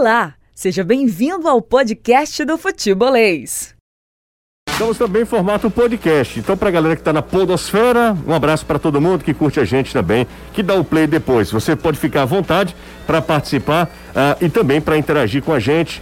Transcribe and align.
Olá, 0.00 0.34
seja 0.54 0.84
bem-vindo 0.84 1.48
ao 1.48 1.60
podcast 1.60 2.44
do 2.44 2.56
Futebolês. 2.56 3.74
Estamos 4.70 4.96
também 4.96 5.22
em 5.22 5.24
formato 5.24 5.68
podcast. 5.68 6.38
Então, 6.38 6.56
para 6.56 6.68
a 6.68 6.70
galera 6.70 6.94
que 6.94 7.00
está 7.00 7.12
na 7.12 7.20
Podosfera, 7.20 8.16
um 8.24 8.32
abraço 8.32 8.64
para 8.64 8.78
todo 8.78 9.00
mundo 9.00 9.24
que 9.24 9.34
curte 9.34 9.58
a 9.58 9.64
gente 9.64 9.92
também, 9.92 10.24
que 10.52 10.62
dá 10.62 10.76
o 10.76 10.84
play 10.84 11.08
depois. 11.08 11.50
Você 11.50 11.74
pode 11.74 11.98
ficar 11.98 12.22
à 12.22 12.24
vontade 12.24 12.76
para 13.08 13.20
participar 13.20 13.86
uh, 13.86 14.44
e 14.44 14.48
também 14.48 14.80
para 14.80 14.96
interagir 14.96 15.42
com 15.42 15.52
a 15.52 15.58
gente. 15.58 16.00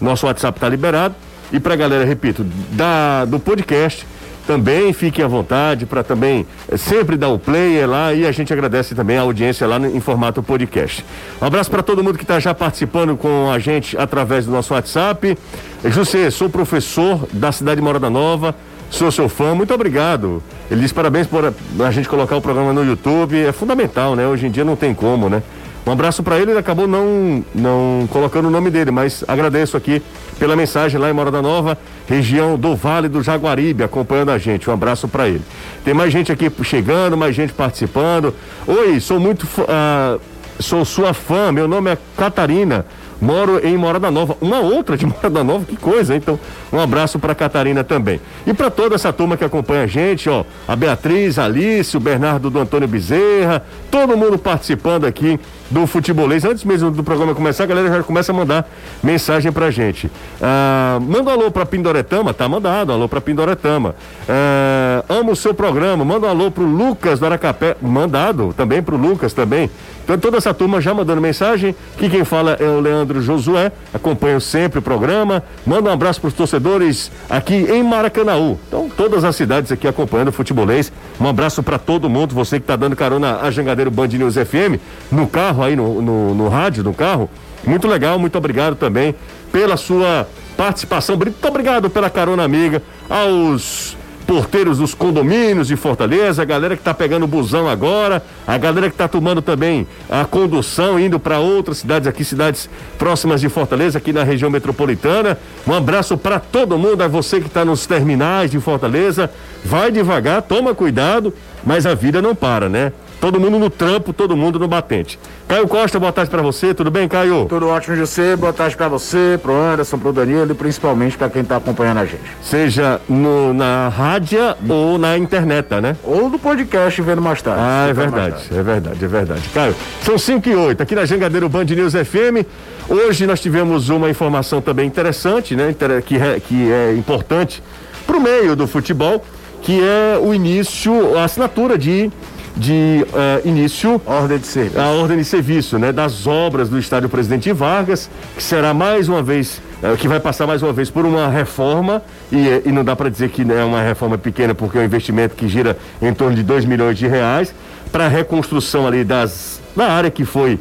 Nosso 0.00 0.26
WhatsApp 0.26 0.58
está 0.58 0.68
liberado. 0.68 1.14
E 1.52 1.60
para 1.60 1.74
a 1.74 1.76
galera, 1.76 2.04
repito, 2.04 2.42
da, 2.72 3.24
do 3.26 3.38
podcast, 3.38 4.04
também 4.48 4.94
fiquem 4.94 5.22
à 5.22 5.28
vontade 5.28 5.84
para 5.84 6.02
também 6.02 6.46
eh, 6.72 6.76
sempre 6.78 7.18
dar 7.18 7.28
o 7.28 7.38
play 7.38 7.84
lá 7.84 8.14
e 8.14 8.26
a 8.26 8.32
gente 8.32 8.50
agradece 8.50 8.94
também 8.94 9.18
a 9.18 9.20
audiência 9.20 9.66
lá 9.66 9.78
no, 9.78 9.94
em 9.94 10.00
formato 10.00 10.42
podcast. 10.42 11.04
Um 11.38 11.44
abraço 11.44 11.70
para 11.70 11.82
todo 11.82 12.02
mundo 12.02 12.16
que 12.16 12.24
está 12.24 12.40
já 12.40 12.54
participando 12.54 13.14
com 13.14 13.50
a 13.50 13.58
gente 13.58 13.94
através 13.98 14.46
do 14.46 14.50
nosso 14.50 14.72
WhatsApp. 14.72 15.36
José, 15.84 16.30
sou 16.30 16.48
professor 16.48 17.28
da 17.30 17.52
cidade 17.52 17.76
de 17.76 17.82
Morada 17.82 18.08
Nova, 18.08 18.54
sou 18.88 19.12
seu 19.12 19.28
fã, 19.28 19.54
muito 19.54 19.74
obrigado. 19.74 20.42
Ele 20.70 20.80
diz 20.80 20.92
parabéns 20.92 21.26
por 21.26 21.44
a, 21.44 21.52
a 21.86 21.90
gente 21.90 22.08
colocar 22.08 22.34
o 22.34 22.40
programa 22.40 22.72
no 22.72 22.82
YouTube, 22.82 23.36
é 23.36 23.52
fundamental, 23.52 24.16
né? 24.16 24.26
Hoje 24.26 24.46
em 24.46 24.50
dia 24.50 24.64
não 24.64 24.76
tem 24.76 24.94
como, 24.94 25.28
né? 25.28 25.42
Um 25.86 25.92
abraço 25.92 26.22
para 26.22 26.38
ele, 26.38 26.50
ele 26.50 26.58
acabou 26.58 26.86
não, 26.86 27.44
não 27.54 28.08
colocando 28.12 28.46
o 28.46 28.50
nome 28.50 28.70
dele, 28.70 28.90
mas 28.90 29.24
agradeço 29.26 29.76
aqui 29.76 30.02
pela 30.38 30.54
mensagem 30.54 31.00
lá 31.00 31.10
em 31.10 31.12
Morada 31.12 31.42
Nova, 31.42 31.76
região 32.06 32.56
do 32.56 32.76
Vale 32.76 33.08
do 33.08 33.22
Jaguaribe, 33.22 33.82
acompanhando 33.82 34.30
a 34.30 34.38
gente. 34.38 34.68
Um 34.68 34.72
abraço 34.72 35.08
para 35.08 35.28
ele. 35.28 35.42
Tem 35.84 35.94
mais 35.94 36.12
gente 36.12 36.30
aqui 36.30 36.50
chegando, 36.62 37.16
mais 37.16 37.34
gente 37.34 37.52
participando. 37.52 38.34
Oi, 38.66 39.00
sou 39.00 39.18
muito. 39.18 39.44
Uh, 39.44 40.20
sou 40.60 40.84
sua 40.84 41.14
fã, 41.14 41.52
meu 41.52 41.66
nome 41.66 41.90
é 41.90 41.98
Catarina. 42.16 42.84
Moro 43.20 43.58
em 43.66 43.76
Morada 43.76 44.10
Nova. 44.10 44.36
Uma 44.40 44.60
outra 44.60 44.96
de 44.96 45.04
Morada 45.06 45.42
Nova, 45.42 45.64
que 45.64 45.76
coisa? 45.76 46.14
Então, 46.14 46.38
um 46.72 46.78
abraço 46.78 47.18
para 47.18 47.34
Catarina 47.34 47.82
também. 47.82 48.20
E 48.46 48.54
para 48.54 48.70
toda 48.70 48.94
essa 48.94 49.12
turma 49.12 49.36
que 49.36 49.44
acompanha 49.44 49.82
a 49.82 49.86
gente, 49.86 50.28
ó, 50.28 50.44
a 50.66 50.76
Beatriz, 50.76 51.38
a 51.38 51.44
Alice, 51.44 51.96
o 51.96 52.00
Bernardo 52.00 52.48
do 52.48 52.60
Antônio 52.60 52.86
Bezerra, 52.86 53.64
todo 53.90 54.16
mundo 54.16 54.38
participando 54.38 55.04
aqui 55.04 55.38
do 55.70 55.86
futebolês. 55.86 56.44
Antes 56.44 56.64
mesmo 56.64 56.90
do 56.90 57.02
programa 57.02 57.34
começar, 57.34 57.64
a 57.64 57.66
galera 57.66 57.88
já 57.88 58.02
começa 58.02 58.32
a 58.32 58.34
mandar 58.34 58.68
mensagem 59.02 59.52
pra 59.52 59.70
gente. 59.70 60.10
Ah, 60.40 60.98
manda 61.00 61.30
um 61.30 61.32
alô 61.32 61.50
pra 61.50 61.66
Pindoretama, 61.66 62.32
tá 62.32 62.48
mandado, 62.48 62.90
um 62.90 62.94
alô 62.94 63.08
pra 63.08 63.20
Pindoretama. 63.20 63.94
Ah, 64.28 65.04
amo 65.08 65.32
o 65.32 65.36
seu 65.36 65.54
programa, 65.54 66.04
manda 66.04 66.26
um 66.26 66.30
alô 66.30 66.50
pro 66.50 66.64
Lucas 66.64 67.18
do 67.18 67.26
Aracapé, 67.26 67.76
mandado 67.80 68.54
também 68.56 68.82
pro 68.82 68.96
Lucas 68.96 69.32
também. 69.32 69.70
Então 70.08 70.16
toda 70.16 70.38
essa 70.38 70.54
turma 70.54 70.80
já 70.80 70.94
mandando 70.94 71.20
mensagem, 71.20 71.74
que 71.98 72.08
quem 72.08 72.24
fala 72.24 72.56
é 72.58 72.64
o 72.64 72.80
Leandro 72.80 73.20
Josué, 73.20 73.70
acompanho 73.92 74.40
sempre 74.40 74.78
o 74.78 74.82
programa, 74.82 75.42
manda 75.66 75.90
um 75.90 75.92
abraço 75.92 76.18
pros 76.18 76.32
torcedores 76.32 77.12
aqui 77.28 77.54
em 77.70 77.82
Maracanaú. 77.82 78.58
Então 78.68 78.88
todas 78.88 79.22
as 79.22 79.36
cidades 79.36 79.70
aqui 79.70 79.86
acompanhando 79.86 80.28
o 80.28 80.32
futebolês, 80.32 80.90
um 81.20 81.28
abraço 81.28 81.62
para 81.62 81.78
todo 81.78 82.08
mundo, 82.08 82.34
você 82.34 82.58
que 82.58 82.66
tá 82.66 82.74
dando 82.74 82.96
carona 82.96 83.40
a 83.42 83.50
Jangadeiro 83.50 83.90
Band 83.90 84.08
News 84.08 84.36
FM, 84.36 84.80
no 85.12 85.26
carro, 85.26 85.57
carro 85.58 85.62
aí 85.64 85.76
no, 85.76 86.00
no, 86.00 86.34
no 86.34 86.48
rádio, 86.48 86.84
no 86.84 86.94
carro. 86.94 87.28
Muito 87.66 87.88
legal, 87.88 88.18
muito 88.18 88.38
obrigado 88.38 88.76
também 88.76 89.14
pela 89.50 89.76
sua 89.76 90.26
participação. 90.56 91.16
Muito 91.16 91.46
obrigado 91.46 91.90
pela 91.90 92.08
carona 92.08 92.44
amiga 92.44 92.82
aos 93.10 93.96
porteiros 94.26 94.76
dos 94.76 94.92
condomínios 94.92 95.68
de 95.68 95.74
Fortaleza, 95.74 96.42
a 96.42 96.44
galera 96.44 96.76
que 96.76 96.82
está 96.82 96.92
pegando 96.92 97.22
o 97.24 97.26
busão 97.26 97.66
agora, 97.66 98.22
a 98.46 98.58
galera 98.58 98.88
que 98.90 98.94
está 98.94 99.08
tomando 99.08 99.40
também 99.40 99.86
a 100.06 100.26
condução, 100.26 101.00
indo 101.00 101.18
para 101.18 101.38
outras 101.38 101.78
cidades 101.78 102.06
aqui, 102.06 102.22
cidades 102.22 102.68
próximas 102.98 103.40
de 103.40 103.48
Fortaleza, 103.48 103.96
aqui 103.96 104.12
na 104.12 104.22
região 104.22 104.50
metropolitana. 104.50 105.38
Um 105.66 105.72
abraço 105.72 106.18
para 106.18 106.38
todo 106.38 106.76
mundo, 106.76 107.00
a 107.00 107.08
você 107.08 107.40
que 107.40 107.46
está 107.46 107.64
nos 107.64 107.86
terminais 107.86 108.50
de 108.50 108.60
Fortaleza. 108.60 109.30
Vai 109.64 109.90
devagar, 109.90 110.42
toma 110.42 110.74
cuidado, 110.74 111.32
mas 111.64 111.86
a 111.86 111.94
vida 111.94 112.20
não 112.20 112.34
para, 112.34 112.68
né? 112.68 112.92
Todo 113.20 113.40
mundo 113.40 113.58
no 113.58 113.68
trampo, 113.68 114.12
todo 114.12 114.36
mundo 114.36 114.60
no 114.60 114.68
batente. 114.68 115.18
Caio 115.48 115.66
Costa, 115.66 115.98
boa 115.98 116.12
tarde 116.12 116.30
para 116.30 116.40
você, 116.40 116.72
tudo 116.72 116.88
bem, 116.88 117.08
Caio? 117.08 117.46
Tudo 117.48 117.68
ótimo, 117.68 117.96
José. 117.96 118.36
Boa 118.36 118.52
tarde 118.52 118.76
para 118.76 118.86
você, 118.86 119.38
pro 119.42 119.52
Anderson, 119.52 119.98
pro 119.98 120.12
Danilo 120.12 120.52
e 120.52 120.54
principalmente 120.54 121.16
para 121.18 121.28
quem 121.28 121.42
tá 121.42 121.56
acompanhando 121.56 121.98
a 121.98 122.04
gente. 122.04 122.22
Seja 122.40 123.00
no, 123.08 123.52
na 123.52 123.88
rádio 123.88 124.38
ou 124.68 124.98
na 124.98 125.18
internet, 125.18 125.68
né? 125.80 125.96
Ou 126.04 126.30
no 126.30 126.38
podcast 126.38 127.02
vendo 127.02 127.20
mais 127.20 127.42
tarde. 127.42 127.60
Ah, 127.60 127.86
é 127.88 127.92
verdade, 127.92 128.36
é 128.52 128.62
verdade, 128.62 129.04
é 129.04 129.08
verdade. 129.08 129.48
Caio, 129.52 129.74
são 130.02 130.16
5 130.16 130.48
e 130.48 130.54
8 130.54 130.82
aqui 130.82 130.94
na 130.94 131.04
Jangadeiro 131.04 131.48
Band 131.48 131.64
News 131.64 131.94
FM. 131.94 132.46
Hoje 132.88 133.26
nós 133.26 133.40
tivemos 133.40 133.88
uma 133.88 134.08
informação 134.08 134.60
também 134.60 134.86
interessante, 134.86 135.56
né? 135.56 135.74
Que 136.06 136.16
é, 136.16 136.40
que 136.40 136.70
é 136.70 136.94
importante 136.94 137.62
pro 138.06 138.20
meio 138.20 138.54
do 138.54 138.68
futebol, 138.68 139.24
que 139.60 139.80
é 139.82 140.18
o 140.22 140.32
início, 140.32 141.18
a 141.18 141.24
assinatura 141.24 141.76
de 141.76 142.10
de 142.58 143.06
uh, 143.08 143.48
início 143.48 144.02
ordem 144.04 144.38
de 144.38 144.46
serviço. 144.46 144.80
a 144.80 144.88
ordem 144.88 145.16
de 145.18 145.24
serviço, 145.24 145.78
né, 145.78 145.92
das 145.92 146.26
obras 146.26 146.68
do 146.68 146.78
estádio 146.78 147.08
Presidente 147.08 147.52
Vargas, 147.52 148.10
que 148.36 148.42
será 148.42 148.74
mais 148.74 149.08
uma 149.08 149.22
vez 149.22 149.62
uh, 149.80 149.96
que 149.96 150.08
vai 150.08 150.18
passar 150.18 150.46
mais 150.46 150.60
uma 150.60 150.72
vez 150.72 150.90
por 150.90 151.06
uma 151.06 151.28
reforma 151.28 152.02
e, 152.32 152.62
e 152.66 152.72
não 152.72 152.84
dá 152.84 152.96
para 152.96 153.08
dizer 153.08 153.30
que 153.30 153.42
é 153.42 153.64
uma 153.64 153.80
reforma 153.80 154.18
pequena 154.18 154.54
porque 154.54 154.76
é 154.76 154.80
um 154.80 154.84
investimento 154.84 155.36
que 155.36 155.46
gira 155.46 155.78
em 156.02 156.12
torno 156.12 156.34
de 156.34 156.42
2 156.42 156.64
milhões 156.64 156.98
de 156.98 157.06
reais 157.06 157.54
para 157.92 158.06
a 158.06 158.08
reconstrução 158.08 158.86
ali 158.86 159.04
das 159.04 159.60
da 159.76 159.92
área 159.92 160.10
que 160.10 160.24
foi 160.24 160.58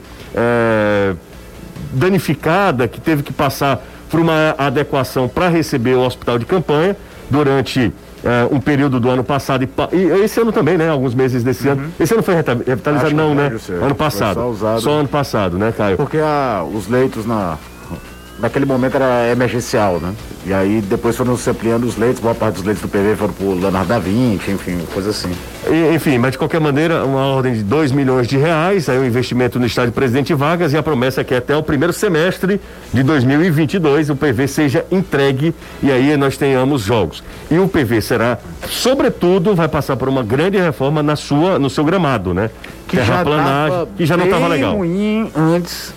danificada, 1.91 2.87
que 2.87 3.01
teve 3.01 3.23
que 3.23 3.33
passar 3.33 3.83
por 4.09 4.19
uma 4.19 4.53
adequação 4.57 5.27
para 5.27 5.47
receber 5.49 5.95
o 5.95 6.01
hospital 6.01 6.37
de 6.37 6.45
campanha 6.45 6.95
durante 7.29 7.91
uh, 8.27 8.53
um 8.53 8.59
período 8.59 8.99
do 8.99 9.09
ano 9.09 9.23
passado 9.23 9.63
e, 9.63 9.95
e, 9.95 10.23
esse 10.23 10.39
ano 10.39 10.51
também, 10.51 10.77
né? 10.77 10.89
Alguns 10.89 11.15
meses 11.15 11.43
desse 11.43 11.67
uhum. 11.67 11.73
ano. 11.73 11.93
Esse 11.99 12.13
ano 12.13 12.23
foi 12.23 12.35
revitalizado, 12.35 13.15
não, 13.15 13.33
né? 13.33 13.51
Ano 13.81 13.95
passado. 13.95 14.55
Só, 14.57 14.79
só, 14.79 14.91
ano 14.91 15.07
passado, 15.07 15.57
né, 15.57 15.73
Caio? 15.75 15.97
Porque 15.97 16.17
a, 16.17 16.63
os 16.63 16.87
leitos 16.87 17.25
na, 17.25 17.57
naquele 18.39 18.65
momento 18.65 18.95
era 18.95 19.31
emergencial, 19.31 19.99
né? 19.99 20.13
E 20.45 20.53
aí 20.53 20.81
depois 20.81 21.15
foram 21.15 21.35
se 21.35 21.49
ampliando 21.49 21.83
os 21.83 21.97
leitos, 21.97 22.21
boa 22.21 22.35
parte 22.35 22.55
dos 22.55 22.63
leitos 22.63 22.81
do 22.81 22.87
PV 22.87 23.15
foram 23.15 23.33
pro 23.33 23.53
Leonardo 23.53 23.89
da 23.89 23.99
Vinci, 23.99 24.51
enfim, 24.51 24.79
coisa 24.93 25.09
assim. 25.09 25.31
E, 25.69 25.95
enfim, 25.95 26.17
mas 26.17 26.31
de 26.31 26.37
qualquer 26.37 26.61
maneira, 26.61 27.03
uma 27.03 27.25
ordem 27.25 27.53
de 27.53 27.63
2 27.63 27.91
milhões 27.91 28.27
de 28.27 28.37
reais, 28.37 28.87
aí 28.87 28.97
o 28.97 29.01
um 29.01 29.05
investimento 29.05 29.59
no 29.59 29.65
estádio 29.65 29.91
Presidente 29.91 30.33
Vargas 30.33 30.71
e 30.71 30.77
a 30.77 30.83
promessa 30.83 31.21
é 31.21 31.23
que 31.23 31.35
até 31.35 31.55
o 31.55 31.63
primeiro 31.63 31.91
semestre 31.91 32.61
de 32.93 33.03
2022 33.03 34.09
o 34.09 34.15
PV 34.15 34.47
seja 34.47 34.85
entregue 34.91 35.53
e 35.83 35.91
aí 35.91 36.15
nós 36.15 36.37
tenhamos 36.37 36.83
jogos. 36.83 37.23
E 37.51 37.57
o 37.57 37.67
PV 37.67 38.01
será, 38.01 38.37
sobretudo, 38.69 39.55
vai 39.55 39.67
passar 39.67 39.97
por 39.97 40.07
uma 40.07 40.23
grande 40.23 40.57
reforma 40.57 41.03
na 41.03 41.15
sua, 41.15 41.59
no 41.59 41.69
seu 41.69 41.83
gramado, 41.83 42.33
né? 42.33 42.49
Que 42.87 42.97
já 42.97 43.23
que 43.97 44.05
já 44.05 44.15
não 44.15 44.25
estava 44.25 44.47
legal. 44.47 44.75
ruim 44.77 45.29
antes 45.35 45.93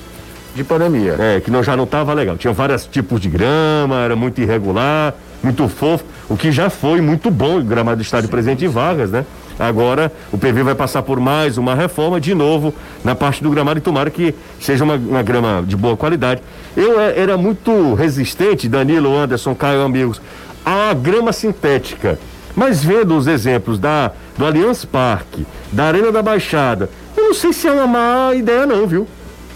de 0.55 0.65
pandemia. 0.65 1.17
É, 1.19 1.41
que 1.41 1.51
não, 1.51 1.63
já 1.63 1.77
não 1.77 1.85
estava 1.85 2.13
legal. 2.13 2.37
Tinha 2.37 2.53
vários 2.53 2.87
tipos 2.87 3.21
de 3.21 3.29
grama, 3.29 4.01
era 4.03 4.17
muito 4.17 4.41
irregular, 4.41 5.15
muito 5.43 5.69
fofo, 5.69 6.05
o 6.29 6.37
que 6.37 6.53
já 6.53 6.69
foi 6.69 7.01
muito 7.01 7.31
bom 7.31 7.59
o 7.59 7.65
gramado 7.65 7.97
do 7.99 8.03
estádio 8.03 8.29
presente 8.29 8.65
em 8.65 8.69
Vargas, 8.69 9.11
né? 9.11 9.25
Agora 9.59 10.11
o 10.33 10.39
PV 10.39 10.63
vai 10.63 10.75
passar 10.75 11.03
por 11.03 11.21
mais 11.21 11.59
uma 11.59 11.75
reforma 11.75 12.21
de 12.21 12.35
novo 12.35 12.75
na 13.05 13.15
parte 13.15 13.43
do 13.43 13.51
gramado 13.51 13.79
e 13.79 13.83
tomara 13.83 14.11
que 14.11 14.35
seja 14.59 14.85
uma, 14.85 14.95
uma 14.95 15.23
grama 15.23 15.63
de 15.67 15.77
boa 15.77 15.97
qualidade. 15.97 16.43
Eu 16.77 17.01
é, 17.01 17.19
era 17.19 17.37
muito 17.37 17.95
resistente, 17.95 18.69
Danilo, 18.69 19.17
Anderson, 19.17 19.55
Caio, 19.55 19.83
amigos, 19.83 20.21
à 20.65 20.95
grama 20.95 21.33
sintética. 21.33 22.19
Mas 22.57 22.83
vendo 22.83 23.17
os 23.17 23.27
exemplos 23.27 23.79
da, 23.79 24.13
do 24.37 24.45
Allianz 24.45 24.85
Parque, 24.85 25.47
da 25.71 25.85
Arena 25.85 26.11
da 26.11 26.23
Baixada, 26.23 26.91
eu 27.17 27.25
não 27.25 27.35
sei 27.35 27.53
se 27.53 27.69
é 27.69 27.73
uma 27.73 27.87
má 27.87 28.35
ideia 28.35 28.67
não, 28.67 28.87
viu? 28.87 29.07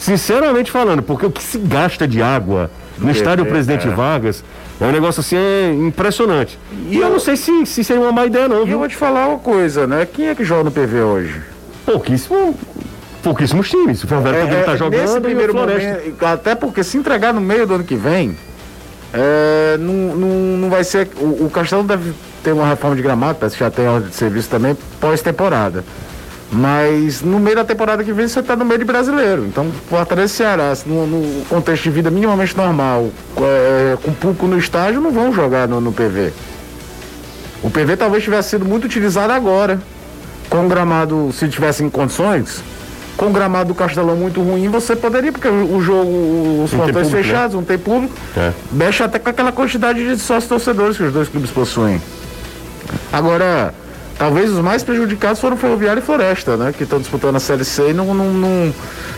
Sinceramente 0.04 0.70
falando, 0.70 1.02
porque 1.02 1.24
o 1.24 1.30
que 1.30 1.42
se 1.42 1.56
gasta 1.56 2.06
de 2.06 2.20
água 2.20 2.70
no 2.98 3.10
estádio 3.10 3.46
Presidente 3.46 3.88
é. 3.88 3.90
Vargas 3.90 4.44
é 4.78 4.84
um 4.84 4.92
negócio 4.92 5.20
assim 5.20 5.34
é 5.34 5.72
impressionante. 5.72 6.58
E, 6.70 6.96
e 6.96 6.96
eu, 6.96 7.04
eu, 7.04 7.10
não 7.10 7.18
sei 7.18 7.38
se, 7.38 7.64
se 7.64 7.82
seria 7.82 8.02
uma 8.02 8.12
má 8.12 8.26
ideia, 8.26 8.46
não. 8.46 8.66
E 8.66 8.70
eu 8.70 8.78
vou 8.78 8.86
te 8.86 8.96
falar 8.96 9.28
uma 9.28 9.38
coisa, 9.38 9.86
né? 9.86 10.06
Quem 10.06 10.28
é 10.28 10.34
que 10.34 10.44
joga 10.44 10.64
no 10.64 10.70
PV 10.70 11.00
hoje? 11.00 11.40
Pouquíssimo. 11.86 12.54
Pouquíssimos 13.22 13.70
times. 13.70 14.04
O 14.04 14.06
Ferroviário 14.06 14.40
é, 14.42 14.62
tá 14.64 14.76
jogando 14.76 15.00
nesse 15.00 15.20
primeiro 15.22 15.54
momento, 15.54 16.22
até 16.22 16.54
porque 16.54 16.84
se 16.84 16.98
entregar 16.98 17.32
no 17.32 17.40
meio 17.40 17.66
do 17.66 17.76
ano 17.76 17.84
que 17.84 17.94
vem, 17.94 18.36
é, 19.10 19.78
não, 19.78 19.94
não, 19.94 20.28
não 20.58 20.68
vai 20.68 20.84
ser. 20.84 21.08
O, 21.16 21.46
o 21.46 21.50
Castelo 21.50 21.82
deve 21.82 22.12
ter 22.42 22.52
uma 22.52 22.68
reforma 22.68 22.94
de 22.94 23.00
gramado, 23.00 23.38
já 23.56 23.70
tem 23.70 23.88
ordem 23.88 24.10
de 24.10 24.16
serviço 24.16 24.50
também, 24.50 24.76
pós-temporada. 25.00 25.82
Mas 26.52 27.22
no 27.22 27.38
meio 27.38 27.56
da 27.56 27.64
temporada 27.64 28.04
que 28.04 28.12
vem 28.12 28.28
você 28.28 28.40
está 28.40 28.54
no 28.54 28.64
meio 28.64 28.78
de 28.78 28.84
brasileiro. 28.84 29.44
Então, 29.46 29.70
Fortaleza 29.88 30.32
e 30.32 30.36
Ceará, 30.36 30.72
no, 30.86 31.06
no, 31.06 31.44
contexto 31.46 31.84
de 31.84 31.90
vida 31.90 32.10
minimamente 32.10 32.56
normal, 32.56 33.08
é, 33.38 33.96
com 34.02 34.12
público 34.12 34.46
no 34.46 34.58
estádio, 34.58 35.00
não 35.00 35.10
vão 35.10 35.32
jogar 35.32 35.66
no, 35.66 35.80
no, 35.80 35.92
PV. 35.92 36.32
O 37.62 37.70
PV 37.70 37.96
talvez 37.96 38.22
tivesse 38.22 38.50
sido 38.50 38.64
muito 38.64 38.84
utilizado 38.84 39.32
agora. 39.32 39.80
Com 40.50 40.66
o 40.66 40.68
gramado, 40.68 41.30
se 41.32 41.48
tivesse 41.48 41.82
em 41.82 41.90
condições, 41.90 42.62
Com 43.16 43.26
o 43.26 43.30
gramado 43.30 43.68
do 43.68 43.74
Castelão 43.74 44.16
muito 44.16 44.42
ruim, 44.42 44.68
você 44.68 44.94
poderia, 44.94 45.32
porque 45.32 45.48
o 45.48 45.80
jogo, 45.80 46.62
os 46.64 46.70
portões 46.72 47.10
né? 47.10 47.22
fechados, 47.22 47.54
não 47.54 47.64
tem 47.64 47.78
público, 47.78 48.12
É. 48.36 48.52
mexe 48.70 49.02
até 49.02 49.18
com 49.18 49.28
aquela 49.28 49.52
quantidade 49.52 50.04
de 50.04 50.20
sócios 50.20 50.48
torcedores 50.48 50.96
que 50.96 51.04
os 51.04 51.12
dois 51.12 51.28
clubes 51.28 51.50
possuem. 51.50 52.00
Agora, 53.12 53.72
talvez 54.18 54.50
os 54.50 54.58
mais 54.60 54.82
prejudicados 54.82 55.40
foram 55.40 55.56
Ferroviário 55.56 56.00
e 56.00 56.04
Floresta, 56.04 56.56
né? 56.56 56.72
Que 56.76 56.84
estão 56.84 56.98
disputando 56.98 57.36
a 57.36 57.40
Série 57.40 57.64
C 57.64 57.90
e 57.90 57.92
não, 57.92 58.12
não, 58.14 58.32
não 58.32 58.74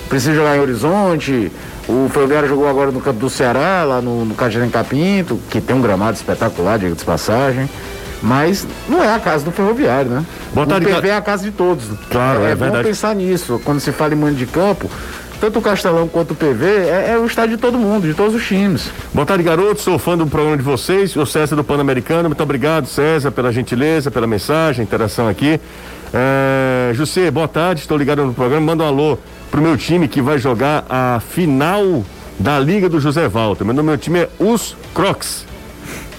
precisa 0.09 0.35
jogar 0.35 0.57
em 0.57 0.61
Horizonte. 0.61 1.51
O 1.89 2.09
Ferroviário 2.13 2.49
jogou 2.49 2.69
agora 2.69 2.91
no 2.91 3.01
campo 3.01 3.21
do 3.21 3.31
Ceará, 3.31 3.85
lá 3.85 4.01
no, 4.01 4.25
no 4.25 4.35
Cajarém 4.35 4.71
Capinto, 4.71 5.39
que 5.51 5.61
tem 5.61 5.75
um 5.77 5.81
gramado 5.81 6.17
espetacular, 6.17 6.79
diga 6.79 6.95
de 6.95 7.05
passagem. 7.05 7.69
Mas 8.23 8.67
não 8.89 9.05
é 9.05 9.15
a 9.15 9.19
casa 9.21 9.45
do 9.45 9.53
Ferroviário, 9.53 10.11
né? 10.11 10.25
Boa 10.55 10.67
tarde, 10.67 10.87
o 10.87 10.89
PV 10.89 11.03
Ca- 11.03 11.09
é 11.09 11.17
a 11.17 11.21
casa 11.21 11.45
de 11.45 11.51
todos. 11.53 11.85
Claro, 12.11 12.45
é 12.45 12.53
é 12.53 12.55
bom 12.55 12.65
verdade. 12.65 12.89
pensar 12.89 13.15
nisso. 13.15 13.61
Quando 13.65 13.79
se 13.79 13.93
fala 13.93 14.15
em 14.15 14.17
mando 14.17 14.35
de 14.37 14.47
campo, 14.47 14.91
tanto 15.41 15.59
o 15.59 15.63
Castelão 15.63 16.09
quanto 16.09 16.33
o 16.33 16.35
PV 16.35 16.65
é, 16.65 17.11
é 17.13 17.19
o 17.19 17.27
estádio 17.27 17.57
de 17.57 17.63
todo 17.63 17.79
mundo, 17.79 18.07
de 18.07 18.15
todos 18.15 18.35
os 18.35 18.47
times. 18.47 18.91
Boa 19.13 19.27
tarde, 19.27 19.43
garoto. 19.43 19.81
Sou 19.81 19.99
fã 19.99 20.17
do 20.17 20.27
programa 20.27 20.57
de 20.57 20.63
vocês. 20.63 21.15
O 21.17 21.27
César 21.27 21.57
do 21.57 21.65
Pan-Americano. 21.65 22.29
Muito 22.29 22.43
obrigado, 22.43 22.87
César, 22.87 23.31
pela 23.31 23.53
gentileza, 23.53 24.11
pela 24.11 24.27
mensagem, 24.27 24.83
interação 24.83 25.29
aqui. 25.29 25.61
É, 26.13 26.93
José, 26.95 27.31
boa 27.31 27.49
tarde. 27.49 27.81
Estou 27.81 27.97
ligado 27.97 28.25
no 28.25 28.35
programa. 28.35 28.67
Manda 28.67 28.85
um 28.85 28.87
alô 28.87 29.19
pro 29.51 29.61
meu 29.61 29.77
time 29.77 30.09
que 30.09 30.23
vai 30.23 30.39
jogar 30.39 30.85
a 30.89 31.21
final 31.21 32.05
da 32.39 32.59
Liga 32.59 32.89
do 32.89 33.01
José 33.01 33.29
Walter. 33.29 33.65
Meu 33.65 33.75
nome 33.75 33.89
meu 33.89 33.99
time 33.99 34.21
é 34.21 34.29
Os 34.39 34.77
Crocs. 34.95 35.45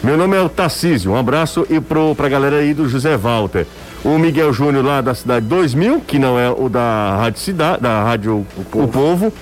Meu 0.03 0.17
nome 0.17 0.35
é 0.37 0.41
o 0.41 0.49
Tarcísio. 0.49 1.11
Um 1.11 1.15
abraço 1.15 1.65
e 1.69 1.79
pro, 1.79 2.15
pra 2.15 2.29
galera 2.29 2.57
aí 2.57 2.73
do 2.73 2.87
José 2.87 3.17
Walter. 3.17 3.65
O 4.03 4.17
Miguel 4.17 4.53
Júnior 4.53 4.85
lá 4.85 5.01
da 5.01 5.13
cidade 5.13 5.45
2000, 5.47 6.01
que 6.01 6.19
não 6.19 6.39
é 6.39 6.49
o 6.49 6.69
da 6.69 7.17
Rádio 7.17 7.39
Cidade, 7.39 7.81
da 7.81 8.03
Rádio 8.03 8.45
O 8.73 8.87
Povo. 8.87 9.33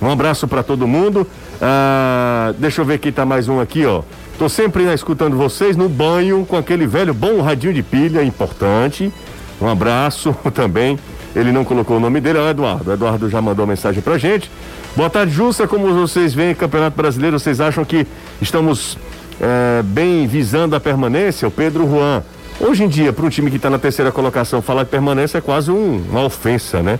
Um 0.00 0.10
abraço 0.10 0.48
para 0.48 0.62
todo 0.62 0.86
mundo. 0.86 1.26
Ah, 1.60 2.52
deixa 2.58 2.80
eu 2.80 2.84
ver 2.84 2.98
quem 2.98 3.12
tá 3.12 3.24
mais 3.24 3.48
um 3.48 3.60
aqui, 3.60 3.86
ó. 3.86 4.02
Tô 4.38 4.48
sempre 4.48 4.82
né, 4.82 4.94
escutando 4.94 5.36
vocês 5.36 5.76
no 5.76 5.88
banho 5.88 6.44
com 6.44 6.56
aquele 6.56 6.86
velho 6.86 7.14
bom 7.14 7.40
radinho 7.40 7.72
de 7.72 7.82
pilha, 7.82 8.24
importante. 8.24 9.12
Um 9.60 9.68
abraço 9.68 10.34
também. 10.52 10.98
Ele 11.34 11.52
não 11.52 11.64
colocou 11.64 11.96
o 11.96 12.00
nome 12.00 12.20
dele, 12.20 12.38
é 12.38 12.42
o 12.42 12.48
Eduardo. 12.48 12.90
O 12.90 12.92
Eduardo 12.92 13.30
já 13.30 13.40
mandou 13.40 13.66
mensagem 13.66 14.02
pra 14.02 14.18
gente. 14.18 14.50
Boa 14.96 15.08
tarde, 15.08 15.32
Justa. 15.32 15.68
Como 15.68 15.94
vocês 15.94 16.34
veem, 16.34 16.54
Campeonato 16.54 16.96
Brasileiro, 16.96 17.38
vocês 17.38 17.60
acham 17.60 17.84
que 17.84 18.06
estamos 18.40 18.98
eh, 19.40 19.82
bem 19.84 20.26
visando 20.26 20.76
a 20.76 20.80
permanência? 20.80 21.48
O 21.48 21.50
Pedro 21.50 21.88
Juan. 21.88 22.22
Hoje 22.62 22.84
em 22.84 22.88
dia, 22.88 23.12
para 23.12 23.26
um 23.26 23.28
time 23.28 23.50
que 23.50 23.56
está 23.56 23.68
na 23.68 23.78
terceira 23.78 24.12
colocação, 24.12 24.62
falar 24.62 24.84
de 24.84 24.90
permanência 24.90 25.38
é 25.38 25.40
quase 25.40 25.70
um- 25.70 26.00
uma 26.08 26.22
ofensa, 26.24 26.80
né? 26.80 26.98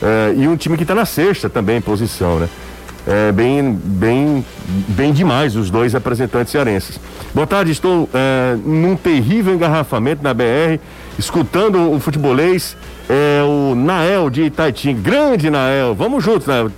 Eh, 0.00 0.34
e 0.38 0.48
um 0.48 0.56
time 0.56 0.76
que 0.76 0.84
está 0.84 0.94
na 0.94 1.04
sexta 1.04 1.50
também 1.50 1.80
posição, 1.80 2.38
né? 2.38 2.48
É 3.06 3.32
bem, 3.32 3.72
bem, 3.72 4.44
bem 4.88 5.12
demais 5.12 5.56
os 5.56 5.68
dois 5.70 5.92
representantes 5.94 6.52
cearenses. 6.52 7.00
Boa 7.34 7.46
tarde, 7.46 7.72
estou 7.72 8.08
eh, 8.14 8.56
num 8.64 8.94
terrível 8.94 9.52
engarrafamento 9.54 10.22
na 10.22 10.32
BR, 10.32 10.78
escutando 11.18 11.92
o 11.92 11.98
futebolês, 11.98 12.76
é 13.08 13.42
o 13.42 13.74
Nael 13.74 14.30
de 14.30 14.42
Itaitim. 14.42 14.94
Grande 14.94 15.50
Nael, 15.50 15.94
vamos 15.94 16.22
juntos, 16.22 16.46
Nael. 16.46 16.70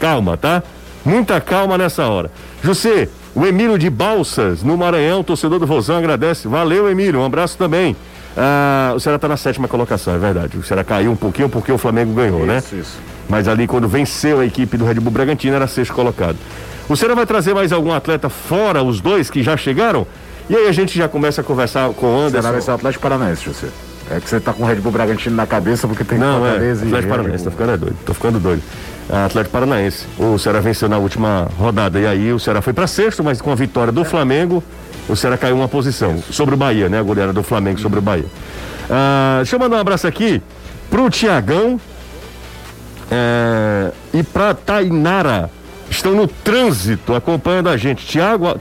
Calma, 0.00 0.36
tá? 0.36 0.62
Muita 1.04 1.40
calma 1.40 1.78
nessa 1.78 2.06
hora. 2.06 2.30
José, 2.62 3.08
o 3.38 3.46
Emílio 3.46 3.78
de 3.78 3.88
Balsas, 3.88 4.64
no 4.64 4.76
Maranhão, 4.76 5.22
torcedor 5.22 5.60
do 5.60 5.66
Vozão, 5.66 5.96
agradece. 5.96 6.48
Valeu, 6.48 6.90
Emílio, 6.90 7.20
um 7.20 7.24
abraço 7.24 7.56
também. 7.56 7.94
Ah, 8.36 8.92
o 8.96 8.98
Ceará 8.98 9.14
está 9.14 9.28
na 9.28 9.36
sétima 9.36 9.68
colocação, 9.68 10.12
é 10.12 10.18
verdade. 10.18 10.58
O 10.58 10.62
Ceará 10.64 10.82
caiu 10.82 11.12
um 11.12 11.16
pouquinho 11.16 11.48
porque 11.48 11.70
o 11.70 11.78
Flamengo 11.78 12.12
ganhou, 12.14 12.44
né? 12.44 12.58
Isso, 12.58 12.74
isso. 12.74 12.98
Mas 13.28 13.46
ali, 13.46 13.68
quando 13.68 13.86
venceu 13.86 14.40
a 14.40 14.44
equipe 14.44 14.76
do 14.76 14.84
Red 14.84 14.94
Bull 14.94 15.12
Bragantino, 15.12 15.54
era 15.54 15.68
sexto 15.68 15.94
colocado. 15.94 16.36
O 16.88 16.96
Ceará 16.96 17.14
vai 17.14 17.26
trazer 17.26 17.54
mais 17.54 17.72
algum 17.72 17.92
atleta 17.92 18.28
fora 18.28 18.82
os 18.82 19.00
dois 19.00 19.30
que 19.30 19.40
já 19.40 19.56
chegaram? 19.56 20.04
E 20.50 20.56
aí 20.56 20.66
a 20.66 20.72
gente 20.72 20.98
já 20.98 21.06
começa 21.08 21.40
a 21.40 21.44
conversar 21.44 21.90
com 21.90 22.06
o 22.26 22.30
Será 22.30 22.42
vai 22.42 22.50
Anderson. 22.50 22.64
ser 22.64 22.70
o 22.72 22.74
Atlético 22.74 23.02
Paranaense, 23.02 23.44
José. 23.44 23.68
É 24.10 24.18
que 24.18 24.28
você 24.28 24.40
tá 24.40 24.52
com 24.52 24.64
o 24.64 24.66
Red 24.66 24.76
Bull 24.76 24.90
Bragantino 24.90 25.36
na 25.36 25.46
cabeça 25.46 25.86
porque 25.86 26.02
tem 26.02 26.18
Não, 26.18 26.44
é, 26.44 26.56
e 26.56 26.72
Atlético 26.72 27.08
Paranaense, 27.08 27.44
tô 27.44 27.50
Bull. 27.50 27.58
ficando 27.60 27.78
doido, 27.78 27.96
tô 28.04 28.14
ficando 28.14 28.40
doido. 28.40 28.62
Atlético 29.10 29.52
Paranaense. 29.52 30.06
O 30.18 30.38
Ceará 30.38 30.60
venceu 30.60 30.88
na 30.88 30.98
última 30.98 31.48
rodada 31.58 31.98
e 31.98 32.06
aí 32.06 32.32
o 32.32 32.38
Ceará 32.38 32.60
foi 32.60 32.72
para 32.72 32.86
sexto, 32.86 33.24
mas 33.24 33.40
com 33.40 33.50
a 33.50 33.54
vitória 33.54 33.92
do 33.92 34.04
Flamengo, 34.04 34.62
o 35.08 35.16
Ceará 35.16 35.38
caiu 35.38 35.56
uma 35.56 35.68
posição 35.68 36.22
sobre 36.30 36.54
o 36.54 36.58
Bahia, 36.58 36.88
né? 36.88 36.98
A 36.98 37.02
goleada 37.02 37.32
do 37.32 37.42
Flamengo 37.42 37.80
sobre 37.80 37.98
o 37.98 38.02
Bahia. 38.02 38.26
Ah, 38.90 39.36
deixa 39.38 39.56
eu 39.56 39.60
mandar 39.60 39.76
um 39.76 39.80
abraço 39.80 40.06
aqui 40.06 40.42
pro 40.90 41.08
Tiagão 41.10 41.80
é, 43.10 43.92
e 44.12 44.22
pra 44.22 44.54
Tainara. 44.54 45.50
Estão 45.90 46.14
no 46.14 46.28
trânsito 46.28 47.14
acompanhando 47.14 47.70
a 47.70 47.76
gente. 47.76 48.06
Tiago, 48.06 48.60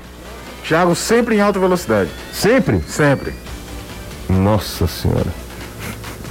Thiago 0.63 0.95
sempre 0.95 1.35
em 1.35 1.41
alta 1.41 1.59
velocidade. 1.59 2.09
sempre? 2.31 2.81
Sempre. 2.87 3.33
Nossa 4.29 4.87
senhora. 4.87 5.27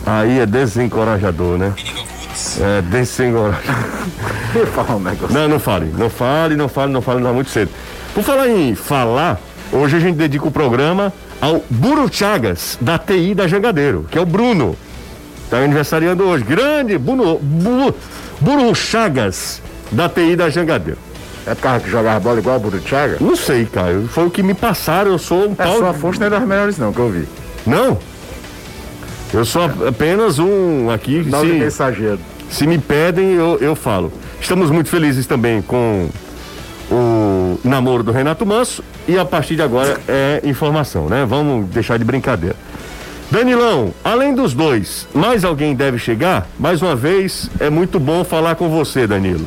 Aí 0.06 0.38
é 0.38 0.46
desencorajador, 0.46 1.58
né? 1.58 1.74
É 2.60 2.82
falo 4.74 4.96
um 4.96 5.00
negócio. 5.00 5.34
Não, 5.34 5.48
não 5.48 5.58
fale, 5.58 5.86
não 5.96 6.10
fale, 6.10 6.56
não 6.56 6.68
fale, 6.68 6.92
não 6.92 7.02
fale, 7.02 7.20
não, 7.20 7.34
muito 7.34 7.50
cedo. 7.50 7.70
Por 8.14 8.22
falar 8.22 8.48
em 8.48 8.74
falar, 8.74 9.40
hoje 9.72 9.96
a 9.96 10.00
gente 10.00 10.16
dedica 10.16 10.46
o 10.46 10.50
programa 10.50 11.12
ao 11.40 11.62
Buro 11.68 12.08
Chagas, 12.12 12.78
da 12.80 12.98
TI 12.98 13.34
da 13.34 13.46
Jangadeiro, 13.46 14.06
que 14.10 14.18
é 14.18 14.20
o 14.20 14.26
Bruno. 14.26 14.76
Está 15.44 15.58
aniversariando 15.58 16.24
hoje. 16.24 16.44
Grande 16.44 16.98
Bruno, 16.98 17.38
Bu- 17.38 17.94
Buro 18.40 18.74
Chagas, 18.74 19.60
da 19.92 20.08
TI 20.08 20.34
da 20.36 20.48
Jangadeiro. 20.50 20.98
É 21.46 21.54
por 21.54 21.62
causa 21.62 21.80
que 21.84 21.90
jogava 21.90 22.18
bola 22.18 22.40
igual 22.40 22.56
o 22.56 22.60
Burutiaga? 22.60 23.18
Não 23.20 23.36
sei, 23.36 23.66
Caio. 23.66 24.08
Foi 24.08 24.26
o 24.26 24.30
que 24.30 24.42
me 24.42 24.52
passaram, 24.52 25.12
eu 25.12 25.18
sou 25.18 25.48
um 25.48 25.52
É, 25.52 25.54
pau. 25.54 25.76
sua 25.78 25.94
fonte 25.94 26.18
não 26.18 26.26
é 26.26 26.30
das 26.30 26.42
melhores 26.42 26.76
não, 26.76 26.92
que 26.92 26.98
eu 26.98 27.08
vi. 27.08 27.28
Não. 27.64 27.96
Eu 29.36 29.44
sou 29.44 29.62
apenas 29.86 30.38
um 30.38 30.90
aqui. 30.90 31.22
Não 31.26 31.40
se- 31.42 31.46
mensageiro. 31.46 32.18
Se 32.48 32.66
me 32.66 32.78
pedem, 32.78 33.32
eu, 33.34 33.58
eu 33.60 33.76
falo. 33.76 34.12
Estamos 34.40 34.70
muito 34.70 34.88
felizes 34.88 35.26
também 35.26 35.60
com 35.60 36.08
o 36.90 37.58
namoro 37.64 38.02
do 38.02 38.12
Renato 38.12 38.46
Manso 38.46 38.82
e 39.06 39.18
a 39.18 39.24
partir 39.24 39.56
de 39.56 39.62
agora 39.62 40.00
é 40.08 40.40
informação, 40.44 41.08
né? 41.08 41.26
Vamos 41.28 41.66
deixar 41.68 41.98
de 41.98 42.04
brincadeira. 42.04 42.56
Danilão, 43.30 43.92
além 44.04 44.34
dos 44.34 44.54
dois, 44.54 45.06
mais 45.12 45.44
alguém 45.44 45.74
deve 45.74 45.98
chegar? 45.98 46.48
Mais 46.58 46.80
uma 46.80 46.94
vez, 46.96 47.50
é 47.60 47.68
muito 47.68 47.98
bom 48.00 48.24
falar 48.24 48.54
com 48.54 48.68
você, 48.70 49.06
Danilo. 49.06 49.46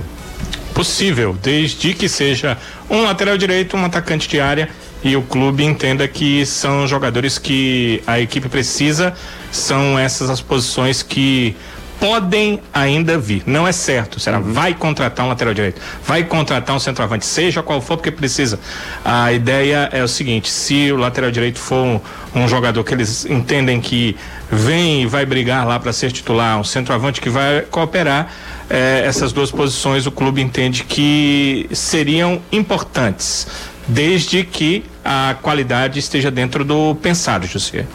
possível, 0.74 1.36
desde 1.41 1.94
que 1.94 2.07
seja 2.07 2.57
um 2.89 3.03
lateral 3.03 3.38
direito, 3.38 3.75
um 3.75 3.84
atacante 3.84 4.29
de 4.29 4.39
área 4.39 4.69
e 5.03 5.15
o 5.15 5.22
clube 5.22 5.63
entenda 5.63 6.08
que 6.08 6.46
são 6.46 6.88
jogadores 6.88 7.38
que 7.38 8.01
a 8.06 8.20
equipe 8.20 8.50
precisa, 8.50 9.13
são 9.51 9.98
essas 9.98 10.29
as 10.29 10.41
posições 10.41 11.01
que 11.01 11.56
podem 12.00 12.62
ainda 12.74 13.18
vir. 13.18 13.44
Não 13.46 13.68
é 13.68 13.72
certo. 13.72 14.20
Será 14.20 14.39
vai 14.39 14.74
contratar 14.74 15.25
um 15.25 15.29
lateral 15.29 15.53
direito, 15.53 15.82
vai 16.06 16.24
contratar 16.24 16.75
um 16.75 16.79
centroavante, 16.79 17.25
seja 17.25 17.62
qual 17.62 17.82
for, 17.82 17.98
porque 17.98 18.12
precisa. 18.12 18.60
A 19.03 19.32
ideia 19.34 19.89
é 19.91 20.01
o 20.01 20.08
seguinte: 20.08 20.50
se 20.50 20.91
o 20.91 20.98
lateral 20.98 21.29
direito 21.29 21.60
for 21.60 21.84
um, 21.84 22.00
um 22.34 22.48
jogador 22.48 22.84
que 22.84 22.94
eles 22.94 23.25
entendem 23.25 23.82
que 23.82 24.15
vem 24.50 25.03
e 25.03 25.06
vai 25.06 25.25
brigar 25.25 25.68
lá 25.68 25.79
para 25.79 25.94
ser 25.94 26.12
titular, 26.12 26.60
um 26.60 26.63
centroavante 26.63 27.22
que 27.22 27.29
vai 27.29 27.62
cooperar, 27.62 28.32
eh, 28.70 29.03
essas 29.06 29.32
duas 29.32 29.51
posições 29.51 30.08
o 30.08 30.12
clube 30.12 30.41
entende 30.41 30.84
que 30.84 31.70
seriam 31.72 32.41
importantes, 32.51 33.48
desde 33.89 34.43
que 34.43 34.84
a 35.03 35.36
qualidade 35.41 36.00
esteja 36.00 36.29
dentro 36.31 36.63
do 36.63 36.96
pensado, 36.96 37.46
José. 37.48 37.86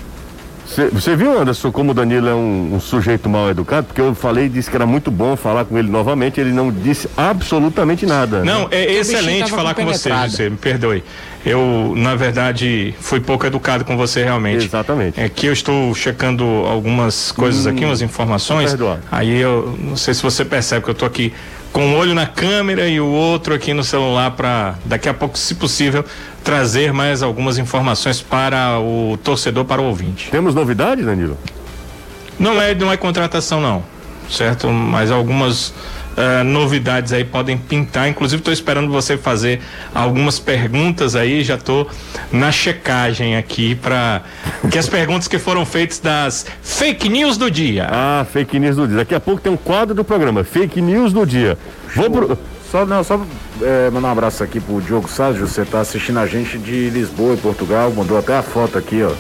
Cê- 0.67 0.89
Você 0.89 1.15
viu, 1.15 1.39
Anderson, 1.39 1.71
como 1.71 1.91
o 1.93 1.95
Danilo 1.95 2.29
é 2.29 2.35
um, 2.35 2.75
um 2.75 2.81
sujeito 2.81 3.29
mal 3.29 3.51
educado? 3.51 3.87
Porque 3.87 4.01
eu 4.01 4.15
falei, 4.15 4.49
disse 4.49 4.69
que 4.71 4.75
era 4.77 4.87
muito 4.87 5.11
bom 5.11 5.37
falar 5.37 5.65
com 5.67 5.79
ele 5.79 5.89
novamente, 5.91 6.41
ele 6.41 6.53
não 6.53 6.73
disse 6.73 7.09
absolutamente 7.17 8.07
nada. 8.07 8.41
né? 8.43 8.53
Não, 8.53 8.69
é 8.71 8.93
excelente 8.95 9.51
falar 9.51 9.75
com 9.75 9.85
você, 9.85 10.09
compenetrado. 10.09 10.31
José, 10.31 10.49
me 10.51 10.57
perdoe. 10.57 11.05
Eu, 11.45 11.93
na 11.97 12.15
verdade, 12.15 12.95
fui 13.01 13.21
pouco 13.21 13.47
educado 13.47 13.85
com 13.85 13.97
você 13.97 14.25
realmente. 14.25 14.65
Exatamente. 14.65 15.21
É 15.21 15.29
que 15.29 15.47
eu 15.47 15.53
estou 15.53 15.95
checando 15.95 16.45
algumas 16.45 17.31
coisas 17.33 17.67
aqui, 17.67 17.85
umas 17.85 18.01
informações. 18.01 18.75
Aí 19.11 19.41
eu 19.41 19.77
não 19.79 19.97
sei 19.97 20.15
se 20.15 20.23
você 20.23 20.45
percebe 20.45 20.85
que 20.85 20.91
eu 20.91 20.93
estou 20.93 21.07
aqui 21.07 21.33
com 21.71 21.85
um 21.87 21.97
olho 21.97 22.15
na 22.15 22.27
câmera 22.27 22.89
e 22.89 23.01
o 23.01 23.07
outro 23.07 23.53
aqui 23.53 23.75
no 23.75 23.83
celular 23.83 24.31
para 24.31 24.77
daqui 24.85 25.09
a 25.09 25.13
pouco, 25.13 25.37
se 25.37 25.57
possível, 25.57 26.05
trazer 26.45 26.93
mais 26.93 27.21
algumas 27.21 27.59
informações 27.59 28.23
para 28.23 28.79
o 28.79 29.19
torcedor, 29.23 29.65
para 29.65 29.83
o 29.83 29.87
ouvinte. 29.87 30.31
Temos 30.31 30.55
novidade, 30.55 31.03
Danilo? 31.03 31.37
Não 32.39 32.63
é, 32.63 32.75
não 32.75 32.93
é 32.93 32.97
contratação 32.97 33.61
não, 33.61 33.83
certo? 34.31 34.69
Mas 34.69 35.11
algumas 35.11 35.75
uh, 36.17 36.45
novidades 36.45 37.13
aí 37.13 37.25
podem 37.25 37.57
pintar. 37.57 38.09
Inclusive, 38.09 38.41
estou 38.41 38.53
esperando 38.53 38.91
você 38.91 39.17
fazer 39.17 39.61
algumas 39.95 40.39
perguntas 40.39 41.15
aí. 41.15 41.43
Já 41.43 41.55
estou 41.57 41.89
na 42.33 42.51
checagem 42.51 43.37
aqui 43.37 43.75
para 43.75 44.23
que 44.71 44.79
as 44.79 44.89
perguntas 44.89 45.29
que 45.29 45.39
foram 45.39 45.65
feitas 45.65 45.99
das 45.99 46.47
fake 46.63 47.09
news 47.09 47.37
do 47.37 47.51
dia. 47.51 47.89
Ah, 47.91 48.27
fake 48.31 48.59
news 48.59 48.77
do 48.77 48.87
dia. 48.87 48.97
Daqui 48.99 49.15
a 49.15 49.21
pouco 49.21 49.41
tem 49.41 49.53
um 49.53 49.57
quadro 49.57 49.95
do 49.95 50.05
programa, 50.05 50.45
fake 50.45 50.81
news 50.81 51.13
do 51.13 51.27
dia. 51.27 51.59
Vou 51.95 52.11
pro... 52.11 52.39
Só, 52.71 52.85
não, 52.85 53.05
só 53.05 53.25
é, 53.63 53.89
mandar 53.91 54.09
um 54.09 54.13
abraço 54.13 54.43
aqui 54.43 54.59
pro 54.59 54.81
Diogo 54.81 55.09
Sérgio, 55.09 55.47
você 55.47 55.65
tá 55.65 55.81
assistindo 55.81 56.19
a 56.19 56.27
gente 56.27 56.59
de 56.59 56.91
Lisboa 56.91 57.35
e 57.35 57.37
Portugal, 57.37 57.93
mandou 57.93 58.19
até 58.19 58.37
a 58.37 58.43
foto 58.43 58.77
aqui, 58.77 59.01
ó 59.01 59.13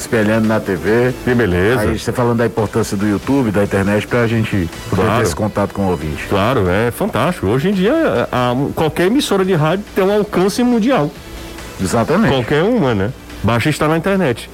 espelhando 0.00 0.46
na 0.48 0.58
TV. 0.60 1.12
Que 1.24 1.34
beleza. 1.34 1.80
Aí 1.82 1.98
você 1.98 2.12
falando 2.12 2.38
da 2.38 2.46
importância 2.46 2.96
do 2.96 3.06
YouTube, 3.06 3.50
da 3.50 3.62
internet, 3.64 4.06
pra 4.06 4.26
gente 4.26 4.68
poder 4.88 5.02
Claro. 5.02 5.16
ter 5.18 5.22
esse 5.26 5.36
contato 5.36 5.72
com 5.74 5.82
o 5.82 5.90
ouvinte. 5.90 6.24
Claro, 6.28 6.68
é 6.68 6.90
fantástico. 6.90 7.46
Hoje 7.46 7.68
em 7.68 7.72
dia, 7.72 8.28
a- 8.30 8.54
qualquer 8.74 9.06
emissora 9.06 9.44
de 9.44 9.54
rádio 9.54 9.84
tem 9.94 10.04
um 10.04 10.12
alcance 10.12 10.62
mundial. 10.62 11.10
Exatamente. 11.80 12.32
Qualquer 12.32 12.62
uma, 12.62 12.94
né? 12.94 13.10
Basta 13.42 13.68
estar 13.70 13.88
na 13.88 13.96
internet. 13.96 14.50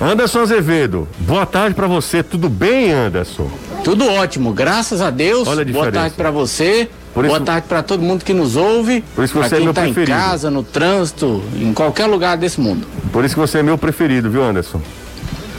Anderson 0.00 0.40
Azevedo, 0.40 1.06
boa 1.20 1.46
tarde 1.46 1.74
pra 1.74 1.86
você. 1.86 2.22
Tudo 2.22 2.48
bem, 2.48 2.90
Anderson? 2.92 3.48
Tudo 3.84 4.06
ótimo, 4.10 4.52
graças 4.52 5.00
a 5.00 5.10
Deus. 5.10 5.46
Olha 5.46 5.62
a 5.62 5.64
Boa 5.64 5.66
diferença. 5.66 5.92
tarde 5.92 6.14
pra 6.16 6.30
você. 6.30 6.88
Por 7.14 7.24
isso- 7.24 7.34
Boa 7.34 7.46
tarde 7.46 7.66
pra 7.68 7.82
todo 7.82 8.02
mundo 8.02 8.24
que 8.24 8.34
nos 8.34 8.56
ouve. 8.56 9.02
Por 9.14 9.24
isso 9.24 9.32
que 9.32 9.38
você 9.48 9.56
é 9.56 9.60
meu 9.60 9.72
tá 9.72 9.82
preferido. 9.82 10.10
em 10.10 10.14
casa, 10.20 10.50
no 10.50 10.62
trânsito, 10.64 11.42
em 11.56 11.72
qualquer 11.72 12.06
lugar 12.06 12.36
desse 12.36 12.60
mundo. 12.60 12.86
Por 13.12 13.24
isso 13.24 13.34
que 13.34 13.40
você 13.40 13.58
é 13.58 13.62
meu 13.62 13.78
preferido, 13.78 14.28
viu, 14.28 14.42
Anderson? 14.42 14.80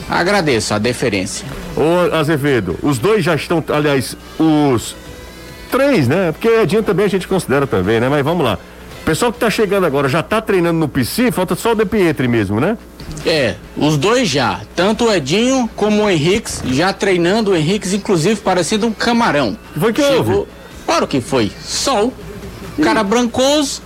Agradeço 0.08 0.74
a 0.74 0.78
deferência. 0.78 1.46
Ô, 1.76 2.14
Azevedo, 2.14 2.78
os 2.82 2.98
dois 2.98 3.24
já 3.24 3.34
estão, 3.34 3.62
aliás, 3.68 4.16
os 4.38 4.94
três, 5.70 6.06
né? 6.06 6.30
Porque 6.32 6.46
Edinho 6.48 6.82
também 6.82 7.06
a 7.06 7.08
gente 7.08 7.26
considera 7.26 7.66
também, 7.66 7.98
né? 8.00 8.08
Mas 8.08 8.24
vamos 8.24 8.44
lá. 8.44 8.58
Pessoal 9.04 9.32
que 9.32 9.38
tá 9.38 9.48
chegando 9.48 9.84
agora 9.86 10.08
já 10.08 10.22
tá 10.22 10.40
treinando 10.40 10.78
no 10.78 10.88
PC, 10.88 11.30
falta 11.30 11.54
só 11.54 11.72
o 11.72 11.74
De 11.74 11.84
Pietri 11.86 12.28
mesmo, 12.28 12.60
né? 12.60 12.76
É, 13.24 13.54
os 13.76 13.96
dois 13.96 14.28
já. 14.28 14.60
Tanto 14.74 15.06
o 15.06 15.12
Edinho 15.12 15.68
como 15.76 16.04
o 16.04 16.10
Henriques 16.10 16.62
já 16.70 16.92
treinando. 16.92 17.52
O 17.52 17.56
Henriques, 17.56 17.92
inclusive, 17.92 18.36
parecendo 18.40 18.86
um 18.86 18.92
camarão. 18.92 19.56
Foi 19.78 19.92
que 19.92 20.02
houve? 20.02 20.44
Claro 20.86 21.06
que 21.06 21.20
foi. 21.20 21.52
Sol. 21.62 22.12
Cara 22.82 23.02
brancoso. 23.02 23.82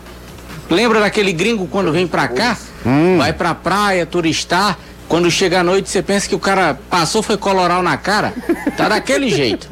Lembra 0.69 1.00
daquele 1.00 1.33
gringo 1.33 1.66
quando 1.66 1.90
vem 1.90 2.07
pra 2.07 2.28
cá? 2.28 2.57
Hum. 2.87 3.16
Vai 3.19 3.33
pra 3.33 3.54
praia, 3.54 4.07
turistar. 4.07 4.78
Quando 5.09 5.28
chega 5.28 5.59
à 5.59 5.64
noite, 5.64 5.90
você 5.90 6.00
pensa 6.02 6.28
que 6.28 6.35
o 6.37 6.38
cara 6.38 6.78
passou, 6.88 7.21
foi 7.21 7.37
coloral 7.37 7.83
na 7.83 7.97
cara. 7.97 8.33
Tá 8.76 8.88
daquele 8.88 9.28
jeito. 9.35 9.69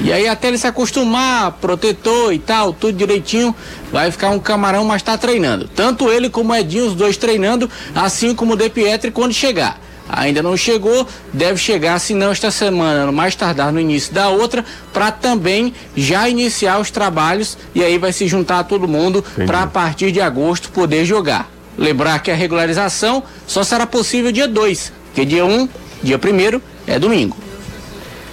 E 0.00 0.12
aí 0.12 0.26
até 0.26 0.48
ele 0.48 0.58
se 0.58 0.66
acostumar, 0.66 1.52
protetor 1.52 2.32
e 2.34 2.40
tal, 2.40 2.72
tudo 2.72 2.98
direitinho, 2.98 3.54
vai 3.92 4.10
ficar 4.10 4.30
um 4.30 4.40
camarão, 4.40 4.84
mas 4.84 5.00
tá 5.00 5.16
treinando. 5.16 5.68
Tanto 5.68 6.10
ele 6.10 6.28
como 6.28 6.52
o 6.52 6.56
Edinho, 6.56 6.86
os 6.88 6.94
dois 6.94 7.16
treinando, 7.16 7.70
assim 7.94 8.34
como 8.34 8.54
o 8.54 8.56
De 8.56 8.68
Pietri 8.68 9.12
quando 9.12 9.32
chegar. 9.32 9.78
Ainda 10.08 10.42
não 10.42 10.56
chegou, 10.56 11.06
deve 11.32 11.58
chegar, 11.58 11.98
se 11.98 12.14
não 12.14 12.30
esta 12.30 12.50
semana, 12.50 13.06
no 13.06 13.12
mais 13.12 13.34
tardar 13.34 13.72
no 13.72 13.80
início 13.80 14.12
da 14.12 14.28
outra, 14.28 14.64
para 14.92 15.10
também 15.10 15.72
já 15.96 16.28
iniciar 16.28 16.78
os 16.78 16.90
trabalhos 16.90 17.56
e 17.74 17.82
aí 17.82 17.96
vai 17.96 18.12
se 18.12 18.28
juntar 18.28 18.64
todo 18.64 18.86
mundo 18.86 19.24
para 19.46 19.62
a 19.62 19.66
partir 19.66 20.12
de 20.12 20.20
agosto 20.20 20.70
poder 20.70 21.04
jogar. 21.04 21.50
Lembrar 21.76 22.18
que 22.22 22.30
a 22.30 22.34
regularização 22.34 23.22
só 23.46 23.64
será 23.64 23.86
possível 23.86 24.30
dia 24.30 24.46
2, 24.46 24.92
porque 25.06 25.24
dia 25.24 25.44
1, 25.44 25.48
um, 25.62 25.68
dia 26.02 26.18
1 26.18 26.60
é 26.86 26.98
domingo. 26.98 27.36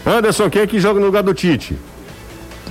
Anderson, 0.05 0.49
quem 0.49 0.61
é 0.63 0.67
que 0.67 0.79
joga 0.79 0.99
no 0.99 1.05
lugar 1.05 1.23
do 1.23 1.33
Tite? 1.33 1.75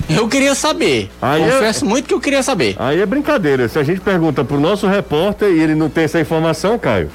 Eu 0.09 0.27
queria 0.27 0.55
saber. 0.55 1.09
Aí 1.21 1.41
é- 1.41 1.51
Confesso 1.51 1.85
muito 1.85 2.07
que 2.07 2.13
eu 2.13 2.19
queria 2.19 2.43
saber. 2.43 2.75
Aí 2.79 3.01
é 3.01 3.05
brincadeira. 3.05 3.67
Se 3.67 3.79
a 3.79 3.83
gente 3.83 4.01
pergunta 4.01 4.43
pro 4.43 4.59
nosso 4.59 4.87
repórter 4.87 5.49
e 5.49 5.59
ele 5.59 5.75
não 5.75 5.89
tem 5.89 6.05
essa 6.05 6.19
informação, 6.19 6.77
Caio. 6.77 7.09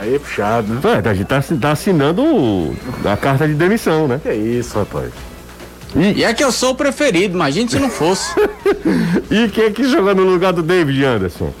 Aí 0.00 0.14
é 0.14 0.18
puxado, 0.18 0.72
né? 0.74 0.80
É, 1.04 1.08
a 1.08 1.14
gente 1.14 1.26
tá, 1.26 1.42
tá 1.60 1.72
assinando 1.72 2.22
o- 2.22 2.76
a 3.04 3.16
carta 3.16 3.46
de 3.48 3.54
demissão, 3.54 4.06
né? 4.06 4.20
Que 4.22 4.32
isso, 4.32 4.78
rapaz. 4.78 5.10
E 5.96 6.22
é 6.22 6.32
que 6.34 6.44
eu 6.44 6.52
sou 6.52 6.70
o 6.72 6.74
preferido, 6.74 7.34
imagine 7.34 7.68
se 7.68 7.78
não 7.78 7.90
fosse. 7.90 8.28
E 9.30 9.48
quem 9.48 9.64
é 9.64 9.70
que 9.70 9.84
joga 9.84 10.14
no 10.14 10.22
lugar 10.24 10.52
do 10.52 10.62
David 10.62 11.02
Anderson? 11.04 11.52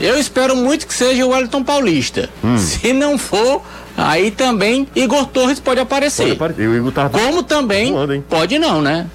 Eu 0.00 0.18
espero 0.18 0.54
muito 0.56 0.86
que 0.86 0.92
seja 0.92 1.24
o 1.24 1.30
Wellington 1.30 1.62
Paulista. 1.62 2.28
Hum. 2.44 2.58
Se 2.58 2.92
não 2.92 3.16
for, 3.16 3.62
aí 3.96 4.30
também 4.30 4.86
Igor 4.94 5.26
Torres 5.26 5.58
pode 5.60 5.80
aparecer. 5.80 6.24
Olha, 6.24 6.36
pare- 6.36 6.66
O 6.66 6.76
Igor 6.76 6.92
tá. 6.92 7.08
Como 7.08 7.42
também 7.42 7.92
Voando, 7.92 8.22
pode 8.28 8.58
não, 8.58 8.82
né? 8.82 9.06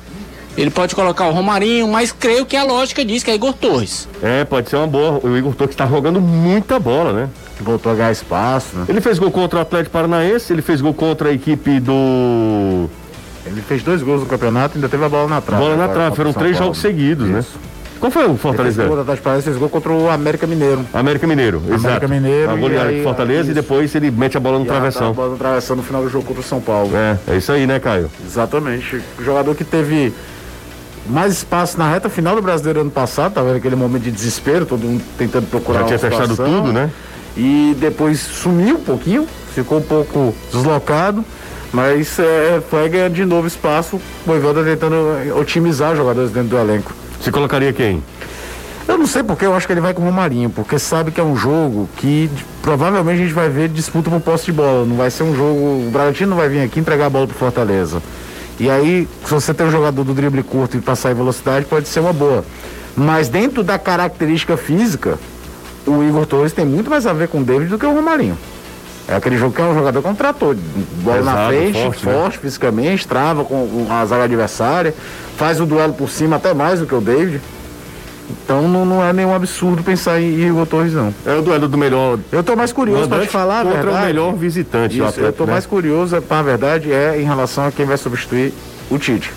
Ele 0.58 0.70
pode 0.70 0.96
colocar 0.96 1.28
o 1.28 1.32
Romarinho, 1.32 1.88
mas 1.88 2.12
creio 2.12 2.46
que 2.46 2.58
a 2.58 2.64
lógica 2.64 3.06
diz 3.06 3.24
que 3.24 3.32
é 3.32 3.36
Igor 3.36 3.54
Torres. 3.54 4.08
É, 4.24 4.44
pode 4.44 4.70
ser 4.70 4.76
uma 4.78 4.88
boa. 4.88 5.20
O 5.24 5.38
Igor 5.38 5.54
Torres 5.56 5.76
tá 5.76 5.86
jogando 5.86 6.20
muita 6.20 6.80
bola, 6.80 7.14
né? 7.14 7.30
Voltou 7.64 7.92
a 7.92 7.96
ganhar 7.96 8.12
espaço, 8.12 8.76
né? 8.76 8.86
Ele 8.90 9.02
fez 9.02 9.20
gol 9.20 9.30
contra 9.32 9.60
o 9.60 9.62
Atlético 9.62 9.92
Paranaense, 9.92 10.52
ele 10.52 10.62
fez 10.62 10.82
gol 10.82 10.94
contra 10.94 11.30
a 11.30 11.32
equipe 11.34 11.80
do. 11.80 12.90
Ele 13.46 13.62
fez 13.62 13.84
dois 13.84 14.02
gols 14.04 14.22
no 14.22 14.26
campeonato 14.28 14.76
e 14.76 14.78
ainda 14.78 14.90
teve 14.90 15.04
a 15.04 15.10
bola 15.10 15.28
na 15.28 15.42
trave. 15.42 15.64
Bola 15.64 15.76
na 15.76 15.88
trave. 15.88 16.16
Foram 16.16 16.32
o 16.32 16.34
três 16.34 16.58
Paulo. 16.58 16.66
jogos 16.74 16.80
seguidos, 16.80 17.28
né? 17.28 17.40
Isso. 17.40 17.60
Qual 18.00 18.12
foi 18.12 18.24
o 18.24 18.26
Ele 18.26 18.30
fez 18.34 18.42
Fortaleza? 18.42 18.86
gol 18.86 18.96
da 18.96 19.02
Atlético 19.04 19.24
Paranaense, 19.26 19.46
fez 19.46 19.58
gol 19.58 19.70
contra 19.70 19.92
o 19.92 20.10
América 20.10 20.48
Mineiro. 20.48 20.84
América 20.92 21.28
Mineiro, 21.28 21.62
exato. 21.72 22.10
Mineiro, 22.10 22.50
A 22.52 22.56
goleada 22.56 22.92
e 22.92 22.98
de 22.98 23.04
Fortaleza 23.04 23.42
e 23.50 23.52
isso. 23.52 23.54
depois 23.62 23.94
ele 23.94 24.10
mete 24.10 24.38
a 24.38 24.40
bola 24.40 24.58
no 24.58 24.66
E 24.66 24.70
a- 24.70 24.72
A 24.72 24.76
travessão. 24.76 25.14
bola 25.14 25.30
no 25.30 25.38
travessão 25.38 25.76
no 25.76 25.84
final 25.84 26.02
do 26.02 26.10
jogo 26.10 26.26
contra 26.26 26.42
o 26.42 26.44
São 26.44 26.60
Paulo. 26.60 26.90
É, 26.96 27.18
é 27.28 27.38
isso 27.38 27.52
aí, 27.52 27.68
né, 27.68 27.80
Caio? 27.80 28.10
Exatamente. 28.26 29.00
O 29.20 29.24
jogador 29.24 29.54
que 29.54 29.64
teve 29.64 30.12
mais 31.08 31.34
espaço 31.34 31.78
na 31.78 31.92
reta 31.92 32.10
final 32.10 32.36
do 32.36 32.42
Brasileiro 32.42 32.82
ano 32.82 32.92
passado, 32.92 33.34
tava 33.34 33.54
naquele 33.54 33.76
momento 33.76 34.04
de 34.04 34.12
desespero, 34.12 34.66
todo 34.66 34.82
mundo 34.82 35.04
tentando 35.18 35.46
procurar 35.48 35.82
Já 35.82 35.86
tinha 35.86 36.00
fechado 36.00 36.36
tudo, 36.36 36.72
né? 36.74 36.90
E 37.36 37.76
depois 37.80 38.20
sumiu 38.20 38.76
um 38.76 38.84
pouquinho, 38.84 39.28
ficou 39.54 39.80
um 39.80 39.84
pouco 39.84 40.36
deslocado, 40.52 41.24
mas 41.72 42.20
é, 42.20 42.62
foi 42.70 42.90
ganhando 42.90 43.14
de 43.14 43.26
novo 43.26 43.48
espaço, 43.48 43.96
o 43.96 44.02
Voivoda 44.26 44.64
tentando 44.64 44.96
otimizar 45.38 45.96
jogadores 45.96 46.32
dentro 46.32 46.50
do 46.50 46.58
elenco. 46.58 46.94
Você 47.20 47.32
colocaria 47.32 47.72
quem? 47.72 48.04
Eu 48.88 48.98
não 48.98 49.06
sei 49.06 49.24
porque 49.24 49.46
eu 49.46 49.56
acho 49.56 49.68
que 49.68 49.74
ele 49.74 49.80
vai 49.80 49.94
com 49.94 50.02
o 50.02 50.06
Romarinho, 50.06 50.50
porque 50.50 50.78
sabe 50.78 51.12
que 51.12 51.22
é 51.22 51.24
um 51.24 51.36
jogo 51.36 51.88
que 51.96 52.30
provavelmente 52.62 53.22
a 53.22 53.24
gente 53.24 53.34
vai 53.34 53.48
ver 53.48 53.70
disputa 53.70 54.10
por 54.10 54.20
posse 54.20 54.46
de 54.46 54.52
bola. 54.52 54.86
Não 54.86 54.98
vai 54.98 55.10
ser 55.10 55.24
um 55.24 55.36
jogo. 55.36 55.88
O 55.88 55.90
Bragantino 55.92 56.32
não 56.32 56.38
vai 56.38 56.50
vir 56.50 56.62
aqui 56.62 56.80
entregar 56.80 57.06
a 57.06 57.10
bola 57.10 57.28
pro 57.28 57.38
Fortaleza. 57.38 58.02
E 58.60 58.70
aí, 58.70 59.08
se 59.24 59.32
você 59.32 59.54
tem 59.54 59.66
um 59.66 59.72
jogador 59.72 60.04
do 60.04 60.14
drible 60.14 60.44
curto 60.44 60.78
e 60.78 60.82
passar 60.82 61.12
em 61.12 61.16
velocidade, 61.16 61.66
pode 61.66 61.88
ser 61.88 62.00
uma 62.00 62.12
boa. 62.12 62.44
Mas 62.96 63.30
dentro 63.30 63.64
da 63.64 63.80
característica 63.80 64.58
física, 64.58 65.18
o 65.86 66.04
Igor 66.04 66.26
Torres 66.26 66.54
tem 66.54 66.66
muito 66.66 66.90
mais 66.90 67.06
a 67.06 67.14
ver 67.14 67.28
com 67.28 67.40
o 67.40 67.44
David 67.44 67.70
do 67.70 67.78
que 67.78 67.86
o 67.86 67.94
Romarinho. 67.94 68.38
É 69.08 69.16
aquele 69.16 69.38
jogo 69.38 69.54
que 69.54 69.62
é 69.62 69.66
um 69.66 69.74
jogador 69.74 70.02
com 70.02 70.14
trator. 70.16 70.56
Bola 71.04 71.22
na 71.22 71.48
frente, 71.48 71.82
forte, 71.82 72.04
forte, 72.04 72.36
né? 72.36 72.40
fisicamente, 72.42 73.08
trava 73.08 73.44
com 73.44 73.88
a 73.90 74.06
zaga 74.06 74.24
adversária, 74.24 74.94
faz 75.36 75.60
o 75.60 75.66
duelo 75.66 75.94
por 75.94 76.10
cima 76.10 76.38
até 76.38 76.54
mais 76.54 76.80
do 76.80 76.86
que 76.86 76.96
o 76.96 77.02
David. 77.02 77.42
Então 78.30 78.68
não, 78.70 78.86
não 78.86 79.04
é 79.04 79.12
nenhum 79.12 79.34
absurdo 79.34 79.84
pensar 79.84 80.22
em 80.22 80.48
Igor 80.48 80.66
Torres, 80.66 80.94
não. 80.94 81.14
É 81.26 81.36
o 81.36 81.42
duelo 81.42 81.68
do 81.68 81.78
melhor 81.78 82.18
Eu 82.32 82.44
tô 82.44 82.56
mais 82.56 82.72
curioso 82.72 83.10
pra 83.10 83.20
te 83.20 83.28
falar, 83.28 83.62
a 83.62 83.64
contra 83.64 83.82
verdade. 83.82 84.04
o 84.04 84.08
melhor 84.08 84.34
visitante. 84.36 84.94
Isso, 84.94 85.04
eu 85.04 85.08
Atlético, 85.08 85.38
tô 85.40 85.46
né? 85.46 85.52
mais 85.52 85.66
curioso, 85.66 86.22
pra 86.22 86.42
verdade, 86.42 86.94
é 86.94 87.20
em 87.20 87.24
relação 87.24 87.66
a 87.66 87.72
quem 87.72 87.86
vai 87.86 87.98
substituir 87.98 88.54
o 88.90 88.98
Tite. 88.98 89.34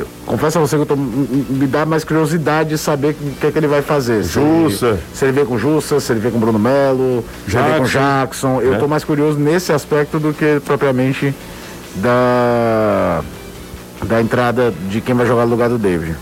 Eu 0.00 0.06
confesso 0.26 0.58
a 0.58 0.60
você 0.60 0.76
que 0.76 0.82
eu 0.82 0.86
tô, 0.86 0.96
me 0.96 1.66
dá 1.66 1.84
mais 1.84 2.02
curiosidade 2.04 2.70
de 2.70 2.78
saber 2.78 3.10
o 3.10 3.14
que, 3.40 3.46
é 3.46 3.50
que 3.50 3.58
ele 3.58 3.66
vai 3.66 3.82
fazer. 3.82 4.24
Se 4.24 4.32
Jussa. 4.32 4.98
Se 5.12 5.24
ele 5.24 5.32
vem 5.32 5.44
com 5.44 5.58
Jussa, 5.58 6.00
se 6.00 6.12
ele 6.12 6.20
vem 6.20 6.32
com 6.32 6.38
Bruno 6.38 6.58
Melo, 6.58 7.24
se 7.48 7.56
ele 7.56 7.68
vem 7.68 7.78
com 7.78 7.84
Jackson. 7.84 8.60
Eu 8.60 8.74
É. 8.74 8.78
tô 8.78 8.88
mais 8.88 9.04
curioso 9.04 9.38
nesse 9.38 9.72
aspecto 9.72 10.18
do 10.18 10.32
que 10.32 10.60
propriamente 10.64 11.34
da, 11.96 13.22
da 14.04 14.20
entrada 14.20 14.72
de 14.88 15.00
quem 15.00 15.14
vai 15.14 15.26
jogar 15.26 15.44
no 15.44 15.50
lugar 15.50 15.68
do 15.68 15.78
David. 15.78 16.16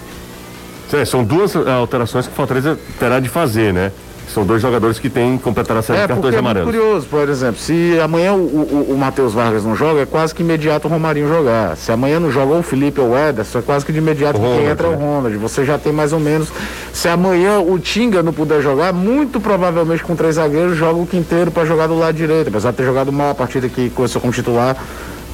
É, 0.93 1.05
são 1.05 1.23
duas 1.23 1.55
ah, 1.55 1.75
alterações 1.75 2.27
que 2.27 2.33
o 2.33 2.37
Fortaleza 2.37 2.79
terá 2.99 3.21
de 3.21 3.29
fazer, 3.29 3.73
né? 3.75 3.93
São 4.33 4.45
dois 4.45 4.61
jogadores 4.61 4.99
que 4.99 5.09
têm 5.09 5.39
completaram 5.39 5.81
a 5.81 5.83
série 5.83 6.01
É, 6.01 6.03
de 6.03 6.09
cartões 6.09 6.35
é 6.35 6.39
amarelos. 6.39 6.71
curioso, 6.71 7.07
por 7.07 7.29
exemplo, 7.29 7.59
se 7.61 7.99
amanhã 8.03 8.35
o, 8.35 8.37
o, 8.37 8.87
o 8.95 8.99
Matheus 8.99 9.33
Vargas 9.33 9.65
não 9.65 9.75
joga, 9.75 10.03
é 10.03 10.07
quase 10.07 10.35
que 10.35 10.43
imediato 10.43 10.87
o 10.87 10.91
Romarinho 10.91 11.29
jogar. 11.29 11.77
Se 11.77 11.91
amanhã 11.91 12.21
não 12.21 12.31
joga 12.31 12.55
o 12.55 12.63
Felipe 12.63 13.01
ou 13.01 13.11
o 13.13 13.19
Ederson, 13.19 13.59
é 13.59 13.63
quase 13.63 13.87
que 13.87 13.93
de 13.93 13.99
imediato 13.99 14.39
O 14.39 14.41
quem 14.43 14.51
Ronald, 14.51 14.71
entra 14.71 14.87
é 14.87 14.91
o 14.91 14.93
né? 14.97 14.99
Ronald. 15.05 15.37
Você 15.39 15.65
já 15.65 15.79
tem 15.79 15.93
mais 15.93 16.13
ou 16.13 16.21
menos. 16.21 16.49
Se 16.93 17.09
amanhã 17.09 17.59
o 17.59 17.79
Tinga 17.79 18.23
não 18.23 18.33
puder 18.33 18.61
jogar, 18.61 18.93
muito 18.93 19.41
provavelmente 19.41 20.03
com 20.03 20.15
três 20.15 20.35
zagueiros, 20.35 20.77
joga 20.77 21.01
o 21.01 21.07
Quinteiro 21.07 21.51
para 21.51 21.65
jogar 21.65 21.87
do 21.87 21.99
lado 21.99 22.15
direito, 22.15 22.49
apesar 22.49 22.71
de 22.71 22.77
ter 22.77 22.85
jogado 22.85 23.11
mal 23.13 23.31
a 23.31 23.35
partida 23.35 23.69
que 23.69 23.89
começou 23.91 24.21
como 24.21 24.33
titular 24.33 24.77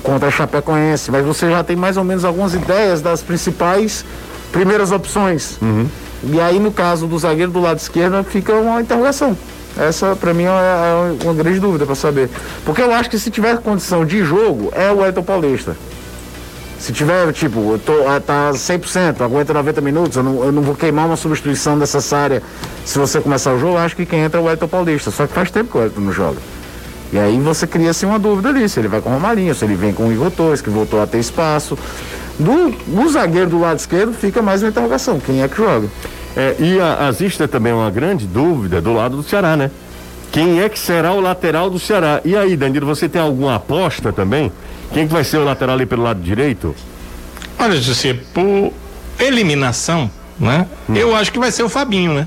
contra 0.02 0.28
a 0.28 0.30
Chapecoense. 0.30 1.10
Mas 1.10 1.24
você 1.24 1.50
já 1.50 1.64
tem 1.64 1.74
mais 1.74 1.96
ou 1.96 2.04
menos 2.04 2.24
algumas 2.24 2.54
ideias 2.54 3.02
das 3.02 3.22
principais 3.22 4.04
primeiras 4.52 4.92
opções. 4.92 5.58
E 6.32 6.40
aí, 6.40 6.58
no 6.58 6.72
caso 6.72 7.06
do 7.06 7.18
zagueiro 7.18 7.52
do 7.52 7.60
lado 7.60 7.78
esquerdo, 7.78 8.22
fica 8.24 8.54
uma 8.54 8.80
interrogação. 8.80 9.36
Essa, 9.76 10.14
pra 10.14 10.32
mim, 10.32 10.44
é 10.44 11.24
uma 11.24 11.34
grande 11.34 11.58
dúvida 11.58 11.84
pra 11.84 11.94
saber. 11.94 12.30
Porque 12.64 12.80
eu 12.80 12.92
acho 12.92 13.10
que 13.10 13.18
se 13.18 13.30
tiver 13.30 13.58
condição 13.58 14.04
de 14.04 14.24
jogo, 14.24 14.72
é 14.74 14.90
o 14.90 15.04
Elton 15.04 15.22
Paulista. 15.22 15.76
Se 16.78 16.92
tiver, 16.92 17.32
tipo, 17.32 17.78
tô, 17.84 18.06
ah, 18.06 18.20
tá 18.20 18.50
100%, 18.50 19.20
aguenta 19.22 19.54
90 19.54 19.80
minutos, 19.80 20.16
eu 20.16 20.22
não, 20.22 20.44
eu 20.44 20.52
não 20.52 20.62
vou 20.62 20.74
queimar 20.74 21.06
uma 21.06 21.16
substituição 21.16 21.76
necessária 21.76 22.42
se 22.84 22.98
você 22.98 23.20
começar 23.20 23.54
o 23.54 23.58
jogo, 23.58 23.78
acho 23.78 23.96
que 23.96 24.04
quem 24.04 24.20
entra 24.20 24.38
é 24.38 24.42
o 24.42 24.50
Elton 24.50 24.68
Paulista. 24.68 25.10
Só 25.10 25.26
que 25.26 25.32
faz 25.32 25.50
tempo 25.50 25.70
que 25.70 25.78
o 25.78 25.82
Elton 25.82 26.00
não 26.02 26.12
joga. 26.12 26.38
E 27.14 27.18
aí 27.18 27.38
você 27.38 27.64
cria-se 27.64 28.04
uma 28.04 28.18
dúvida 28.18 28.48
ali, 28.48 28.68
se 28.68 28.80
ele 28.80 28.88
vai 28.88 29.00
com 29.00 29.08
o 29.08 29.12
Romarinho, 29.12 29.54
se 29.54 29.64
ele 29.64 29.76
vem 29.76 29.92
com 29.92 30.08
o 30.08 30.12
Igor 30.12 30.32
Torres, 30.32 30.60
que 30.60 30.68
voltou 30.68 31.00
a 31.00 31.06
ter 31.06 31.20
espaço. 31.20 31.78
Do, 32.36 32.72
do 32.88 33.08
zagueiro 33.08 33.50
do 33.50 33.60
lado 33.60 33.78
esquerdo 33.78 34.12
fica 34.12 34.42
mais 34.42 34.64
uma 34.64 34.70
interrogação, 34.70 35.20
quem 35.20 35.40
é 35.40 35.46
que 35.46 35.56
joga? 35.56 35.86
É, 36.36 36.56
e 36.58 36.80
a, 36.80 37.08
existe 37.08 37.46
também 37.46 37.72
uma 37.72 37.88
grande 37.88 38.26
dúvida 38.26 38.80
do 38.80 38.92
lado 38.92 39.16
do 39.16 39.22
Ceará, 39.22 39.56
né? 39.56 39.70
Quem 40.32 40.60
é 40.60 40.68
que 40.68 40.76
será 40.76 41.12
o 41.12 41.20
lateral 41.20 41.70
do 41.70 41.78
Ceará? 41.78 42.20
E 42.24 42.36
aí, 42.36 42.56
Danilo, 42.56 42.84
você 42.84 43.08
tem 43.08 43.22
alguma 43.22 43.54
aposta 43.54 44.12
também? 44.12 44.50
Quem 44.92 45.06
que 45.06 45.12
vai 45.12 45.22
ser 45.22 45.36
o 45.36 45.44
lateral 45.44 45.76
ali 45.76 45.86
pelo 45.86 46.02
lado 46.02 46.20
direito? 46.20 46.74
Olha, 47.56 47.80
José, 47.80 48.18
por 48.34 48.72
eliminação, 49.20 50.10
né? 50.40 50.66
Hum. 50.90 50.96
Eu 50.96 51.14
acho 51.14 51.30
que 51.32 51.38
vai 51.38 51.52
ser 51.52 51.62
o 51.62 51.68
Fabinho, 51.68 52.12
né? 52.12 52.26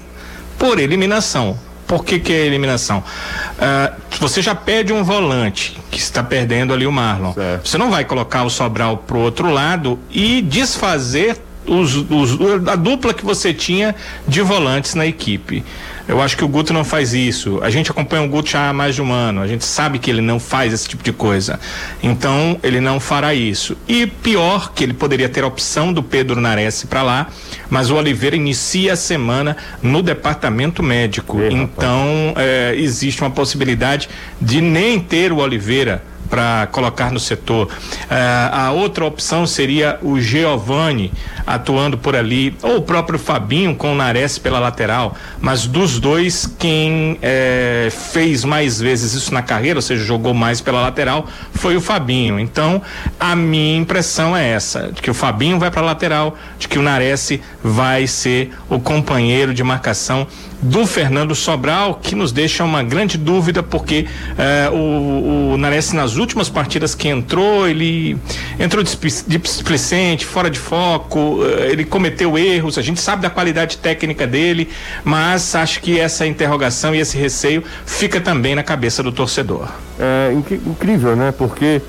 Por 0.57 0.79
eliminação. 0.79 1.57
Por 1.87 2.03
que, 2.03 2.19
que 2.19 2.33
é 2.33 2.45
eliminação? 2.45 2.99
Uh, 2.99 4.01
você 4.19 4.41
já 4.41 4.53
perde 4.53 4.91
um 4.91 5.03
volante 5.03 5.79
que 5.89 5.97
está 5.97 6.21
perdendo 6.21 6.73
ali 6.73 6.85
o 6.85 6.91
Marlon. 6.91 7.33
Certo. 7.33 7.67
Você 7.67 7.77
não 7.77 7.89
vai 7.89 8.03
colocar 8.03 8.43
o 8.43 8.49
Sobral 8.49 8.97
pro 8.97 9.19
outro 9.19 9.49
lado 9.49 9.97
e 10.11 10.41
desfazer 10.41 11.46
os, 11.67 11.95
os, 11.95 12.67
a 12.67 12.75
dupla 12.75 13.13
que 13.13 13.25
você 13.25 13.53
tinha 13.53 13.95
de 14.27 14.41
volantes 14.41 14.95
na 14.95 15.05
equipe. 15.05 15.63
Eu 16.07 16.21
acho 16.21 16.37
que 16.37 16.45
o 16.45 16.47
Guto 16.47 16.71
não 16.71 16.85
faz 16.85 17.13
isso. 17.13 17.59
A 17.61 17.69
gente 17.69 17.91
acompanha 17.91 18.23
o 18.23 18.29
Guto 18.29 18.49
já 18.49 18.69
há 18.69 18.73
mais 18.73 18.95
de 18.95 19.01
um 19.01 19.11
ano. 19.11 19.41
A 19.41 19.47
gente 19.47 19.65
sabe 19.65 19.99
que 19.99 20.09
ele 20.09 20.21
não 20.21 20.39
faz 20.39 20.71
esse 20.71 20.87
tipo 20.87 21.03
de 21.03 21.11
coisa. 21.11 21.59
Então, 22.01 22.57
ele 22.63 22.79
não 22.79 22.97
fará 22.97 23.33
isso. 23.33 23.77
E 23.87 24.07
pior, 24.07 24.71
que 24.73 24.85
ele 24.85 24.93
poderia 24.93 25.27
ter 25.27 25.43
a 25.43 25.47
opção 25.47 25.91
do 25.91 26.01
Pedro 26.01 26.39
Nares 26.39 26.85
para 26.85 27.03
lá, 27.03 27.27
mas 27.69 27.91
o 27.91 27.95
Oliveira 27.95 28.37
inicia 28.37 28.93
a 28.93 28.95
semana 28.95 29.57
no 29.83 30.01
departamento 30.01 30.81
médico. 30.81 31.39
então, 31.51 32.33
é, 32.37 32.73
existe 32.77 33.21
uma 33.21 33.31
possibilidade 33.31 34.07
de 34.39 34.61
nem 34.61 35.01
ter 35.01 35.33
o 35.33 35.37
Oliveira 35.37 36.01
para 36.29 36.67
colocar 36.71 37.11
no 37.11 37.19
setor. 37.19 37.67
Uh, 37.67 38.51
a 38.51 38.71
outra 38.71 39.05
opção 39.05 39.47
seria 39.47 39.97
o 40.01 40.19
Giovani 40.19 41.11
atuando 41.47 41.97
por 41.97 42.13
ali, 42.13 42.53
ou 42.61 42.77
o 42.77 42.81
próprio 42.81 43.17
Fabinho 43.17 43.73
com 43.73 43.93
o 43.93 43.95
Nares 43.95 44.37
pela 44.37 44.59
lateral, 44.59 45.15
mas 45.39 45.65
dos 45.65 45.97
dois, 45.97 46.45
quem 46.59 47.17
eh, 47.21 47.87
fez 48.11 48.43
mais 48.43 48.81
vezes 48.81 49.13
isso 49.13 49.33
na 49.33 49.41
carreira, 49.41 49.77
ou 49.77 49.81
seja, 49.81 50.03
jogou 50.03 50.33
mais 50.33 50.59
pela 50.59 50.81
lateral, 50.81 51.25
foi 51.53 51.77
o 51.77 51.81
Fabinho. 51.81 52.37
Então, 52.37 52.81
a 53.17 53.33
minha 53.33 53.77
impressão 53.77 54.35
é 54.35 54.49
essa, 54.49 54.91
de 54.91 55.01
que 55.01 55.09
o 55.09 55.13
Fabinho 55.13 55.57
vai 55.57 55.71
para 55.71 55.81
a 55.81 55.85
lateral, 55.85 56.35
de 56.59 56.67
que 56.67 56.77
o 56.77 56.81
Nares 56.81 57.39
vai 57.63 58.05
ser 58.07 58.51
o 58.69 58.79
companheiro 58.79 59.53
de 59.53 59.63
marcação 59.63 60.27
do 60.61 60.87
Fernando 60.87 61.35
Sobral, 61.35 61.95
que 61.95 62.15
nos 62.15 62.31
deixa 62.31 62.63
uma 62.63 62.81
grande 62.81 63.17
dúvida, 63.17 63.61
porque 63.61 64.07
eh, 64.37 64.69
o, 64.71 65.53
o 65.53 65.57
Nares, 65.57 65.93
nas 65.93 66.15
últimas 66.15 66.49
partidas 66.49 66.95
que 66.95 67.07
entrou, 67.07 67.67
ele 67.67 68.17
entrou 68.59 68.83
displicente, 68.83 70.25
fora 70.25 70.49
de 70.49 70.57
foco, 70.57 71.36
ele 71.43 71.85
cometeu 71.85 72.37
erros, 72.37 72.77
a 72.77 72.81
gente 72.81 72.99
sabe 72.99 73.21
da 73.21 73.29
qualidade 73.29 73.77
técnica 73.77 74.25
dele, 74.27 74.69
mas 75.03 75.55
acho 75.55 75.81
que 75.81 75.99
essa 75.99 76.25
interrogação 76.25 76.93
e 76.95 76.99
esse 76.99 77.17
receio 77.17 77.63
fica 77.85 78.19
também 78.19 78.55
na 78.55 78.63
cabeça 78.63 79.01
do 79.03 79.11
torcedor. 79.11 79.67
É 79.99 80.31
incrível, 80.33 81.15
né? 81.15 81.33
Porque 81.35 81.81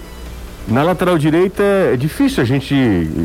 na 0.67 0.83
lateral 0.83 1.17
direita 1.17 1.62
é 1.62 1.97
difícil 1.97 2.43
a 2.43 2.47
gente. 2.47 2.75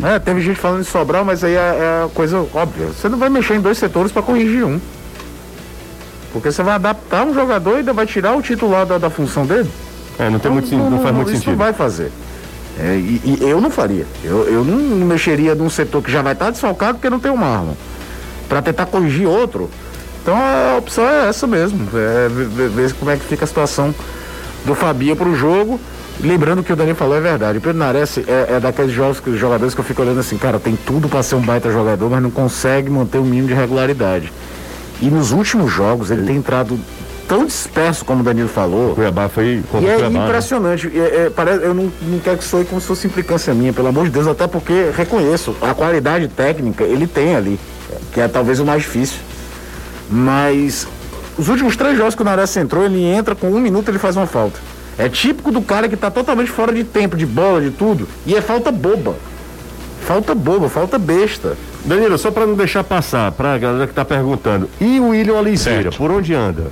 É, 0.04 0.18
teve 0.20 0.42
gente 0.42 0.60
falando 0.60 0.82
de 0.82 0.90
Sobral, 0.90 1.26
mas 1.26 1.44
aí 1.44 1.54
é, 1.54 2.06
é 2.06 2.10
coisa 2.14 2.38
óbvia. 2.54 2.88
Você 2.88 3.10
não 3.10 3.18
vai 3.18 3.30
mexer 3.30 3.56
em 3.56 3.62
dois 3.62 3.78
setores 3.78 4.12
para 4.12 4.22
corrigir 4.22 4.66
um. 4.66 4.80
Porque 6.32 6.52
você 6.52 6.64
vai 6.64 6.76
adaptar 6.76 7.26
um 7.26 7.34
jogador 7.34 7.76
e 7.76 7.78
ainda 7.80 7.94
vai 7.94 8.06
tirar 8.06 8.36
o 8.36 8.42
titular 8.42 8.86
da, 8.86 8.98
da 8.98 9.10
função 9.10 9.46
dele. 9.46 9.70
É, 10.18 10.30
não, 10.30 10.40
tem 10.40 10.52
então, 10.52 10.54
muito, 10.54 10.76
não, 10.76 10.90
não, 10.90 11.02
faz 11.02 11.16
muito 11.16 11.28
isso 11.28 11.38
sentido. 11.38 11.52
Isso 11.52 11.60
não 11.60 11.66
vai 11.66 11.74
fazer. 11.74 12.12
É, 12.80 12.96
e, 12.96 13.38
e, 13.42 13.50
eu 13.50 13.62
não 13.62 13.70
faria. 13.70 14.06
Eu, 14.24 14.46
eu 14.46 14.64
não 14.64 15.06
mexeria 15.06 15.54
num 15.54 15.70
setor 15.70 16.02
que 16.02 16.12
já 16.12 16.22
vai 16.22 16.34
estar 16.34 16.50
desfalcado 16.50 16.96
porque 16.96 17.10
não 17.10 17.20
tem 17.20 17.32
o 17.32 17.38
Marlon. 17.38 17.74
Para 18.50 18.62
tentar 18.62 18.86
corrigir 18.88 19.28
outro. 19.28 19.70
Então 20.22 20.36
a 20.36 20.78
opção 20.78 21.08
é 21.08 21.28
essa 21.28 21.46
mesmo. 21.46 21.88
É 21.94 22.28
ver, 22.30 22.94
como 22.94 23.12
é 23.12 23.18
que 23.18 23.26
fica 23.26 23.46
a 23.46 23.48
situação 23.48 23.94
do 24.66 24.74
Fabinho 24.76 25.16
para 25.16 25.28
o 25.28 25.36
jogo. 25.36 25.80
Lembrando 26.20 26.64
que 26.64 26.72
o 26.72 26.76
Dani 26.76 26.94
falou 26.94 27.18
é 27.18 27.22
verdade. 27.22 27.58
O 27.58 27.62
Pedro 27.62 27.78
Nares 27.78 28.18
é, 28.18 28.56
é 28.56 28.60
daqueles 28.60 28.94
jogos, 28.94 29.22
jogadores 29.38 29.74
que 29.74 29.82
eu 29.82 29.86
fico 29.86 30.02
olhando 30.02 30.20
assim, 30.20 30.38
cara, 30.38 30.60
tem 30.60 30.76
tudo 30.76 31.10
para 31.10 31.24
ser 31.24 31.36
um 31.36 31.42
baita 31.42 31.72
jogador, 31.72 32.10
mas 32.10 32.22
não 32.22 32.32
consegue 32.32 32.90
manter 32.90 33.18
o 33.18 33.24
mínimo 33.24 33.48
de 33.48 33.54
regularidade. 33.54 34.32
E 35.02 35.08
nos 35.08 35.32
últimos 35.32 35.72
jogos 35.72 36.12
ele 36.12 36.26
tem 36.26 36.38
entrado 36.38 36.80
tão 37.28 37.46
disperso 37.46 38.06
como 38.06 38.22
o 38.22 38.24
Danilo 38.24 38.50
falou. 38.50 38.92
O 38.92 38.96
Cuiabá 38.96 39.30
foi 39.30 39.46
E 39.46 39.60
é 39.60 39.62
Cuiabá, 39.70 40.10
né? 40.10 40.26
impressionante. 40.26 40.88
Né? 40.88 41.00
É, 41.00 41.26
é, 41.26 41.30
parece, 41.30 41.64
eu 41.64 41.74
não, 41.74 41.92
não 42.02 42.20
quero 42.20 42.38
que 42.38 42.44
soe 42.44 42.66
como 42.66 42.80
se 42.80 42.88
fosse 42.88 43.08
implicância 43.08 43.54
minha, 43.54 43.74
pelo 43.74 43.88
amor 43.88 44.06
de 44.06 44.12
Deus, 44.12 44.28
até 44.28 44.48
porque 44.48 44.92
reconheço 44.96 45.56
a 45.62 45.74
qualidade 45.74 46.28
técnica 46.28 46.84
ele 46.84 47.08
tem 47.08 47.36
ali, 47.36 47.60
que 48.14 48.22
é 48.22 48.28
talvez 48.28 48.60
o 48.60 48.66
mais 48.66 48.84
difícil. 48.84 49.20
Mas 50.10 50.88
os 51.38 51.50
últimos 51.50 51.76
três 51.76 51.98
jogos 51.98 52.16
que 52.16 52.22
o 52.22 52.26
Nares 52.26 52.56
entrou, 52.58 52.86
ele 52.86 53.04
entra 53.04 53.36
com 53.36 53.50
um 53.50 53.60
minuto 53.60 53.90
ele 53.90 54.00
faz 54.00 54.16
uma 54.16 54.28
falta. 54.28 54.60
É 54.98 55.10
típico 55.10 55.52
do 55.52 55.62
cara 55.62 55.90
que 55.90 55.96
está 55.96 56.12
totalmente 56.12 56.52
fora 56.52 56.72
de 56.72 56.84
tempo, 56.84 57.18
de 57.18 57.26
bola, 57.26 57.62
de 57.62 57.72
tudo. 57.72 58.08
E 58.26 58.36
é 58.36 58.42
falta 58.42 58.72
boba. 58.72 59.16
Falta 60.06 60.36
boba, 60.36 60.70
falta 60.70 61.00
besta. 61.00 61.58
Danilo, 61.86 62.18
só 62.18 62.32
para 62.32 62.46
não 62.46 62.56
deixar 62.56 62.84
passar, 62.84 63.32
para 63.32 63.54
a 63.54 63.58
galera 63.58 63.86
que 63.86 63.92
está 63.92 64.06
perguntando, 64.06 64.70
e 64.80 65.00
o 65.00 65.10
William 65.10 65.34
Oliveira, 65.34 65.84
certo. 65.84 65.98
por 65.98 66.12
onde 66.12 66.34
anda? 66.34 66.72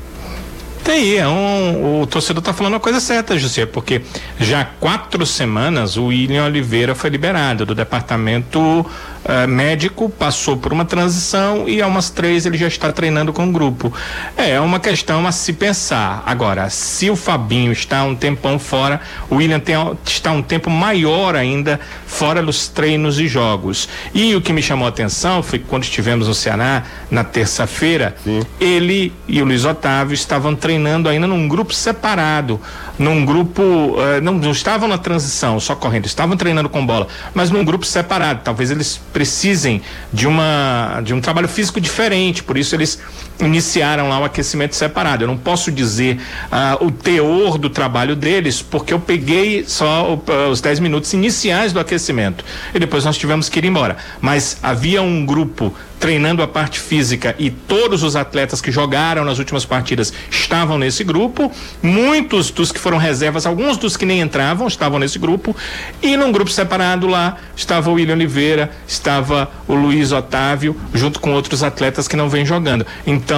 Tem, 0.84 1.18
é 1.18 1.28
um, 1.28 2.02
o 2.02 2.08
torcedor 2.08 2.40
está 2.40 2.54
falando 2.54 2.76
a 2.76 2.80
coisa 2.80 3.00
certa, 3.00 3.38
José, 3.38 3.66
porque 3.66 4.02
já 4.40 4.62
há 4.62 4.66
quatro 4.66 5.26
semanas 5.26 5.96
o 5.96 6.06
William 6.08 6.46
Oliveira 6.46 6.96
foi 6.96 7.10
liberado 7.10 7.66
do 7.66 7.76
departamento 7.76 8.86
uh, 9.26 9.48
médico, 9.48 10.10
passou 10.10 10.58
por 10.58 10.74
uma 10.74 10.86
transição 10.86 11.68
e 11.68 11.82
há 11.82 11.88
umas 11.88 12.10
três 12.10 12.46
ele 12.46 12.58
já 12.58 12.68
está 12.68 12.92
treinando 12.92 13.34
com 13.34 13.48
o 13.48 13.52
grupo. 13.52 13.94
É, 14.38 14.52
é 14.52 14.60
uma 14.60 14.80
questão 14.80 15.26
a 15.26 15.32
se 15.32 15.54
pensar. 15.54 16.24
Agora, 16.26 16.70
se 16.70 17.10
o 17.10 17.16
Fabinho 17.16 17.72
está 17.72 18.04
um 18.04 18.16
tempão 18.16 18.58
fora, 18.60 19.02
o 19.30 19.36
William 19.36 19.60
tem, 19.60 19.76
está 20.06 20.32
um 20.32 20.42
tempo 20.42 20.70
maior 20.70 21.36
ainda 21.36 21.80
fora 22.06 22.42
dos 22.42 22.68
treinos 22.68 23.20
e 23.20 23.28
jogos. 23.28 23.88
E 24.14 24.36
o 24.36 24.42
que 24.42 24.54
me 24.54 24.62
chamou 24.62 24.86
a 24.86 24.90
atenção 24.90 25.42
foi 25.42 25.60
que 25.60 25.66
quando 25.66 25.84
estivemos 25.84 26.28
no 26.28 26.34
Ceará, 26.34 26.84
na 27.10 27.24
terça-feira, 27.24 28.16
ele 28.60 29.14
e 29.28 29.42
o 29.42 29.46
Luiz 29.46 29.66
Otávio 29.66 30.14
estavam 30.14 30.56
treinando 30.56 31.10
ainda 31.10 31.28
num 31.28 31.48
grupo 31.48 31.74
separado 31.74 32.60
num 32.98 33.26
grupo, 33.26 33.62
uh, 33.62 34.22
não, 34.22 34.34
não 34.34 34.52
estavam 34.52 34.88
na 34.88 34.98
transição 34.98 35.60
só 35.60 35.76
correndo, 35.76 36.06
estavam 36.06 36.38
treinando 36.38 36.70
com 36.70 36.86
bola, 36.86 37.08
mas 37.34 37.50
num 37.50 37.64
grupo 37.64 37.86
separado. 37.86 38.42
Talvez 38.44 38.72
eles 38.72 39.00
precisem 39.12 39.82
de 40.12 40.28
uma 40.28 41.02
de 41.04 41.14
um 41.14 41.22
trabalho 41.22 41.48
físico 41.48 41.80
diferente, 41.80 42.44
por 42.44 42.58
isso 42.58 42.76
eles 42.76 43.00
iniciaram 43.42 44.10
lá 44.10 44.20
o 44.20 44.24
aquecimento 44.24 44.76
separado. 44.76 45.24
Eu 45.24 45.28
não 45.28 45.38
posso 45.38 45.72
dizer 45.72 46.20
uh, 46.52 46.86
o 46.86 46.92
teor 46.92 47.58
do 47.58 47.70
trabalho 47.70 48.16
deles, 48.16 48.62
porque 48.62 48.94
eu 48.94 49.00
peguei 49.00 49.66
só 49.68 50.16
uh, 50.16 50.50
os 50.50 50.62
10 50.62 50.80
minutos 50.80 51.14
iniciais 51.14 51.74
do 51.74 51.80
aquecimento 51.80 52.44
e 52.74 52.80
depois 52.80 53.06
nós 53.06 53.18
tivemos 53.18 53.50
que 53.50 53.60
ir 53.60 53.66
embora. 53.66 53.98
Mas 54.22 54.58
havia 54.62 55.02
um 55.02 55.26
grupo 55.26 55.74
treinando 56.02 56.42
a 56.42 56.48
parte 56.48 56.80
física 56.80 57.36
e 57.38 57.52
todos 57.52 58.02
os 58.02 58.16
atletas 58.16 58.60
que 58.60 58.72
jogaram 58.72 59.24
nas 59.24 59.38
últimas 59.38 59.66
partidas 59.66 60.12
estavam 60.32 60.78
nesse 60.80 61.04
grupo. 61.04 61.52
Muitos 61.82 62.50
dos 62.50 62.72
que 62.72 62.80
foram 62.80 62.98
reservas, 62.98 63.46
alguns 63.46 63.78
dos 63.78 63.96
que 63.96 64.04
nem 64.04 64.20
entravam 64.20 64.68
estavam 64.68 64.98
nesse 64.98 65.20
grupo. 65.20 65.56
E 66.02 66.18
num 66.18 66.32
grupo 66.32 66.50
separado 66.50 67.06
lá 67.06 67.38
estava 67.56 67.92
o 67.92 67.94
William 67.94 68.16
Oliveira, 68.16 68.72
estava 68.88 69.52
o 69.68 69.76
Luiz 69.76 70.12
Otávio, 70.12 70.76
junto 70.92 71.20
com 71.20 71.34
outros 71.34 71.62
atletas 71.62 72.08
que 72.08 72.16
não 72.16 72.28
vêm 72.28 72.44
jogando. 72.44 72.84
Então 73.06 73.31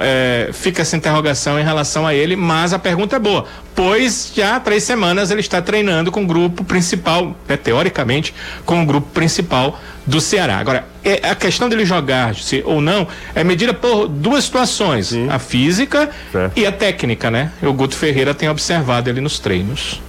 é, 0.00 0.50
fica 0.52 0.82
essa 0.82 0.96
interrogação 0.96 1.58
em 1.58 1.64
relação 1.64 2.06
a 2.06 2.14
ele, 2.14 2.36
mas 2.36 2.72
a 2.72 2.78
pergunta 2.78 3.16
é 3.16 3.18
boa 3.18 3.46
pois 3.76 4.32
já 4.34 4.56
há 4.56 4.60
três 4.60 4.82
semanas 4.82 5.30
ele 5.30 5.42
está 5.42 5.60
treinando 5.60 6.10
com 6.10 6.22
o 6.22 6.26
grupo 6.26 6.64
principal, 6.64 7.36
né, 7.46 7.58
teoricamente, 7.58 8.34
com 8.64 8.82
o 8.82 8.86
grupo 8.86 9.08
principal 9.12 9.78
do 10.06 10.18
Ceará. 10.20 10.56
Agora, 10.56 10.86
é, 11.04 11.28
a 11.28 11.34
questão 11.34 11.68
dele 11.68 11.84
jogar 11.84 12.34
se, 12.34 12.62
ou 12.64 12.80
não 12.80 13.06
é 13.34 13.44
medida 13.44 13.74
por 13.74 14.08
duas 14.08 14.44
situações: 14.44 15.08
Sim. 15.08 15.28
a 15.28 15.38
física 15.38 16.10
certo. 16.32 16.58
e 16.58 16.66
a 16.66 16.72
técnica, 16.72 17.30
né? 17.30 17.52
O 17.62 17.72
Guto 17.72 17.94
Ferreira 17.94 18.34
tem 18.34 18.48
observado 18.48 19.10
ele 19.10 19.20
nos 19.20 19.38
treinos. 19.38 20.00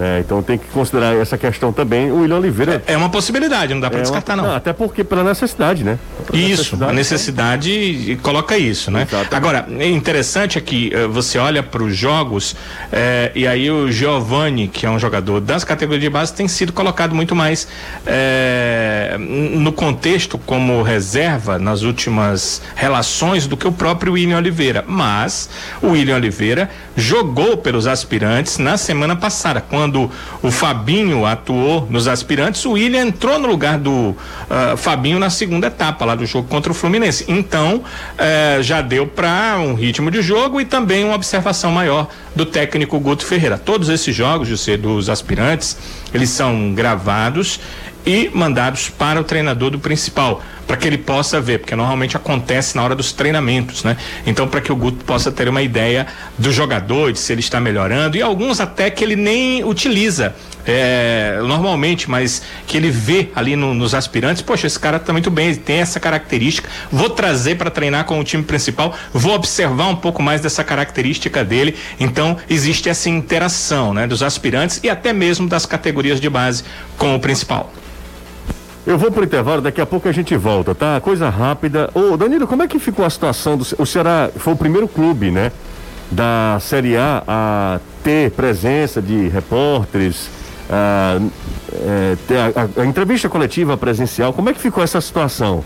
É, 0.00 0.20
então 0.20 0.42
tem 0.42 0.56
que 0.56 0.66
considerar 0.68 1.14
essa 1.14 1.36
questão 1.36 1.72
também. 1.72 2.10
O 2.10 2.22
William 2.22 2.38
Oliveira. 2.38 2.82
É, 2.86 2.94
é 2.94 2.96
uma 2.96 3.10
possibilidade, 3.10 3.74
não 3.74 3.80
dá 3.80 3.90
para 3.90 3.98
é 3.98 4.02
descartar, 4.02 4.34
uma, 4.34 4.42
não. 4.42 4.48
não. 4.50 4.56
Até 4.56 4.72
porque 4.72 5.04
pela 5.04 5.22
necessidade, 5.22 5.84
né? 5.84 5.98
Pela 6.26 6.42
Isso, 6.42 6.82
a 6.82 6.92
necessidade 6.92 8.18
coloca 8.22 8.56
isso, 8.56 8.90
né? 8.90 9.02
Exatamente. 9.02 9.34
Agora, 9.34 9.66
é 9.78 9.88
interessante 9.88 10.56
é 10.56 10.60
que 10.60 10.90
uh, 10.94 11.10
você 11.10 11.38
olha 11.38 11.62
para 11.62 11.82
os 11.82 11.94
jogos 11.94 12.56
eh, 12.92 13.30
e 13.34 13.46
aí 13.46 13.70
o 13.70 13.90
Giovani, 13.90 14.68
que 14.68 14.86
é 14.86 14.90
um 14.90 14.98
jogador 14.98 15.40
das 15.40 15.64
categorias 15.64 16.02
de 16.02 16.08
base, 16.08 16.32
tem 16.32 16.48
sido 16.48 16.72
colocado 16.72 17.14
muito 17.14 17.36
mais 17.36 17.68
eh, 18.06 19.16
no 19.18 19.72
contexto 19.72 20.38
como 20.38 20.82
reserva 20.82 21.58
nas 21.58 21.82
últimas 21.82 22.62
relações 22.74 23.46
do 23.46 23.56
que 23.56 23.66
o 23.66 23.72
próprio 23.72 24.14
William 24.14 24.38
Oliveira. 24.38 24.84
Mas 24.86 25.50
o 25.82 25.88
William 25.88 26.16
Oliveira 26.16 26.70
jogou 26.96 27.56
pelos 27.56 27.86
aspirantes 27.86 28.58
na 28.58 28.76
semana 28.76 29.16
passada, 29.16 29.60
quando 29.60 29.89
o 30.42 30.50
Fabinho 30.50 31.24
atuou 31.26 31.86
nos 31.90 32.06
aspirantes, 32.06 32.64
o 32.64 32.72
William 32.72 33.02
entrou 33.02 33.38
no 33.38 33.48
lugar 33.48 33.78
do 33.78 34.10
uh, 34.10 34.76
Fabinho 34.76 35.18
na 35.18 35.30
segunda 35.30 35.66
etapa 35.66 36.04
lá 36.04 36.14
do 36.14 36.26
jogo 36.26 36.48
contra 36.48 36.70
o 36.70 36.74
Fluminense. 36.74 37.24
Então, 37.28 37.76
uh, 37.76 38.62
já 38.62 38.80
deu 38.80 39.06
para 39.06 39.56
um 39.58 39.74
ritmo 39.74 40.10
de 40.10 40.22
jogo 40.22 40.60
e 40.60 40.64
também 40.64 41.04
uma 41.04 41.14
observação 41.14 41.72
maior 41.72 42.08
do 42.34 42.46
técnico 42.46 42.98
Guto 43.00 43.24
Ferreira. 43.24 43.58
Todos 43.58 43.88
esses 43.88 44.14
jogos, 44.14 44.48
José, 44.48 44.76
dos 44.76 45.08
aspirantes, 45.08 45.76
eles 46.12 46.30
são 46.30 46.72
gravados 46.74 47.60
e 48.04 48.30
mandados 48.32 48.88
para 48.88 49.20
o 49.20 49.24
treinador 49.24 49.70
do 49.70 49.78
principal, 49.78 50.42
para 50.70 50.76
que 50.76 50.86
ele 50.86 50.98
possa 50.98 51.40
ver, 51.40 51.58
porque 51.58 51.74
normalmente 51.74 52.16
acontece 52.16 52.76
na 52.76 52.84
hora 52.84 52.94
dos 52.94 53.10
treinamentos, 53.10 53.82
né? 53.82 53.96
Então, 54.24 54.46
para 54.46 54.60
que 54.60 54.70
o 54.70 54.76
Guto 54.76 55.04
possa 55.04 55.32
ter 55.32 55.48
uma 55.48 55.60
ideia 55.60 56.06
do 56.38 56.52
jogador, 56.52 57.12
de 57.12 57.18
se 57.18 57.32
ele 57.32 57.40
está 57.40 57.60
melhorando, 57.60 58.16
e 58.16 58.22
alguns 58.22 58.60
até 58.60 58.88
que 58.88 59.02
ele 59.02 59.16
nem 59.16 59.64
utiliza 59.64 60.32
é, 60.64 61.40
normalmente, 61.42 62.08
mas 62.08 62.42
que 62.68 62.76
ele 62.76 62.88
vê 62.88 63.30
ali 63.34 63.56
no, 63.56 63.74
nos 63.74 63.96
aspirantes, 63.96 64.42
poxa, 64.42 64.68
esse 64.68 64.78
cara 64.78 65.00
tá 65.00 65.12
muito 65.12 65.28
bem, 65.28 65.48
ele 65.48 65.56
tem 65.56 65.80
essa 65.80 65.98
característica, 65.98 66.68
vou 66.88 67.10
trazer 67.10 67.56
para 67.56 67.68
treinar 67.68 68.04
com 68.04 68.20
o 68.20 68.22
time 68.22 68.44
principal, 68.44 68.94
vou 69.12 69.34
observar 69.34 69.88
um 69.88 69.96
pouco 69.96 70.22
mais 70.22 70.40
dessa 70.40 70.62
característica 70.62 71.44
dele. 71.44 71.74
Então, 71.98 72.36
existe 72.48 72.88
essa 72.88 73.10
interação, 73.10 73.92
né, 73.92 74.06
dos 74.06 74.22
aspirantes 74.22 74.78
e 74.84 74.88
até 74.88 75.12
mesmo 75.12 75.48
das 75.48 75.66
categorias 75.66 76.20
de 76.20 76.30
base 76.30 76.62
com 76.96 77.16
o 77.16 77.18
principal. 77.18 77.72
Eu 78.90 78.98
vou 78.98 79.08
pro 79.08 79.22
intervalo, 79.22 79.62
daqui 79.62 79.80
a 79.80 79.86
pouco 79.86 80.08
a 80.08 80.12
gente 80.12 80.36
volta, 80.36 80.74
tá? 80.74 81.00
Coisa 81.00 81.28
rápida. 81.30 81.88
Ô, 81.94 82.16
Danilo, 82.16 82.44
como 82.44 82.64
é 82.64 82.66
que 82.66 82.76
ficou 82.80 83.04
a 83.04 83.08
situação 83.08 83.56
do. 83.56 83.64
O 83.78 83.86
Ceará 83.86 84.28
foi 84.36 84.52
o 84.52 84.56
primeiro 84.56 84.88
clube, 84.88 85.30
né? 85.30 85.52
Da 86.10 86.58
Série 86.60 86.96
A 86.96 87.22
a 87.24 87.80
ter 88.02 88.32
presença 88.32 89.00
de 89.00 89.28
repórteres, 89.28 90.28
a, 90.68 91.20
é, 91.72 92.16
a, 92.34 92.80
a, 92.80 92.82
a 92.82 92.84
entrevista 92.84 93.28
coletiva 93.28 93.76
presencial. 93.76 94.32
Como 94.32 94.50
é 94.50 94.52
que 94.52 94.60
ficou 94.60 94.82
essa 94.82 95.00
situação? 95.00 95.62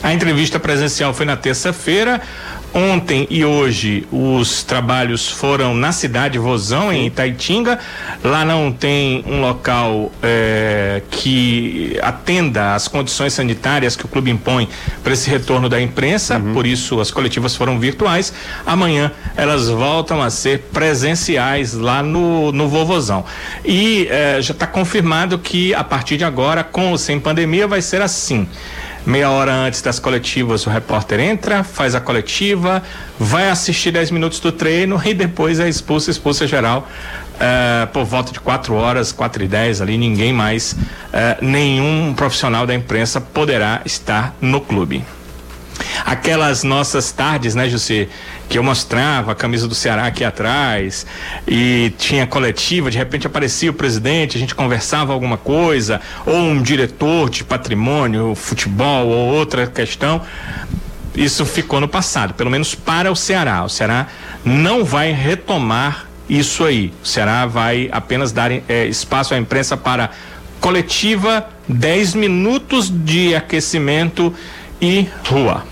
A 0.00 0.14
entrevista 0.14 0.60
presencial 0.60 1.12
foi 1.12 1.26
na 1.26 1.36
terça-feira. 1.36 2.22
Ontem 2.76 3.26
e 3.30 3.42
hoje 3.42 4.06
os 4.12 4.62
trabalhos 4.62 5.30
foram 5.30 5.74
na 5.74 5.92
cidade 5.92 6.38
Vozão, 6.38 6.92
em 6.92 7.06
Itaitinga. 7.06 7.78
Lá 8.22 8.44
não 8.44 8.70
tem 8.70 9.24
um 9.26 9.40
local 9.40 10.12
é, 10.22 11.00
que 11.10 11.98
atenda 12.02 12.74
às 12.74 12.86
condições 12.86 13.32
sanitárias 13.32 13.96
que 13.96 14.04
o 14.04 14.08
clube 14.08 14.30
impõe 14.30 14.68
para 15.02 15.14
esse 15.14 15.30
retorno 15.30 15.70
da 15.70 15.80
imprensa, 15.80 16.36
uhum. 16.36 16.52
por 16.52 16.66
isso 16.66 17.00
as 17.00 17.10
coletivas 17.10 17.56
foram 17.56 17.80
virtuais. 17.80 18.30
Amanhã 18.66 19.10
elas 19.38 19.70
voltam 19.70 20.20
a 20.20 20.28
ser 20.28 20.58
presenciais 20.70 21.72
lá 21.72 22.02
no, 22.02 22.52
no 22.52 22.68
Vovozão. 22.68 23.24
E 23.64 24.06
é, 24.10 24.42
já 24.42 24.52
está 24.52 24.66
confirmado 24.66 25.38
que 25.38 25.72
a 25.72 25.82
partir 25.82 26.18
de 26.18 26.24
agora, 26.24 26.62
com 26.62 26.90
ou 26.90 26.98
sem 26.98 27.18
pandemia, 27.18 27.66
vai 27.66 27.80
ser 27.80 28.02
assim. 28.02 28.46
Meia 29.06 29.30
hora 29.30 29.52
antes 29.54 29.80
das 29.80 30.00
coletivas, 30.00 30.66
o 30.66 30.70
repórter 30.70 31.20
entra, 31.20 31.62
faz 31.62 31.94
a 31.94 32.00
coletiva, 32.00 32.82
vai 33.16 33.48
assistir 33.48 33.92
10 33.92 34.10
minutos 34.10 34.40
do 34.40 34.50
treino 34.50 35.00
e 35.04 35.14
depois 35.14 35.60
é 35.60 35.68
expulso, 35.68 36.10
expulsa 36.10 36.44
geral. 36.44 36.88
Uh, 37.36 37.86
por 37.92 38.04
volta 38.04 38.32
de 38.32 38.40
4 38.40 38.74
horas, 38.74 39.12
4 39.12 39.44
e 39.44 39.46
10 39.46 39.80
ali, 39.80 39.96
ninguém 39.96 40.32
mais, 40.32 40.72
uh, 40.72 40.76
nenhum 41.40 42.14
profissional 42.14 42.66
da 42.66 42.74
imprensa 42.74 43.20
poderá 43.20 43.80
estar 43.84 44.34
no 44.40 44.60
clube. 44.60 45.04
Aquelas 46.04 46.64
nossas 46.64 47.12
tardes, 47.12 47.54
né, 47.54 47.68
José, 47.68 48.08
que 48.48 48.58
eu 48.58 48.62
mostrava 48.62 49.32
a 49.32 49.34
camisa 49.34 49.66
do 49.66 49.74
Ceará 49.74 50.06
aqui 50.06 50.24
atrás 50.24 51.06
e 51.46 51.92
tinha 51.98 52.26
coletiva, 52.26 52.90
de 52.90 52.98
repente 52.98 53.26
aparecia 53.26 53.70
o 53.70 53.74
presidente, 53.74 54.36
a 54.36 54.40
gente 54.40 54.54
conversava 54.54 55.12
alguma 55.12 55.36
coisa, 55.36 56.00
ou 56.24 56.36
um 56.36 56.62
diretor 56.62 57.28
de 57.28 57.44
patrimônio, 57.44 58.34
futebol 58.34 59.08
ou 59.08 59.34
outra 59.34 59.66
questão. 59.66 60.22
Isso 61.14 61.44
ficou 61.46 61.80
no 61.80 61.88
passado, 61.88 62.34
pelo 62.34 62.50
menos 62.50 62.74
para 62.74 63.10
o 63.10 63.16
Ceará. 63.16 63.64
O 63.64 63.68
Ceará 63.68 64.06
não 64.44 64.84
vai 64.84 65.12
retomar 65.12 66.06
isso 66.28 66.64
aí. 66.64 66.92
O 67.02 67.06
Ceará 67.06 67.46
vai 67.46 67.88
apenas 67.90 68.32
dar 68.32 68.52
é, 68.52 68.86
espaço 68.86 69.32
à 69.32 69.38
imprensa 69.38 69.76
para 69.76 70.10
coletiva, 70.60 71.48
10 71.68 72.14
minutos 72.14 72.90
de 72.90 73.34
aquecimento 73.34 74.34
e 74.80 75.08
rua. 75.28 75.64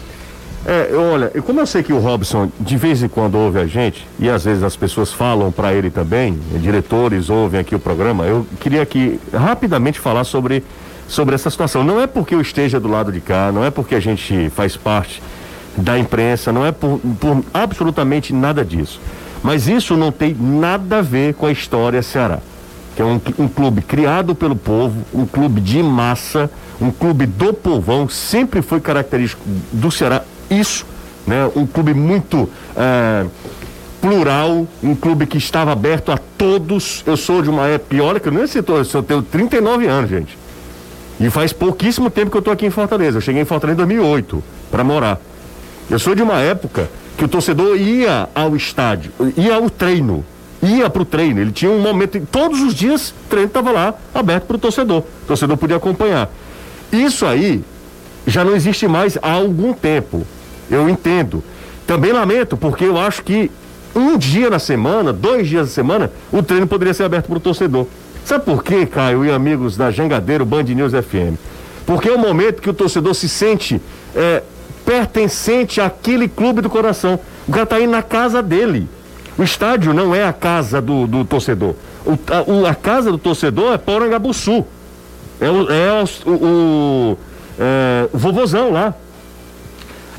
É, 0.67 0.95
olha, 0.97 1.31
como 1.43 1.61
eu 1.61 1.67
sei 1.67 1.83
que 1.83 1.93
o 1.93 1.99
Robson 1.99 2.51
de 2.59 2.77
vez 2.79 3.03
em 3.03 3.09
quando 3.09 3.35
ouve 3.35 3.59
a 3.59 3.67
gente, 3.67 4.07
e 4.19 4.31
às 4.31 4.45
vezes 4.45 4.63
as 4.63 4.75
pessoas 4.75 5.13
falam 5.13 5.53
para 5.53 5.75
ele 5.75 5.91
também, 5.91 6.39
diretores 6.55 7.29
ouvem 7.29 7.61
aqui 7.61 7.75
o 7.75 7.79
programa, 7.79 8.25
eu 8.25 8.47
queria 8.61 8.81
aqui 8.81 9.21
rapidamente 9.33 10.01
falar 10.01 10.25
sobre, 10.25 10.65
sobre 11.07 11.35
essa 11.35 11.51
situação. 11.51 11.85
Não 11.85 12.01
é 12.01 12.07
porque 12.07 12.35
eu 12.35 12.41
esteja 12.41 12.81
do 12.81 12.89
lado 12.89 13.13
de 13.13 13.21
cá, 13.21 13.53
não 13.53 13.63
é 13.63 13.71
porque 13.71 13.95
a 13.95 14.01
gente 14.01 14.49
faz 14.51 14.75
parte 14.75 15.23
da 15.77 15.99
imprensa, 15.99 16.51
não 16.51 16.65
é 16.65 16.73
por, 16.73 16.99
por 17.21 17.45
absolutamente 17.53 18.33
nada 18.33 18.65
disso. 18.65 18.99
Mas 19.43 19.69
isso 19.69 19.95
não 19.99 20.11
tem 20.11 20.35
nada 20.35 21.01
a 21.01 21.03
ver 21.03 21.35
com 21.35 21.45
a 21.45 21.53
história 21.53 22.03
Ceará, 22.03 22.39
que 22.97 23.03
é 23.03 23.05
um, 23.05 23.21
um 23.39 23.49
clube 23.49 23.83
criado 23.83 24.35
pelo 24.35 24.57
povo, 24.57 25.05
um 25.13 25.27
clube 25.27 25.61
de 25.61 25.83
massa, 25.83 26.51
um 26.81 26.91
clube 26.91 27.27
do 27.27 27.53
povão, 27.53 28.09
sempre 28.09 28.63
foi 28.63 28.81
característico 28.81 29.43
do 29.71 29.91
Ceará 29.91 30.25
isso, 30.51 30.87
né? 31.27 31.51
Um 31.55 31.67
clube 31.67 31.95
muito 31.95 32.49
é, 32.77 33.25
plural, 34.01 34.67
um 34.83 34.95
clube 34.95 35.27
que 35.27 35.39
estava 35.39 35.73
aberto 35.73 36.13
a 36.13 36.19
todos. 36.19 37.03
Eu 37.07 37.17
sou 37.17 37.41
de 37.43 37.49
uma 37.49 37.67
época, 37.67 38.03
olha 38.03 38.21
que 38.21 38.29
eu 38.29 38.33
nem 38.33 38.47
sei, 38.47 38.63
eu 38.63 39.03
tenho 39.03 39.23
39 39.23 39.87
anos, 39.87 40.11
gente. 40.11 40.39
E 41.19 41.31
faz 41.31 41.53
pouquíssimo 41.53 42.11
tempo 42.11 42.31
que 42.31 42.37
eu 42.37 42.41
estou 42.41 42.53
aqui 42.53 42.67
em 42.67 42.71
Fortaleza. 42.71 43.19
Eu 43.19 43.23
cheguei 43.23 43.41
em 43.41 43.45
Fortaleza 43.45 43.77
em 43.77 43.87
2008 43.87 44.45
para 44.71 44.85
morar. 44.85 45.21
Eu 45.89 45.99
sou 45.99 46.15
de 46.15 46.23
uma 46.23 46.41
época 46.41 46.89
que 47.17 47.25
o 47.25 47.29
torcedor 47.29 47.77
ia 47.77 48.29
ao 48.35 48.57
estádio, 48.57 49.13
ia 49.37 49.55
ao 49.55 49.71
treino, 49.71 50.25
ia 50.63 50.91
para 50.91 51.03
o 51.03 51.05
treino. 51.05 51.41
Ele 51.41 51.53
tinha 51.53 51.71
um 51.71 51.81
momento, 51.81 52.21
todos 52.31 52.61
os 52.61 52.75
dias 52.75 53.11
o 53.11 53.29
treino 53.31 53.49
estava 53.49 53.71
lá 53.71 53.95
aberto 54.15 54.45
para 54.45 54.57
o 54.57 54.59
torcedor. 54.59 55.01
O 55.01 55.27
torcedor 55.27 55.57
podia 55.57 55.77
acompanhar. 55.77 56.29
Isso 56.93 57.25
aí 57.25 57.63
já 58.27 58.45
não 58.45 58.55
existe 58.55 58.87
mais 58.87 59.19
há 59.21 59.33
algum 59.33 59.73
tempo. 59.73 60.27
Eu 60.71 60.89
entendo. 60.89 61.43
Também 61.87 62.13
lamento, 62.13 62.57
porque 62.57 62.85
eu 62.85 62.99
acho 62.99 63.23
que 63.23 63.51
um 63.95 64.17
dia 64.17 64.51
na 64.51 64.59
semana, 64.59 65.13
dois 65.13 65.49
dias 65.49 65.69
na 65.69 65.73
semana, 65.73 66.13
o 66.33 66.43
treino 66.43 66.67
poderia 66.67 66.95
ser 66.95 67.05
aberto 67.05 67.27
para 67.27 67.37
o 67.37 67.41
torcedor. 67.41 67.87
Sabe 68.25 68.45
por 68.45 68.65
quê, 68.65 68.87
Caio 68.87 69.25
e 69.25 69.31
amigos 69.31 69.77
da 69.77 69.91
Jangadeiro 69.91 70.47
Band 70.47 70.63
News 70.63 70.93
FM? 70.93 71.39
Porque 71.87 72.09
é 72.09 72.13
o 72.13 72.19
momento 72.19 72.63
que 72.63 72.71
o 72.71 72.75
torcedor 72.75 73.15
se 73.15 73.29
sente 73.29 73.81
é, 74.17 74.43
pertencente 74.85 75.81
àquele 75.81 76.27
clube 76.27 76.63
do 76.63 76.71
coração. 76.71 77.21
O 77.47 77.53
cara 77.53 77.65
está 77.65 77.77
aí 77.77 77.87
na 77.87 78.03
casa 78.03 78.43
dele. 78.43 78.89
O 79.37 79.43
estádio 79.43 79.93
não 79.93 80.15
é 80.15 80.25
a 80.25 80.33
casa 80.33 80.81
do, 80.81 81.07
do 81.07 81.25
torcedor. 81.25 81.75
O, 82.07 82.13
a, 82.67 82.71
a, 82.71 82.75
casa 82.75 83.11
do 83.13 83.19
torcedor 83.19 83.75
é 83.75 83.79
Porangabuçu. 83.79 84.65
É, 85.41 85.51
o, 85.51 85.71
é 85.71 86.05
o, 86.27 86.31
o, 86.31 87.19
é, 87.59 88.09
o 88.13 88.19
vovozão 88.19 88.71
lá. 88.71 88.95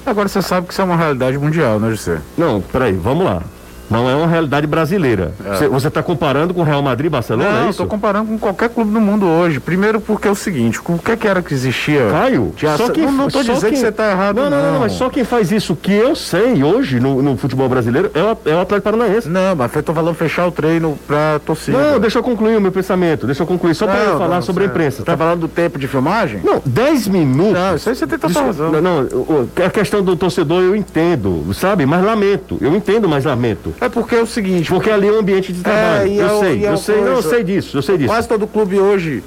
Agora 0.05 0.27
você 0.27 0.41
sabe 0.41 0.67
que 0.67 0.73
isso 0.73 0.81
é 0.81 0.85
uma 0.85 0.95
realidade 0.95 1.37
mundial, 1.37 1.79
né, 1.79 1.89
José? 1.89 2.21
Não, 2.37 2.61
peraí, 2.61 2.93
vamos 2.93 3.25
lá. 3.25 3.41
Não 3.89 4.09
é 4.09 4.15
uma 4.15 4.27
realidade 4.27 4.67
brasileira. 4.67 5.33
É. 5.43 5.67
Você 5.67 5.87
está 5.87 6.01
comparando 6.01 6.53
com 6.53 6.63
Real 6.63 6.81
Madrid 6.81 7.11
Barcelona? 7.11 7.51
Não, 7.51 7.67
é 7.67 7.69
estou 7.69 7.85
comparando 7.85 8.27
com 8.27 8.37
qualquer 8.37 8.69
clube 8.69 8.91
do 8.91 9.01
mundo 9.01 9.25
hoje. 9.25 9.59
Primeiro 9.59 9.99
porque 9.99 10.27
é 10.27 10.31
o 10.31 10.35
seguinte, 10.35 10.79
o 10.83 10.97
que, 10.97 11.17
que 11.17 11.27
era 11.27 11.41
que 11.41 11.53
existia? 11.53 12.09
Caio, 12.09 12.53
só 12.77 12.89
quem, 12.89 13.11
não 13.11 13.27
estou 13.27 13.41
dizendo 13.43 13.61
quem... 13.61 13.71
que 13.71 13.77
você 13.77 13.87
está 13.89 14.11
errado. 14.11 14.35
Não, 14.35 14.49
não, 14.49 14.61
não, 14.61 14.73
não, 14.73 14.79
mas 14.81 14.93
só 14.93 15.09
quem 15.09 15.23
faz 15.23 15.51
isso 15.51 15.75
que 15.75 15.91
eu 15.91 16.15
sei 16.15 16.63
hoje 16.63 16.99
no, 16.99 17.21
no 17.21 17.37
futebol 17.37 17.67
brasileiro 17.69 18.11
é 18.13 18.21
o, 18.21 18.37
é 18.45 18.55
o 18.55 18.59
Atlético 18.59 18.91
Paranaense. 18.91 19.29
Não, 19.29 19.55
mas 19.55 19.75
estou 19.75 19.93
falando 19.93 20.15
fechar 20.15 20.47
o 20.47 20.51
treino 20.51 20.97
para 21.07 21.39
torcida. 21.45 21.77
Não, 21.77 21.99
deixa 21.99 22.19
eu 22.19 22.23
concluir 22.23 22.57
o 22.57 22.61
meu 22.61 22.71
pensamento. 22.71 23.25
Deixa 23.25 23.43
eu 23.43 23.47
concluir 23.47 23.75
só 23.75 23.85
para 23.85 24.17
falar 24.17 24.41
sobre 24.41 24.63
a 24.63 24.67
imprensa. 24.67 24.97
Você 24.97 25.01
está 25.03 25.17
falando 25.17 25.41
do 25.41 25.47
tempo 25.47 25.77
de 25.77 25.87
filmagem? 25.87 26.41
Não, 26.43 26.61
10 26.65 27.07
minutos. 27.07 27.53
Não, 27.53 27.75
isso 27.75 27.89
aí 27.89 27.95
você 27.95 28.07
tem 28.07 28.17
toda 28.17 28.41
razão. 28.41 28.71
Não, 28.71 28.81
não, 28.81 29.49
a 29.65 29.69
questão 29.69 30.03
do 30.03 30.15
torcedor 30.15 30.63
eu 30.63 30.75
entendo, 30.75 31.53
sabe? 31.53 31.85
Mas 31.85 32.03
lamento. 32.03 32.57
Eu 32.61 32.75
entendo, 32.75 33.07
mas 33.07 33.25
lamento. 33.25 33.73
É 33.79 33.89
porque 33.89 34.15
é 34.15 34.21
o 34.21 34.27
seguinte. 34.27 34.69
Porque 34.69 34.89
ali 34.89 35.07
é 35.07 35.11
um 35.11 35.19
ambiente 35.19 35.51
de 35.51 35.61
trabalho. 35.61 36.07
e 36.07 36.17
eu 36.17 36.25
é 36.25 36.39
sei, 36.39 36.63
é 36.63 36.65
eu 36.65 36.69
uma 36.71 36.77
sei, 36.77 36.99
eu 36.99 37.21
sei 37.21 37.43
disso, 37.43 37.77
eu 37.77 37.81
sei 37.81 37.97
disso. 37.97 38.09
Quase 38.09 38.27
todo 38.27 38.47
clube 38.47 38.79
hoje. 38.79 39.23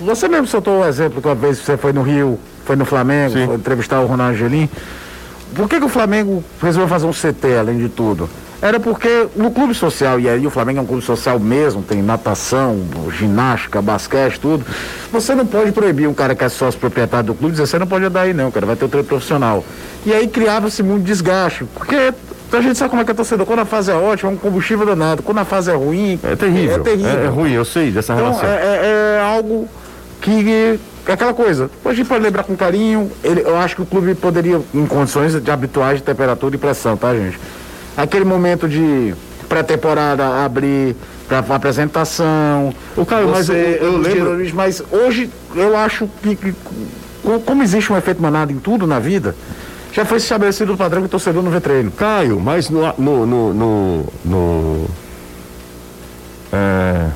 Você 0.00 0.28
mesmo 0.28 0.46
soltou 0.46 0.80
o 0.80 0.86
exemplo 0.86 1.20
que 1.20 1.28
uma 1.28 1.34
vez 1.34 1.58
você 1.58 1.76
foi 1.76 1.92
no 1.92 2.02
Rio, 2.02 2.38
foi 2.64 2.76
no 2.76 2.84
Flamengo, 2.84 3.32
Sim. 3.34 3.46
foi 3.46 3.54
entrevistar 3.56 4.00
o 4.00 4.06
Ronaldo 4.06 4.34
Angelim. 4.34 4.68
Por 5.54 5.68
que, 5.68 5.78
que 5.78 5.84
o 5.84 5.88
Flamengo 5.88 6.42
resolveu 6.60 6.88
fazer 6.88 7.06
um 7.06 7.12
CT 7.12 7.56
além 7.58 7.78
de 7.78 7.88
tudo? 7.88 8.28
Era 8.62 8.78
porque 8.78 9.26
no 9.34 9.50
clube 9.50 9.74
social, 9.74 10.20
e 10.20 10.28
aí 10.28 10.46
o 10.46 10.50
Flamengo 10.50 10.78
é 10.78 10.82
um 10.82 10.86
clube 10.86 11.02
social 11.02 11.38
mesmo, 11.40 11.82
tem 11.82 12.00
natação, 12.00 12.80
ginástica, 13.10 13.82
basquete, 13.82 14.38
tudo. 14.38 14.64
Você 15.10 15.34
não 15.34 15.44
pode 15.44 15.72
proibir 15.72 16.06
um 16.06 16.14
cara 16.14 16.32
que 16.36 16.44
é 16.44 16.48
sócio 16.48 16.78
proprietário 16.78 17.26
do 17.26 17.34
clube 17.34 17.52
dizer, 17.52 17.66
você 17.66 17.76
não 17.76 17.88
pode 17.88 18.04
andar 18.04 18.20
aí 18.20 18.32
não, 18.32 18.52
cara, 18.52 18.64
vai 18.64 18.76
ter 18.76 18.84
o 18.84 18.88
treino 18.88 19.08
profissional. 19.08 19.64
E 20.06 20.14
aí 20.14 20.28
criava-se 20.28 20.80
muito 20.80 21.02
desgaste, 21.02 21.64
porque 21.74 22.14
a 22.58 22.62
gente 22.62 22.76
sabe 22.78 22.90
como 22.90 23.02
é 23.02 23.04
que 23.04 23.10
é 23.10 23.14
torcedor. 23.14 23.46
Quando 23.46 23.60
a 23.60 23.64
fase 23.64 23.90
é 23.90 23.94
ótima, 23.94 24.30
é 24.30 24.34
um 24.34 24.36
combustível 24.36 24.84
danado. 24.86 25.22
Quando 25.22 25.38
a 25.38 25.44
fase 25.44 25.70
é 25.70 25.74
ruim, 25.74 26.18
É 26.22 26.36
terrível. 26.36 26.76
É 26.76 26.78
terrível. 26.80 27.10
É, 27.20 27.24
é 27.24 27.28
ruim, 27.28 27.52
eu 27.52 27.64
sei 27.64 27.90
dessa 27.90 28.12
então, 28.12 28.26
relação. 28.26 28.48
é, 28.48 28.54
é- 28.54 29.16
é 29.18 29.20
algo 29.20 29.68
que. 30.20 30.78
É 31.06 31.12
aquela 31.12 31.34
coisa. 31.34 31.68
A 31.84 31.92
gente 31.92 32.06
pode 32.08 32.22
lembrar 32.22 32.44
com 32.44 32.54
carinho. 32.54 33.10
Ele, 33.24 33.40
eu 33.42 33.56
acho 33.56 33.74
que 33.76 33.82
o 33.82 33.86
clube 33.86 34.14
poderia, 34.14 34.60
em 34.72 34.86
condições 34.86 35.34
de 35.40 35.50
habituais 35.50 35.98
de 35.98 36.04
temperatura 36.04 36.54
e 36.54 36.58
pressão, 36.58 36.96
tá, 36.96 37.12
gente? 37.14 37.38
Aquele 37.96 38.24
momento 38.24 38.68
de 38.68 39.12
pré-temporada 39.48 40.44
abrir 40.44 40.94
para 41.28 41.38
apresentação. 41.56 42.72
Ô, 42.96 43.04
Caio, 43.04 43.28
mas 43.28 43.48
eu- 43.48 43.56
eu 43.56 43.96
lembro- 43.98 44.54
Mas 44.54 44.82
hoje 44.90 45.28
eu 45.56 45.76
acho 45.76 46.08
que, 46.22 46.36
que 46.36 46.54
co- 47.22 47.40
como 47.40 47.62
existe 47.62 47.92
um 47.92 47.96
efeito 47.96 48.22
manada 48.22 48.52
em 48.52 48.58
tudo 48.58 48.86
na 48.86 48.98
vida, 48.98 49.34
já 49.92 50.04
foi 50.04 50.18
estabelecido 50.18 50.72
o 50.72 50.76
padrão 50.76 51.02
que 51.02 51.06
o 51.06 51.10
torcedor 51.10 51.42
não 51.42 51.50
vê 51.50 51.60
treino. 51.60 51.90
Caio, 51.90 52.40
mas 52.40 52.70
no. 52.70 52.80
no, 52.98 53.26
no, 53.26 53.54
no, 53.54 54.06
no- 54.24 54.86
é, 56.52 57.06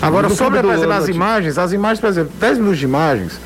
Agora, 0.00 0.28
no 0.28 0.34
sobre, 0.34 0.58
exemplo, 0.60 0.92
as 0.92 1.08
imagens, 1.08 1.58
as 1.58 1.72
imagens, 1.72 2.00
por 2.00 2.08
exemplo, 2.08 2.32
10 2.38 2.58
minutos 2.58 2.78
de 2.78 2.84
imagens, 2.84 3.40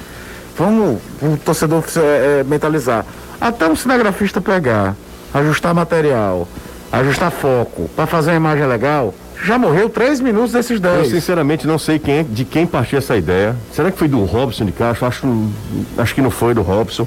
vamos 0.56 0.98
o 1.22 1.36
torcedor 1.38 1.82
é, 1.96 2.40
é, 2.40 2.44
mentalizar. 2.44 3.04
Até 3.40 3.66
um 3.68 3.74
cinegrafista 3.76 4.40
pegar, 4.40 4.94
ajustar 5.32 5.72
material, 5.74 6.46
ajustar 6.92 7.30
foco, 7.30 7.88
para 7.96 8.06
fazer 8.06 8.30
uma 8.32 8.36
imagem 8.36 8.66
legal, 8.66 9.14
já 9.44 9.56
morreu 9.56 9.88
3 9.88 10.20
minutos 10.20 10.52
desses 10.52 10.72
Eu 10.72 10.80
10. 10.80 11.08
sinceramente 11.08 11.66
não 11.66 11.78
sei 11.78 11.98
quem 11.98 12.18
é- 12.18 12.22
de 12.24 12.44
quem 12.44 12.66
partiu 12.66 12.98
essa 12.98 13.16
ideia. 13.16 13.56
Será 13.72 13.90
que 13.90 13.98
foi 13.98 14.08
do 14.08 14.22
Robson 14.24 14.64
de 14.64 14.72
Castro? 14.72 15.06
Acho, 15.06 15.26
acho 15.96 16.14
que 16.14 16.20
não 16.20 16.30
foi 16.30 16.52
do 16.54 16.62
Robson. 16.62 17.06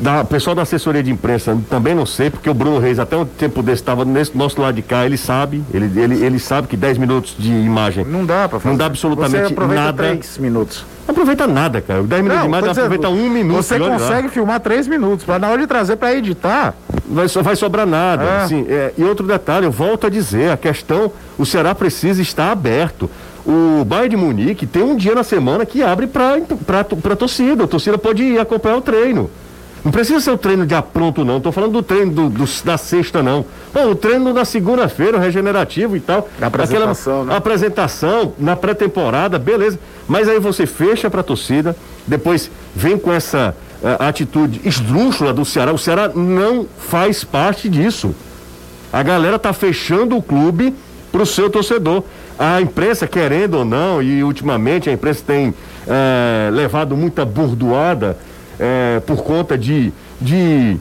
Da 0.00 0.24
pessoal 0.24 0.56
da 0.56 0.62
assessoria 0.62 1.02
de 1.02 1.10
imprensa 1.10 1.56
também 1.70 1.94
não 1.94 2.04
sei, 2.04 2.28
porque 2.28 2.50
o 2.50 2.54
Bruno 2.54 2.78
Reis 2.78 2.98
até 2.98 3.16
um 3.16 3.24
tempo 3.24 3.62
desse 3.62 3.80
estava 3.80 4.04
nesse 4.04 4.36
nosso 4.36 4.60
lado 4.60 4.74
de 4.74 4.82
cá, 4.82 5.06
ele 5.06 5.16
sabe, 5.16 5.62
ele, 5.72 5.90
ele, 6.00 6.24
ele 6.24 6.38
sabe 6.38 6.66
que 6.66 6.76
10 6.76 6.98
minutos 6.98 7.36
de 7.38 7.52
imagem 7.52 8.04
Não 8.04 8.26
dá 8.26 8.48
para 8.48 8.58
fazer. 8.58 8.70
Não 8.70 8.76
dá 8.76 8.86
absolutamente 8.86 9.46
Você 9.46 9.52
aproveita 9.52 9.82
nada. 9.84 10.02
3 10.02 10.38
minutos. 10.38 10.84
não 11.06 11.12
aproveita 11.12 11.46
nada, 11.46 11.80
cara. 11.80 12.02
10 12.02 12.22
minutos 12.22 12.42
de 12.42 12.48
imagem 12.48 12.68
dizendo, 12.70 12.84
aproveita 12.84 13.08
um 13.08 13.30
minuto. 13.30 13.56
Você 13.56 13.78
consegue 13.78 14.28
filmar 14.28 14.60
3 14.60 14.88
minutos, 14.88 15.24
mas 15.28 15.40
na 15.40 15.48
hora 15.48 15.60
de 15.60 15.66
trazer 15.66 15.96
para 15.96 16.14
editar, 16.14 16.74
vai, 17.08 17.28
vai 17.28 17.56
sobrar 17.56 17.86
nada. 17.86 18.24
É. 18.24 18.36
assim, 18.42 18.66
é, 18.68 18.92
e 18.98 19.04
outro 19.04 19.26
detalhe, 19.26 19.64
eu 19.64 19.72
volto 19.72 20.06
a 20.08 20.10
dizer, 20.10 20.50
a 20.50 20.56
questão, 20.56 21.12
o 21.38 21.46
Ceará 21.46 21.72
precisa 21.74 22.20
estar 22.20 22.50
aberto. 22.50 23.08
O 23.46 23.84
Bayern 23.84 24.08
de 24.08 24.16
Munique 24.16 24.66
tem 24.66 24.82
um 24.82 24.96
dia 24.96 25.14
na 25.14 25.22
semana 25.22 25.66
que 25.66 25.82
abre 25.82 26.06
para 26.06 26.38
a 26.80 27.16
torcida. 27.16 27.64
A 27.64 27.66
torcida 27.68 27.98
pode 27.98 28.22
ir 28.22 28.40
acompanhar 28.40 28.76
o 28.76 28.80
treino. 28.80 29.30
Não 29.84 29.92
precisa 29.92 30.18
ser 30.18 30.30
o 30.30 30.38
treino 30.38 30.64
de 30.66 30.74
apronto, 30.74 31.24
não. 31.24 31.36
Estou 31.36 31.52
falando 31.52 31.72
do 31.72 31.82
treino 31.82 32.10
do, 32.10 32.28
do- 32.30 32.48
da 32.64 32.78
sexta, 32.78 33.22
não. 33.22 33.44
Pô, 33.72 33.80
o 33.88 33.94
treino 33.94 34.32
da 34.32 34.44
segunda-feira, 34.44 35.18
o 35.18 35.20
regenerativo 35.20 35.94
e 35.96 36.00
tal. 36.00 36.26
Apresentação, 36.40 37.12
Aquela 37.20 37.24
né? 37.32 37.36
apresentação 37.36 38.32
na 38.38 38.56
pré-temporada, 38.56 39.38
beleza. 39.38 39.78
Mas 40.08 40.26
aí 40.28 40.38
você 40.38 40.64
fecha 40.64 41.10
para 41.10 41.20
a 41.20 41.24
torcida, 41.24 41.76
depois 42.06 42.50
vem 42.74 42.96
com 42.96 43.12
essa 43.12 43.54
eh, 43.82 43.96
atitude 43.98 44.62
esdrúxula 44.64 45.34
do 45.34 45.44
Ceará. 45.44 45.70
O 45.72 45.78
Ceará 45.78 46.08
não 46.14 46.66
faz 46.78 47.22
parte 47.22 47.68
disso. 47.68 48.14
A 48.90 49.02
galera 49.02 49.38
tá 49.38 49.52
fechando 49.52 50.16
o 50.16 50.22
clube 50.22 50.74
pro 51.12 51.26
seu 51.26 51.50
torcedor. 51.50 52.04
A 52.38 52.58
imprensa, 52.60 53.06
querendo 53.06 53.58
ou 53.58 53.64
não, 53.66 54.02
e 54.02 54.24
ultimamente 54.24 54.88
a 54.88 54.92
imprensa 54.94 55.22
tem 55.26 55.52
eh, 55.86 56.48
levado 56.52 56.96
muita 56.96 57.24
burdoada 57.26 58.16
eh, 58.58 59.00
por 59.06 59.22
conta 59.22 59.56
de, 59.58 59.92
de 60.20 60.76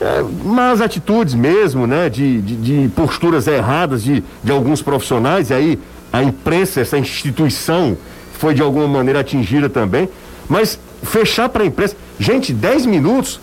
eh, 0.00 0.24
más 0.44 0.80
atitudes 0.80 1.34
mesmo, 1.34 1.86
né? 1.86 2.08
De, 2.08 2.40
de, 2.40 2.56
de 2.82 2.88
posturas 2.90 3.46
erradas 3.46 4.02
de, 4.02 4.22
de 4.42 4.52
alguns 4.52 4.82
profissionais, 4.82 5.50
e 5.50 5.54
aí 5.54 5.78
a 6.12 6.22
imprensa, 6.22 6.80
essa 6.80 6.98
instituição, 6.98 7.96
foi 8.34 8.54
de 8.54 8.62
alguma 8.62 8.88
maneira 8.88 9.20
atingida 9.20 9.68
também. 9.68 10.08
Mas 10.48 10.78
fechar 11.02 11.48
para 11.48 11.62
a 11.62 11.66
imprensa. 11.66 11.96
Gente, 12.18 12.52
10 12.52 12.86
minutos 12.86 13.40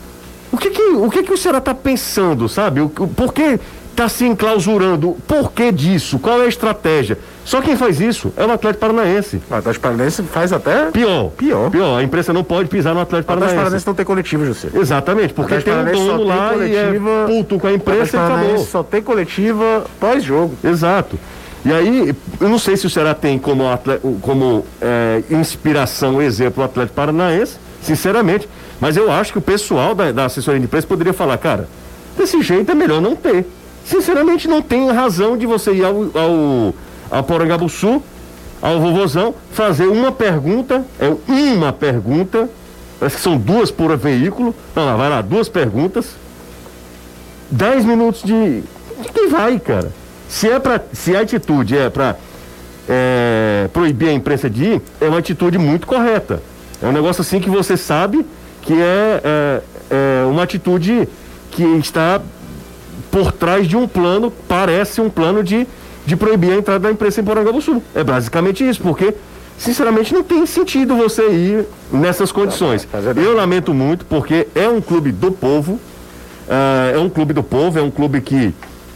o 0.52 0.58
que 0.58 0.70
que 0.72 0.82
o, 0.82 1.10
que 1.10 1.22
que 1.24 1.32
o 1.34 1.38
Ceará 1.38 1.60
está 1.60 1.74
pensando, 1.76 2.50
sabe? 2.50 2.82
O, 2.82 2.86
o- 2.86 3.08
por 3.08 3.34
que 3.34 3.60
está 4.00 4.08
se 4.08 4.26
enclausurando? 4.26 5.18
Por 5.28 5.52
que 5.52 5.72
disso? 5.74 6.20
Qual 6.20 6.42
é 6.42 6.46
a 6.46 6.48
estratégia? 6.48 7.18
Só 7.44 7.62
quem 7.62 7.76
faz 7.76 8.00
isso 8.00 8.32
é 8.38 8.46
o 8.46 8.52
Atlético 8.52 8.80
Paranaense. 8.80 9.42
o 9.50 9.54
Atlético 9.56 9.84
Paranaense 9.84 10.24
faz 10.24 10.54
até. 10.54 10.90
Pior. 10.92 11.32
Pior. 11.32 11.70
Pior. 11.70 12.00
A 12.00 12.04
imprensa 12.04 12.32
não 12.32 12.44
pode 12.44 12.70
pisar 12.70 12.94
no 12.94 13.02
Atlético 13.02 13.34
O 13.34 13.36
Atlético 13.36 13.56
Paranaense. 13.58 13.84
Paranaense 13.84 13.88
não 13.88 13.94
tem 13.94 14.06
coletivo, 14.06 14.46
José. 14.46 14.70
Exatamente, 14.74 15.34
porque 15.34 15.58
tem 15.60 15.74
um 15.74 15.78
Paranaense 15.78 16.06
dono 16.06 16.24
lá 16.24 16.56
e 16.56 16.76
é 16.76 16.84
coletiva- 16.86 17.26
puto 17.28 17.60
com 17.60 17.68
a 17.68 17.74
imprensa 17.74 18.16
e 18.16 18.20
acabou. 18.20 18.38
Paranaense 18.38 18.72
só 18.72 18.84
tem 18.84 19.02
coletiva 19.02 19.84
pós-jogo. 20.00 20.56
Exato. 20.64 21.20
E 21.66 21.74
aí, 21.74 22.16
eu 22.40 22.48
não 22.48 22.58
sei 22.58 22.78
se 22.78 22.88
o 22.88 22.90
Ceará 22.90 23.14
tem 23.14 23.38
como, 23.38 23.66
como 24.22 24.66
é, 24.82 25.22
inspiração 25.30 26.22
exemplo 26.22 26.64
o 26.64 26.66
Atlético 26.66 26.96
Paranaense, 26.96 27.58
sinceramente, 27.82 28.48
mas 28.80 28.96
eu 28.96 29.12
acho 29.12 29.34
que 29.34 29.40
o 29.40 29.42
pessoal 29.42 29.94
da, 29.94 30.10
da 30.14 30.26
assessoria 30.26 30.58
de 30.58 30.66
imprensa 30.68 30.88
poderia 30.88 31.12
falar, 31.12 31.38
cara, 31.38 31.68
desse 32.18 32.42
jeito 32.42 32.72
é 32.72 32.76
melhor 32.76 33.02
não 33.02 33.14
ter. 33.14 33.46
Sinceramente, 33.86 34.48
não 34.48 34.62
tem 34.62 34.92
razão 34.92 35.38
de 35.38 35.46
você 35.46 35.74
ir 35.74 35.84
ao, 35.84 35.96
ao, 35.96 36.74
ao 37.10 37.24
Porangabuçu, 37.24 38.02
ao 38.62 38.80
Vovozão, 38.80 39.34
fazer 39.52 39.88
uma 39.88 40.12
pergunta, 40.12 40.86
é 41.00 41.14
uma 41.32 41.72
pergunta, 41.72 42.50
parece 43.00 43.18
que 43.18 43.22
são 43.24 43.38
duas 43.38 43.72
por 43.72 43.96
veículo, 43.98 44.54
não, 44.76 44.86
lá, 44.86 44.96
vai 44.96 45.10
lá, 45.10 45.22
duas 45.22 45.48
perguntas, 45.50 46.16
10 47.52 47.86
minutos 47.86 48.22
de. 48.24 48.64
De 49.02 49.12
quem 49.14 49.30
vai, 49.30 49.58
cara? 49.60 49.92
Se, 50.28 50.50
é 50.50 50.60
pra, 50.60 50.82
se 50.92 51.16
a 51.16 51.22
atitude 51.22 51.78
é 51.78 51.90
para 51.90 52.18
proibir 53.72 54.10
a 54.10 54.14
imprensa 54.14 54.50
de 54.50 54.66
ir, 54.66 54.82
é 55.00 55.06
uma 55.08 55.20
atitude 55.20 55.58
muito 55.58 55.88
correta. 55.88 56.42
É 56.82 56.86
um 56.88 56.92
negócio 56.92 57.22
assim 57.22 57.40
que 57.40 57.50
você 57.50 57.78
sabe 57.78 58.26
que 58.62 58.74
é, 58.74 59.22
é, 59.24 59.62
é 59.90 60.26
uma 60.26 60.44
atitude 60.44 61.08
que 61.52 61.64
está 61.78 62.22
por 63.12 63.32
trás 63.32 63.68
de 63.68 63.76
um 63.76 63.88
plano, 63.88 64.32
parece 64.48 65.02
um 65.02 65.10
plano 65.10 65.44
de, 65.44 65.68
de 66.06 66.16
proibir 66.16 66.52
a 66.52 66.56
entrada 66.58 66.80
da 66.80 66.92
imprensa 66.92 67.22
em 67.22 67.24
Porangabuçu. 67.24 67.82
É 67.96 68.04
basicamente 68.04 68.68
isso, 68.68 68.82
porque, 68.82 69.14
sinceramente, 69.58 70.14
não 70.14 70.24
tem 70.24 70.46
sentido 70.46 70.96
você 70.96 71.28
ir 71.30 71.66
nessas 71.92 72.32
condições. 72.32 72.88
Eu 73.16 73.36
lamento 73.36 73.74
muito, 73.74 74.06
porque 74.06 74.48
é 74.54 74.68
um 74.70 74.80
clube 74.82 75.12
do 75.12 75.32
povo, 75.32 75.80
ah, 76.50 76.92
é 76.94 76.98
um 77.00 77.10
clube 77.10 77.34
do 77.34 77.44
povo, 77.44 77.80
é 77.80 77.82
um 77.82 77.92
clube 77.92 78.22
que, 78.22 78.54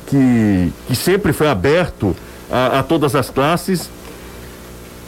que, 0.07 0.71
que 0.87 0.95
sempre 0.95 1.33
foi 1.33 1.47
aberto 1.49 2.15
a, 2.51 2.79
a 2.79 2.83
todas 2.83 3.15
as 3.15 3.29
classes. 3.29 3.89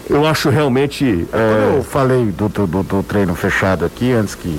Eu 0.09 0.25
acho 0.25 0.49
realmente. 0.49 1.27
É, 1.33 1.77
eu 1.77 1.83
falei 1.83 2.25
do, 2.25 2.47
do, 2.47 2.67
do- 2.67 2.83
do 2.83 3.03
treino 3.03 3.33
fechado 3.33 3.83
aqui, 3.85 4.11
antes 4.11 4.35
que 4.35 4.55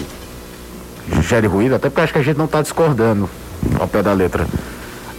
gere 1.22 1.46
ruído, 1.46 1.74
até 1.76 1.88
porque 1.88 2.00
acho 2.00 2.12
que 2.12 2.18
a 2.18 2.22
gente 2.22 2.37
não 2.37 2.46
está 2.46 2.61
discordando 2.62 3.30
ao 3.79 3.87
pé 3.88 4.02
da 4.02 4.12
letra. 4.12 4.46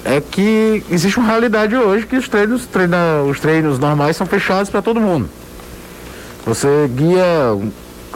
É 0.05 0.21
que 0.21 0.83
existe 0.89 1.17
uma 1.19 1.27
realidade 1.27 1.75
hoje 1.75 2.05
que 2.05 2.15
os 2.15 2.29
treinos, 2.29 2.65
treina, 2.65 3.21
os 3.29 3.39
treinos 3.39 3.77
normais 3.77 4.15
são 4.15 4.25
fechados 4.25 4.69
para 4.69 4.81
todo 4.81 4.99
mundo. 5.01 5.29
Você 6.45 6.89
guia, 6.95 7.23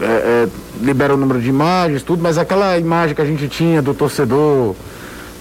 é, 0.02 0.06
é, 0.06 0.48
libera 0.82 1.14
o 1.14 1.18
número 1.18 1.42
de 1.42 1.50
imagens, 1.50 2.02
tudo, 2.02 2.24
mas 2.24 2.38
aquela 2.38 2.78
imagem 2.78 3.14
que 3.14 3.22
a 3.22 3.26
gente 3.26 3.48
tinha 3.50 3.82
do 3.82 3.94
torcedor, 3.94 4.74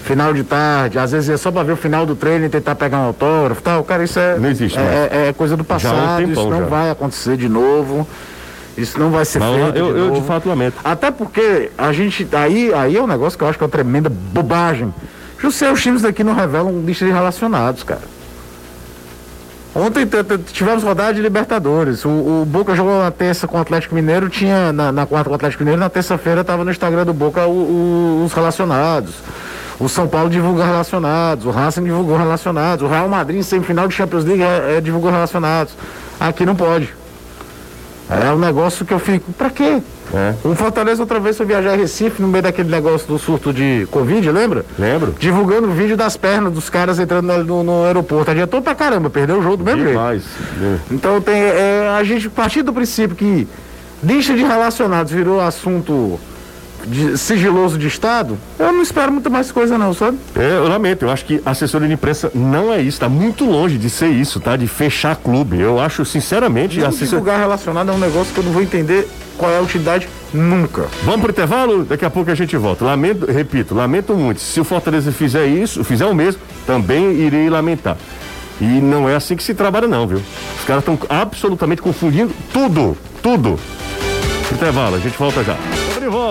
final 0.03 0.33
de 0.33 0.43
tarde, 0.43 0.99
às 0.99 1.11
vezes 1.11 1.29
é 1.29 1.37
só 1.37 1.51
para 1.51 1.63
ver 1.63 1.71
o 1.73 1.77
final 1.77 2.05
do 2.05 2.15
treino 2.15 2.45
e 2.45 2.49
tentar 2.49 2.75
pegar 2.75 2.97
um 2.99 3.05
autógrafo, 3.05 3.61
tal, 3.61 3.83
cara, 3.83 4.03
isso 4.03 4.19
é, 4.19 4.37
Não 4.37 4.49
existe 4.49 4.77
é, 4.77 5.09
é- 5.11 5.27
é 5.29 5.33
coisa 5.33 5.55
do 5.55 5.61
um 5.61 5.65
passado, 5.65 6.17
tempão 6.25 6.31
isso 6.31 6.49
não 6.49 6.59
já. 6.59 6.65
vai 6.65 6.89
acontecer 6.89 7.37
de 7.37 7.47
novo. 7.47 8.05
Isso 8.77 8.97
não 8.99 9.09
vai 9.11 9.25
ser 9.25 9.39
Não, 9.39 9.53
feito 9.53 9.77
eu, 9.77 9.93
de 9.93 9.99
eu 9.99 10.11
de 10.11 10.21
fato 10.21 10.47
lamento. 10.47 10.75
Até 10.83 11.11
porque 11.11 11.71
a 11.77 11.91
gente. 11.91 12.27
Aí, 12.31 12.73
aí 12.73 12.95
é 12.97 13.01
um 13.01 13.07
negócio 13.07 13.37
que 13.37 13.43
eu 13.43 13.49
acho 13.49 13.57
que 13.57 13.63
é 13.63 13.67
uma 13.67 13.71
tremenda 13.71 14.09
bobagem. 14.09 14.93
José, 15.39 15.71
os 15.71 15.81
times 15.81 16.01
daqui 16.03 16.23
não 16.23 16.33
revelam 16.33 16.81
lista 16.85 17.03
de 17.05 17.11
relacionados, 17.11 17.83
cara. 17.83 18.01
Ontem 19.73 20.05
tivemos 20.51 20.83
rodada 20.83 21.13
de 21.13 21.21
Libertadores. 21.21 22.03
O, 22.03 22.09
o 22.09 22.45
Boca 22.45 22.75
jogou 22.75 23.01
na 23.01 23.09
terça 23.09 23.47
com 23.47 23.57
o 23.57 23.61
Atlético 23.61 23.95
Mineiro, 23.95 24.27
tinha 24.29 24.73
na, 24.73 24.91
na 24.91 25.05
quarta 25.05 25.25
com 25.29 25.31
o 25.31 25.35
Atlético 25.35 25.63
Mineiro, 25.63 25.79
na 25.79 25.89
terça-feira 25.89 26.41
estava 26.41 26.65
no 26.65 26.71
Instagram 26.71 27.05
do 27.05 27.13
Boca 27.13 27.45
o- 27.47 27.51
o- 27.51 28.23
os 28.25 28.33
relacionados. 28.33 29.13
O 29.79 29.87
São 29.87 30.07
Paulo 30.07 30.29
divulga 30.29 30.63
relacionados, 30.65 31.45
o 31.45 31.49
Racing 31.51 31.83
divulgou 31.83 32.17
relacionados, 32.17 32.83
o 32.85 32.87
Real 32.87 33.07
Madrid 33.07 33.39
em 33.39 33.43
semifinal 33.43 33.87
de 33.87 33.95
Champions 33.95 34.25
League 34.25 34.43
é, 34.43 34.75
é, 34.77 34.81
divulgou 34.81 35.09
relacionados. 35.09 35.73
Aqui 36.19 36.45
não 36.45 36.55
pode. 36.55 36.93
É 38.11 38.31
um 38.31 38.37
negócio 38.37 38.85
que 38.85 38.93
eu 38.93 38.99
fico, 38.99 39.31
pra 39.33 39.49
quê? 39.49 39.81
É. 40.13 40.33
O 40.43 40.53
Fortaleza 40.53 41.01
outra 41.01 41.19
vez 41.19 41.37
foi 41.37 41.45
viajar 41.45 41.71
a 41.71 41.75
Recife 41.75 42.21
no 42.21 42.27
meio 42.27 42.43
daquele 42.43 42.69
negócio 42.69 43.07
do 43.07 43.17
surto 43.17 43.53
de 43.53 43.87
Covid, 43.89 44.29
lembra? 44.29 44.65
Lembro. 44.77 45.15
Divulgando 45.17 45.69
o 45.69 45.71
vídeo 45.71 45.95
das 45.95 46.17
pernas 46.17 46.51
dos 46.51 46.69
caras 46.69 46.99
entrando 46.99 47.27
no, 47.27 47.43
no, 47.43 47.63
no 47.63 47.85
aeroporto. 47.85 48.31
Adiantou 48.31 48.61
pra 48.61 48.75
caramba, 48.75 49.09
perdeu 49.09 49.39
o 49.39 49.41
jogo 49.41 49.57
do 49.57 49.63
mesmo 49.63 49.81
jeito. 49.81 49.93
Demais. 49.93 50.23
É. 50.61 50.77
Então 50.91 51.21
tem, 51.21 51.41
é, 51.41 51.95
a 51.97 52.03
gente 52.03 52.29
partir 52.29 52.61
do 52.61 52.73
princípio 52.73 53.15
que 53.15 53.47
lista 54.03 54.33
de 54.33 54.43
relacionados 54.43 55.13
virou 55.13 55.39
assunto 55.39 56.19
de- 56.85 57.17
sigiloso 57.17 57.77
de 57.77 57.87
Estado, 57.87 58.37
eu 58.59 58.71
não 58.71 58.81
espero 58.81 59.11
muito 59.11 59.29
mais 59.29 59.51
coisa 59.51 59.77
não, 59.77 59.93
sabe? 59.93 60.17
É, 60.35 60.57
eu 60.57 60.67
lamento, 60.67 61.05
eu 61.05 61.09
acho 61.11 61.25
que 61.25 61.41
assessoria 61.45 61.87
de 61.87 61.93
imprensa 61.93 62.31
não 62.33 62.71
é 62.73 62.81
isso, 62.81 62.99
tá 62.99 63.09
muito 63.09 63.45
longe 63.45 63.77
de 63.77 63.89
ser 63.89 64.07
isso, 64.09 64.39
tá? 64.39 64.55
De 64.55 64.67
fechar 64.67 65.15
clube. 65.15 65.59
Eu 65.59 65.79
acho, 65.79 66.03
sinceramente, 66.05 66.79
Não 66.79 66.87
assessor... 66.87 67.07
divulgar 67.19 67.39
relacionado 67.39 67.89
é 67.91 67.93
um 67.93 67.99
negócio 67.99 68.33
que 68.33 68.39
eu 68.39 68.43
não 68.43 68.51
vou 68.51 68.61
entender 68.61 69.07
qual 69.37 69.51
é 69.51 69.57
a 69.57 69.61
utilidade 69.61 70.07
nunca. 70.33 70.87
Vamos 71.03 71.21
pro 71.21 71.31
intervalo? 71.31 71.83
Daqui 71.83 72.05
a 72.05 72.09
pouco 72.09 72.29
a 72.29 72.35
gente 72.35 72.55
volta. 72.57 72.85
Lamento, 72.85 73.25
repito, 73.31 73.73
lamento 73.73 74.13
muito. 74.13 74.39
Se 74.39 74.59
o 74.59 74.63
Fortaleza 74.63 75.11
fizer 75.11 75.45
isso, 75.47 75.83
fizer 75.83 76.05
o 76.05 76.13
mesmo, 76.13 76.41
também 76.67 77.11
irei 77.13 77.49
lamentar. 77.49 77.97
E 78.59 78.65
não 78.65 79.09
é 79.09 79.15
assim 79.15 79.35
que 79.35 79.41
se 79.43 79.55
trabalha, 79.55 79.87
não, 79.87 80.05
viu? 80.07 80.21
Os 80.59 80.65
caras 80.65 80.81
estão 80.83 80.97
absolutamente 81.09 81.81
confundindo 81.81 82.31
tudo, 82.53 82.95
tudo. 83.23 83.59
Intervalo, 84.51 84.95
a 84.95 84.99
gente 84.99 85.17
volta 85.17 85.43
já. 85.43 85.57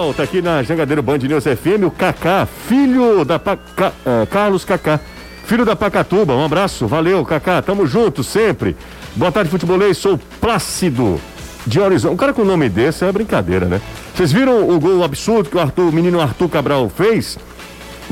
Volta 0.02 0.22
aqui 0.22 0.40
na 0.40 0.62
Jangadeiro 0.62 1.02
Band 1.02 1.18
News 1.18 1.44
FM, 1.44 1.84
o 1.86 1.90
Kaká, 1.90 2.48
filho 2.66 3.22
da 3.22 3.38
Pa- 3.38 3.58
Ca- 3.76 3.92
eh, 4.06 4.26
Carlos 4.30 4.64
Kaká, 4.64 4.98
filho 5.44 5.62
da 5.62 5.76
Pacatuba. 5.76 6.34
Um 6.34 6.42
abraço, 6.42 6.86
valeu, 6.86 7.22
Kaká, 7.22 7.60
tamo 7.60 7.86
junto 7.86 8.24
sempre. 8.24 8.74
Boa 9.14 9.30
tarde, 9.30 9.50
futebolês, 9.50 9.98
sou 9.98 10.18
Plácido 10.40 11.20
de 11.66 11.78
Horizonte. 11.78 12.14
Um 12.14 12.16
cara 12.16 12.32
com 12.32 12.40
o 12.40 12.44
nome 12.46 12.70
desse 12.70 13.04
é 13.04 13.12
brincadeira, 13.12 13.66
né? 13.66 13.78
Vocês 14.14 14.32
viram 14.32 14.70
o 14.70 14.80
gol 14.80 15.04
absurdo 15.04 15.50
que 15.50 15.56
o, 15.58 15.60
Arthur, 15.60 15.90
o 15.90 15.92
menino 15.92 16.18
Arthur 16.18 16.48
Cabral 16.48 16.88
fez? 16.88 17.38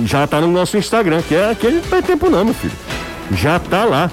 Já 0.04 0.26
tá 0.26 0.42
no 0.42 0.48
nosso 0.48 0.76
Instagram, 0.76 1.22
que 1.22 1.34
é 1.34 1.50
aquele 1.50 1.76
não 1.76 1.82
tem 1.88 2.02
tempo 2.02 2.28
não, 2.28 2.44
meu 2.44 2.52
filho. 2.54 2.74
Já 3.32 3.58
tá 3.58 3.86
lá. 3.86 4.10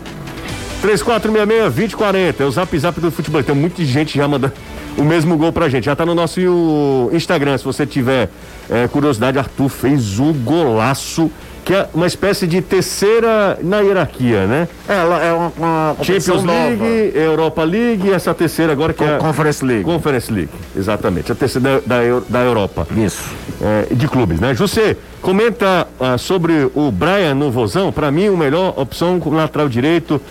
3466-2040, 0.81 2.35
é 2.39 2.45
o 2.45 2.51
zap 2.51 2.79
zap 2.79 3.01
do 3.01 3.11
futebol. 3.11 3.43
Tem 3.43 3.53
muita 3.53 3.83
gente 3.83 4.17
já 4.17 4.27
mandando 4.29 4.53
o 4.97 5.03
mesmo 5.03 5.37
gol 5.37 5.51
pra 5.51 5.69
gente. 5.69 5.85
Já 5.85 5.95
tá 5.95 6.05
no 6.05 6.15
nosso 6.15 6.39
o, 6.41 7.09
Instagram, 7.13 7.57
se 7.57 7.63
você 7.63 7.85
tiver 7.85 8.29
é, 8.69 8.87
curiosidade, 8.87 9.37
Arthur 9.37 9.69
fez 9.69 10.19
um 10.19 10.33
golaço, 10.33 11.31
que 11.63 11.73
é 11.73 11.87
uma 11.93 12.05
espécie 12.05 12.45
de 12.45 12.61
terceira 12.61 13.57
na 13.61 13.79
hierarquia, 13.79 14.45
né? 14.45 14.67
É, 14.87 14.93
ela 14.93 15.23
é 15.23 15.33
uma, 15.33 15.51
uma 15.57 15.95
Champions 16.01 16.43
nova. 16.43 16.51
League, 16.53 17.17
Europa 17.17 17.63
League 17.63 18.07
e 18.07 18.11
essa 18.11 18.33
terceira 18.33 18.71
agora 18.71 18.93
que 18.93 19.03
é 19.03 19.15
a 19.15 19.17
Conference 19.17 19.65
League. 19.65 19.83
Conference 19.83 20.31
League, 20.31 20.51
exatamente, 20.75 21.31
a 21.31 21.35
terceira 21.35 21.81
da, 21.85 21.97
da, 21.97 22.21
da 22.29 22.39
Europa. 22.41 22.87
Isso. 22.95 23.33
É, 23.61 23.93
de 23.93 24.07
clubes, 24.07 24.39
né? 24.39 24.53
José, 24.53 24.95
comenta 25.21 25.87
ah, 25.99 26.17
sobre 26.17 26.69
o 26.75 26.91
Brian 26.91 27.33
no 27.33 27.49
Vozão. 27.49 27.91
Pra 27.91 28.11
mim, 28.11 28.29
o 28.29 28.37
melhor 28.37 28.73
opção 28.77 29.19
com 29.19 29.31
lateral 29.31 29.67
direito 29.67 30.21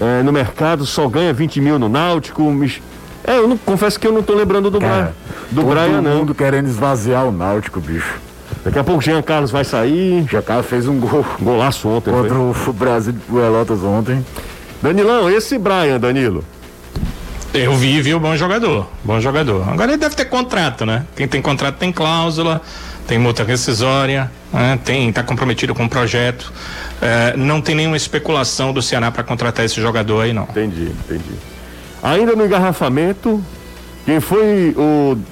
é, 0.00 0.22
no 0.22 0.32
mercado, 0.32 0.86
só 0.86 1.08
ganha 1.08 1.32
20 1.32 1.60
mil 1.60 1.78
no 1.78 1.88
Náutico. 1.88 2.42
É, 3.24 3.38
eu 3.38 3.46
não, 3.46 3.56
confesso 3.56 3.98
que 3.98 4.06
eu 4.06 4.12
não 4.12 4.22
tô 4.22 4.34
lembrando 4.34 4.70
do, 4.70 4.78
Brian, 4.78 4.90
Cara, 4.90 5.14
do 5.50 5.62
todo 5.62 5.70
Brian, 5.70 6.00
não. 6.00 6.18
mundo 6.18 6.34
querendo 6.34 6.66
esvaziar 6.66 7.26
o 7.26 7.32
Náutico, 7.32 7.80
bicho. 7.80 8.20
Daqui 8.64 8.78
a 8.78 8.84
pouco 8.84 9.00
o 9.00 9.02
Jean 9.02 9.22
Carlos 9.22 9.50
vai 9.50 9.64
sair. 9.64 10.24
Jacá 10.30 10.62
fez 10.62 10.86
um 10.86 10.98
gol 10.98 11.24
Golaço 11.40 11.88
ontem. 11.88 12.12
foi. 12.12 12.28
contra 12.28 12.70
o 12.70 12.72
Brasil 12.72 13.12
de 13.12 13.18
Pelotas 13.20 13.82
ontem. 13.82 14.24
Danilão, 14.82 15.30
esse 15.30 15.58
Brian, 15.58 15.98
Danilo. 15.98 16.44
Eu 17.54 17.74
vi, 17.74 18.00
viu? 18.00 18.18
Bom 18.18 18.34
jogador. 18.36 18.88
Bom 19.04 19.20
jogador. 19.20 19.68
Agora 19.68 19.90
ele 19.92 19.98
deve 19.98 20.14
ter 20.14 20.24
contrato, 20.24 20.86
né? 20.86 21.04
Quem 21.14 21.28
tem 21.28 21.42
contrato 21.42 21.76
tem 21.76 21.92
cláusula, 21.92 22.62
tem 23.06 23.18
multa 23.18 23.44
rescisória, 23.44 24.30
né? 24.52 24.78
tem, 24.84 25.12
tá 25.12 25.22
comprometido 25.22 25.74
com 25.74 25.84
o 25.84 25.88
projeto. 25.88 26.52
É, 27.00 27.36
não 27.36 27.60
tem 27.60 27.74
nenhuma 27.74 27.96
especulação 27.96 28.72
do 28.72 28.80
Ceará 28.80 29.10
para 29.10 29.22
contratar 29.22 29.64
esse 29.64 29.80
jogador 29.80 30.22
aí, 30.22 30.32
não. 30.32 30.44
Entendi, 30.44 30.92
entendi. 31.04 31.51
Ainda 32.02 32.34
no 32.34 32.44
engarrafamento, 32.44 33.42
quem 34.04 34.20
foi 34.20 34.74
o. 34.76 35.16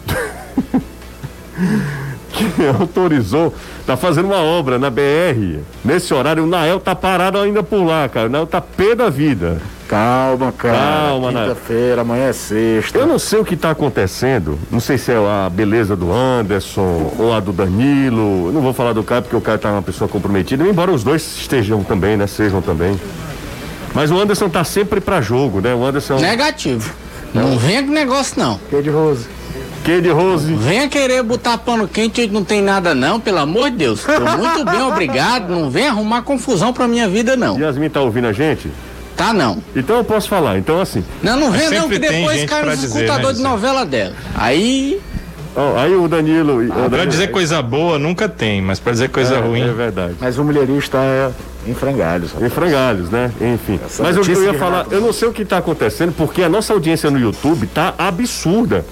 que 2.30 2.66
autorizou, 2.66 3.52
tá 3.86 3.96
fazendo 3.96 4.26
uma 4.26 4.40
obra 4.40 4.78
na 4.78 4.88
BR. 4.88 5.58
Nesse 5.84 6.14
horário, 6.14 6.44
o 6.44 6.46
Nael 6.46 6.80
tá 6.80 6.94
parado 6.94 7.38
ainda 7.38 7.62
por 7.62 7.84
lá, 7.84 8.08
cara. 8.08 8.28
O 8.28 8.30
Nael 8.30 8.46
tá 8.46 8.60
pé 8.60 8.94
da 8.94 9.10
vida. 9.10 9.60
Calma, 9.88 10.52
cara. 10.52 10.78
Calma? 10.78 11.32
Quinta-feira, 11.32 12.02
amanhã 12.02 12.28
é 12.28 12.32
sexta. 12.32 12.96
Eu 12.96 13.08
não 13.08 13.18
sei 13.18 13.40
o 13.40 13.44
que 13.44 13.56
tá 13.56 13.72
acontecendo. 13.72 14.56
Não 14.70 14.78
sei 14.78 14.96
se 14.96 15.10
é 15.10 15.16
a 15.16 15.50
beleza 15.50 15.96
do 15.96 16.12
Anderson 16.12 17.12
ou 17.18 17.32
a 17.32 17.40
do 17.40 17.52
Danilo. 17.52 18.46
Eu 18.46 18.52
não 18.52 18.60
vou 18.60 18.72
falar 18.72 18.92
do 18.92 19.02
Caio 19.02 19.22
porque 19.22 19.34
o 19.34 19.40
Caio 19.40 19.58
tá 19.58 19.72
uma 19.72 19.82
pessoa 19.82 20.08
comprometida, 20.08 20.62
embora 20.62 20.92
os 20.92 21.02
dois 21.02 21.38
estejam 21.40 21.82
também, 21.82 22.16
né? 22.16 22.28
Sejam 22.28 22.62
também. 22.62 22.96
Mas 23.94 24.10
o 24.10 24.18
Anderson 24.18 24.48
tá 24.48 24.64
sempre 24.64 25.00
pra 25.00 25.20
jogo, 25.20 25.60
né? 25.60 25.74
O 25.74 25.84
Anderson. 25.84 26.18
Negativo. 26.18 26.92
Não 27.34 27.58
venha 27.58 27.82
com 27.82 27.90
negócio, 27.90 28.34
não. 28.38 28.58
Que 28.70 28.82
de 28.82 28.90
Rose. 28.90 29.26
Que 29.84 30.00
de 30.00 30.10
Rose. 30.10 30.52
Venha 30.54 30.88
querer 30.88 31.22
botar 31.22 31.58
pano 31.58 31.88
quente 31.88 32.26
não 32.28 32.44
tem 32.44 32.60
nada, 32.60 32.94
não, 32.94 33.18
pelo 33.18 33.38
amor 33.38 33.70
de 33.70 33.78
Deus. 33.78 34.02
Tô 34.02 34.20
muito 34.36 34.64
bem, 34.64 34.82
obrigado. 34.82 35.50
Não 35.50 35.70
vem 35.70 35.86
arrumar 35.88 36.22
confusão 36.22 36.72
pra 36.72 36.86
minha 36.86 37.08
vida, 37.08 37.36
não. 37.36 37.58
Yasmin 37.58 37.88
tá 37.88 38.00
ouvindo 38.00 38.26
a 38.26 38.32
gente? 38.32 38.70
Tá, 39.16 39.32
não. 39.32 39.62
Então 39.76 39.96
eu 39.96 40.04
posso 40.04 40.28
falar. 40.28 40.58
Então, 40.58 40.80
assim, 40.80 41.04
Não, 41.22 41.38
não 41.38 41.50
Mas 41.50 41.68
vem, 41.68 41.78
não, 41.78 41.88
que 41.88 41.98
depois 41.98 42.44
cai 42.44 42.64
nos 42.64 42.80
dizer, 42.80 43.04
escutadores 43.04 43.38
né, 43.38 43.44
de 43.44 43.50
novela 43.50 43.84
dela. 43.84 44.14
Aí. 44.34 45.00
Ó, 45.60 45.78
aí 45.78 45.94
o 45.94 46.08
Danilo. 46.08 46.62
o 46.64 46.66
Pra 46.68 46.88
Danilo- 46.88 47.06
dizer 47.06 47.28
coisa 47.30 47.60
boa 47.62 47.98
nunca 47.98 48.28
tem, 48.28 48.60
mas 48.62 48.78
pra 48.80 48.92
dizer 48.92 49.08
coisa 49.10 49.36
é, 49.36 49.40
ruim. 49.40 49.62
É 49.62 49.72
verdade. 49.72 50.14
Mas 50.20 50.38
o 50.38 50.44
mulherista 50.44 50.98
é 50.98 51.30
em 51.66 51.74
frangalhos. 51.74 52.32
rapaz. 52.32 52.50
Em 52.50 52.54
frangalhos, 52.54 53.10
né? 53.10 53.30
Enfim. 53.40 53.78
Essa 53.84 54.02
Mas 54.02 54.16
eu, 54.16 54.22
eu 54.22 54.28
notícia 54.28 54.46
ia 54.46 54.52
que 54.52 54.58
falar, 54.58 54.86
eu 54.90 55.00
não 55.00 55.12
sei 55.12 55.28
o 55.28 55.32
que 55.32 55.44
tá 55.44 55.58
acontecendo, 55.58 56.12
porque 56.16 56.42
a 56.42 56.48
nossa 56.48 56.72
audiência 56.72 57.10
no 57.10 57.18
YouTube 57.18 57.66
tá 57.66 57.94
absurda. 57.98 58.84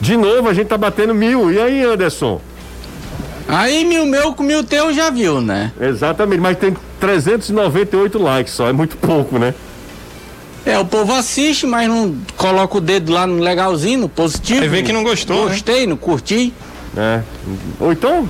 De 0.00 0.16
novo, 0.16 0.48
a 0.48 0.54
gente 0.54 0.68
tá 0.68 0.78
batendo 0.78 1.14
mil. 1.14 1.52
E 1.52 1.60
aí, 1.60 1.82
Anderson? 1.84 2.40
Aí 3.48 3.84
mil 3.84 4.04
meu 4.06 4.34
com 4.34 4.42
mil 4.42 4.62
teu 4.62 4.92
já 4.92 5.10
viu, 5.10 5.40
né? 5.40 5.72
Exatamente, 5.80 6.40
mas 6.40 6.56
tem 6.58 6.76
398 7.00 8.18
likes 8.18 8.52
só, 8.52 8.68
é 8.68 8.72
muito 8.72 8.96
pouco, 8.96 9.38
né? 9.38 9.54
É, 10.66 10.78
o 10.78 10.84
povo 10.84 11.12
assiste, 11.14 11.66
mas 11.66 11.88
não 11.88 12.16
coloca 12.36 12.76
o 12.76 12.80
dedo 12.80 13.12
lá 13.12 13.26
no 13.26 13.38
legalzinho, 13.40 14.00
no 14.00 14.08
positivo. 14.08 14.62
Aí 14.62 14.68
vê 14.68 14.82
que 14.82 14.92
não 14.92 15.02
gostou, 15.02 15.44
né? 15.46 15.52
Gostei, 15.52 15.86
não 15.86 15.96
curti. 15.96 16.52
É. 16.96 17.22
Ou 17.80 17.92
então, 17.92 18.28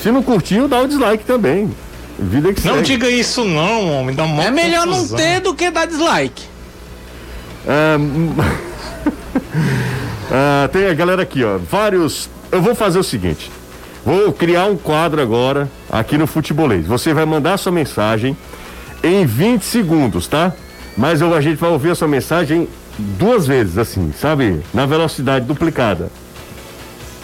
se 0.00 0.10
não 0.12 0.22
curtiu, 0.22 0.68
dá 0.68 0.80
o 0.80 0.86
dislike 0.86 1.24
também. 1.24 1.70
Vida 2.18 2.52
que 2.52 2.66
Não 2.66 2.74
segue. 2.74 2.86
diga 2.86 3.08
isso 3.10 3.44
não, 3.44 3.92
homem. 3.92 4.14
Dá 4.14 4.24
mó 4.26 4.42
É 4.42 4.50
melhor 4.50 4.86
não 4.86 4.94
confusão. 4.94 5.16
ter 5.18 5.40
do 5.40 5.54
que 5.54 5.70
dar 5.70 5.86
dislike. 5.86 6.42
Ah, 7.66 7.96
hum, 7.98 8.34
ah, 10.30 10.68
tem 10.72 10.86
a 10.86 10.94
galera 10.94 11.22
aqui, 11.22 11.44
ó. 11.44 11.58
Vários. 11.58 12.28
Eu 12.50 12.60
vou 12.62 12.74
fazer 12.74 12.98
o 12.98 13.04
seguinte. 13.04 13.50
Vou 14.04 14.32
criar 14.32 14.66
um 14.66 14.76
quadro 14.76 15.20
agora 15.20 15.70
aqui 15.90 16.16
no 16.16 16.26
Futebolês. 16.26 16.86
Você 16.86 17.12
vai 17.12 17.24
mandar 17.24 17.56
sua 17.58 17.70
mensagem 17.72 18.36
em 19.02 19.24
20 19.26 19.62
segundos, 19.62 20.26
tá? 20.26 20.52
Mas 20.98 21.20
eu- 21.22 21.32
a 21.34 21.40
gente 21.40 21.56
vai 21.56 21.70
ouvir 21.70 21.90
a 21.92 21.94
sua 21.94 22.08
mensagem 22.08 22.68
duas 22.98 23.46
vezes, 23.46 23.78
assim, 23.78 24.12
sabe? 24.20 24.60
Na 24.74 24.84
velocidade 24.84 25.46
duplicada. 25.46 26.10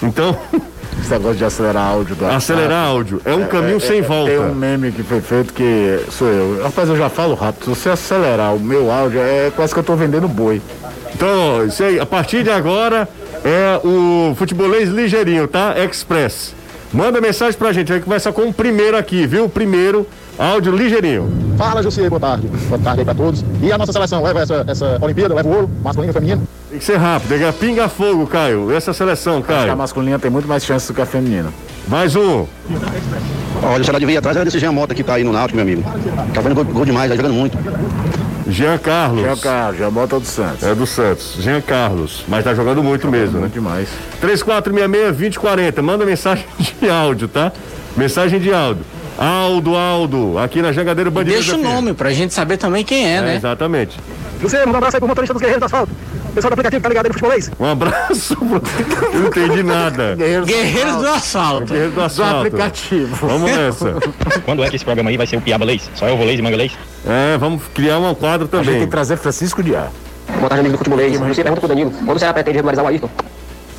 Então, 0.03 0.35
Esse 1.01 1.11
negócio 1.11 1.37
de 1.37 1.45
acelerar 1.45 1.89
áudio 1.89 2.15
do 2.15 2.25
acelerar 2.25 2.87
áudio 2.87 3.21
é 3.25 3.35
um 3.35 3.47
caminho 3.47 3.81
sem 3.81 4.01
volta. 4.01 4.31
Tem 4.31 4.39
um 4.41 4.55
meme 4.55 4.93
que 4.93 5.03
foi 5.03 5.21
feito 5.21 5.53
que 5.53 5.99
sou 6.11 6.29
eu. 6.29 6.63
Rapaz, 6.63 6.89
eu 6.89 6.97
já 6.97 7.09
falo 7.09 7.35
rápido. 7.35 7.65
Se 7.65 7.71
você 7.71 7.91
acelerar 7.91 8.55
o 8.55 8.61
meu 8.61 8.91
áudio, 8.93 9.21
é 9.21 9.51
quase 9.55 9.75
que 9.75 9.81
eu 9.81 9.85
tô 9.85 9.97
vendendo 9.97 10.29
boi. 10.29 10.63
Então, 11.13 11.67
isso 11.67 11.83
aí, 11.83 11.99
a 11.99 12.07
partir 12.07 12.45
de 12.45 12.51
agora 12.51 13.09
é 13.45 13.81
o 13.85 14.35
futebolês 14.37 14.89
ligeirinho, 14.89 15.49
tá? 15.49 15.75
Express. 15.85 16.55
Manda 16.93 17.21
mensagem 17.21 17.59
pra 17.59 17.73
gente, 17.73 17.89
vai 17.91 18.01
começar 18.01 18.33
com 18.33 18.43
o 18.43 18.53
primeiro 18.55 18.97
aqui, 18.97 19.27
viu? 19.27 19.49
Primeiro, 19.49 20.07
áudio 20.38 20.75
ligeirinho. 20.75 21.31
Fala, 21.57 21.83
José, 21.83 22.09
boa 22.09 22.20
tarde. 22.20 22.47
Boa 22.68 22.81
tarde 22.81 23.01
aí 23.01 23.05
pra 23.05 23.14
todos. 23.14 23.44
E 23.62 23.73
a 23.73 23.79
nossa 23.79 23.92
seleção 23.92 24.23
leva 24.23 24.40
essa, 24.40 24.64
essa 24.66 24.99
Olimpíada, 25.01 25.35
leva 25.35 25.49
o 25.49 25.53
ouro, 25.55 25.70
masculino 25.83 26.11
e 26.11 26.14
feminino. 26.14 26.42
Tem 26.70 26.79
que 26.79 26.85
ser 26.85 26.97
rápido, 26.97 27.29
tem 27.29 27.38
que 27.38 27.53
pinga 27.53 27.88
fogo, 27.88 28.27
Caio. 28.27 28.73
Essa 28.73 28.92
seleção, 28.92 29.38
A 29.38 29.42
Caio. 29.42 29.77
masculina 29.77 30.18
tem 30.18 30.31
muito 30.31 30.49
mais 30.49 30.64
chances 30.64 30.88
do 30.88 30.94
que 30.94 31.01
a 31.01 31.07
feminina. 31.07 31.51
Mais 31.87 32.16
um. 32.16 32.47
Olha, 33.62 33.81
o 33.81 33.85
Ceará 33.85 33.99
devia 33.99 34.14
ir 34.14 34.18
atrás 34.18 34.37
era 34.37 34.44
desse 34.44 34.59
Jean 34.59 34.73
Mota 34.73 34.94
que 34.94 35.05
tá 35.05 35.14
aí 35.14 35.25
no 35.25 35.33
Náutico, 35.33 35.57
meu 35.57 35.62
amigo. 35.62 35.83
Tá 36.33 36.42
fazendo 36.42 36.55
gol, 36.57 36.64
gol 36.64 36.85
demais, 36.85 37.09
tá 37.11 37.16
jogando 37.16 37.35
muito. 37.35 37.57
Jean 38.49 38.77
Carlos. 38.79 39.22
Já, 39.22 39.37
cara, 39.37 39.76
já 39.76 39.91
bota 39.91 40.18
do 40.20 40.26
Santos. 40.26 40.62
É 40.64 40.74
do 40.74 40.87
Santos. 40.87 41.37
Jean 41.41 41.61
Carlos. 41.61 42.24
Mas 42.28 42.45
tá 42.45 42.53
jogando 42.55 42.82
muito 42.82 43.09
mesmo, 43.09 43.35
né? 43.35 43.41
Muito 43.41 43.55
demais. 43.55 43.89
3466-2040. 44.20 45.80
Manda 45.82 46.05
mensagem 46.05 46.45
de 46.80 46.91
áudio, 46.91 47.28
tá? 47.28 47.53
Mensagem 47.97 48.41
de 48.41 48.53
Aldo. 48.53 48.80
Aldo, 49.17 49.77
Aldo, 49.77 50.39
aqui 50.39 50.61
na 50.61 50.73
Jangadeiro 50.73 51.11
Bandido. 51.11 51.35
Deixa 51.37 51.55
o 51.57 51.59
nome 51.62 51.95
pra 51.95 52.11
gente 52.12 52.35
saber 52.35 52.57
também 52.57 52.85
quem 52.85 53.07
é, 53.07 53.17
É, 53.17 53.21
né? 53.21 53.37
exatamente. 53.37 53.99
Luciano, 54.43 54.73
um 54.73 54.77
abraço 54.77 54.97
aí 54.97 55.01
pro 55.01 55.09
motorista 55.09 55.33
dos 55.33 55.41
Guerreiros 55.41 55.61
do 55.61 55.67
Asfalto. 55.67 55.93
Pessoal 56.35 56.51
do 56.51 56.55
aplicativo 56.55 56.81
que 56.81 56.83
tá 56.83 56.89
ligado 56.89 57.05
aí 57.07 57.09
no 57.11 57.15
futebolês. 57.15 57.51
Um 57.61 57.65
abraço. 57.65 58.35
pro- 58.37 58.61
Eu 59.15 59.21
não 59.21 59.29
entendi 59.29 59.62
nada. 59.62 60.17
Guerreiros 60.17 60.47
Guerreiros 60.49 60.97
do 60.97 61.07
Asfalto. 61.09 61.67
Guerreiro 61.67 61.91
do 61.91 61.95
do 61.95 62.03
asfalto. 62.03 62.37
aplicativo. 62.39 63.27
Vamos 63.29 63.51
nessa. 63.53 63.95
Quando 64.45 64.65
é 64.65 64.69
que 64.69 64.75
esse 64.77 64.85
programa 64.85 65.11
aí 65.11 65.17
vai 65.17 65.29
ser 65.29 65.37
o 65.37 65.41
Piaba 65.41 65.65
Leis? 65.65 65.89
Só 65.95 66.09
eu 66.09 66.17
vou 66.17 66.27
Leis 66.27 66.41
e 66.41 66.43
Manga 66.43 66.57
Leis? 66.57 66.73
É, 67.07 67.39
vamos 67.39 67.62
criar 67.73 67.99
um 68.01 68.15
quadro 68.17 68.49
A 68.53 68.57
gente 68.57 68.65
tem 68.65 68.73
também. 68.75 68.81
que 68.85 68.91
trazer 68.91 69.17
Francisco 69.17 69.62
de 69.62 69.77
A. 69.77 69.87
Boa 70.39 70.49
tarde, 70.49 70.61
amigo 70.61 70.73
do 70.75 70.79
Futebolês. 70.79 71.17
Você 71.17 71.43
pergunta 71.43 71.61
pro 71.61 71.69
Danilo, 71.69 71.93
quando 72.05 72.19
será 72.19 72.35
pretende 72.35 72.57
regularizar 72.57 72.85
o 72.85 72.89
Ayrton? 72.89 73.09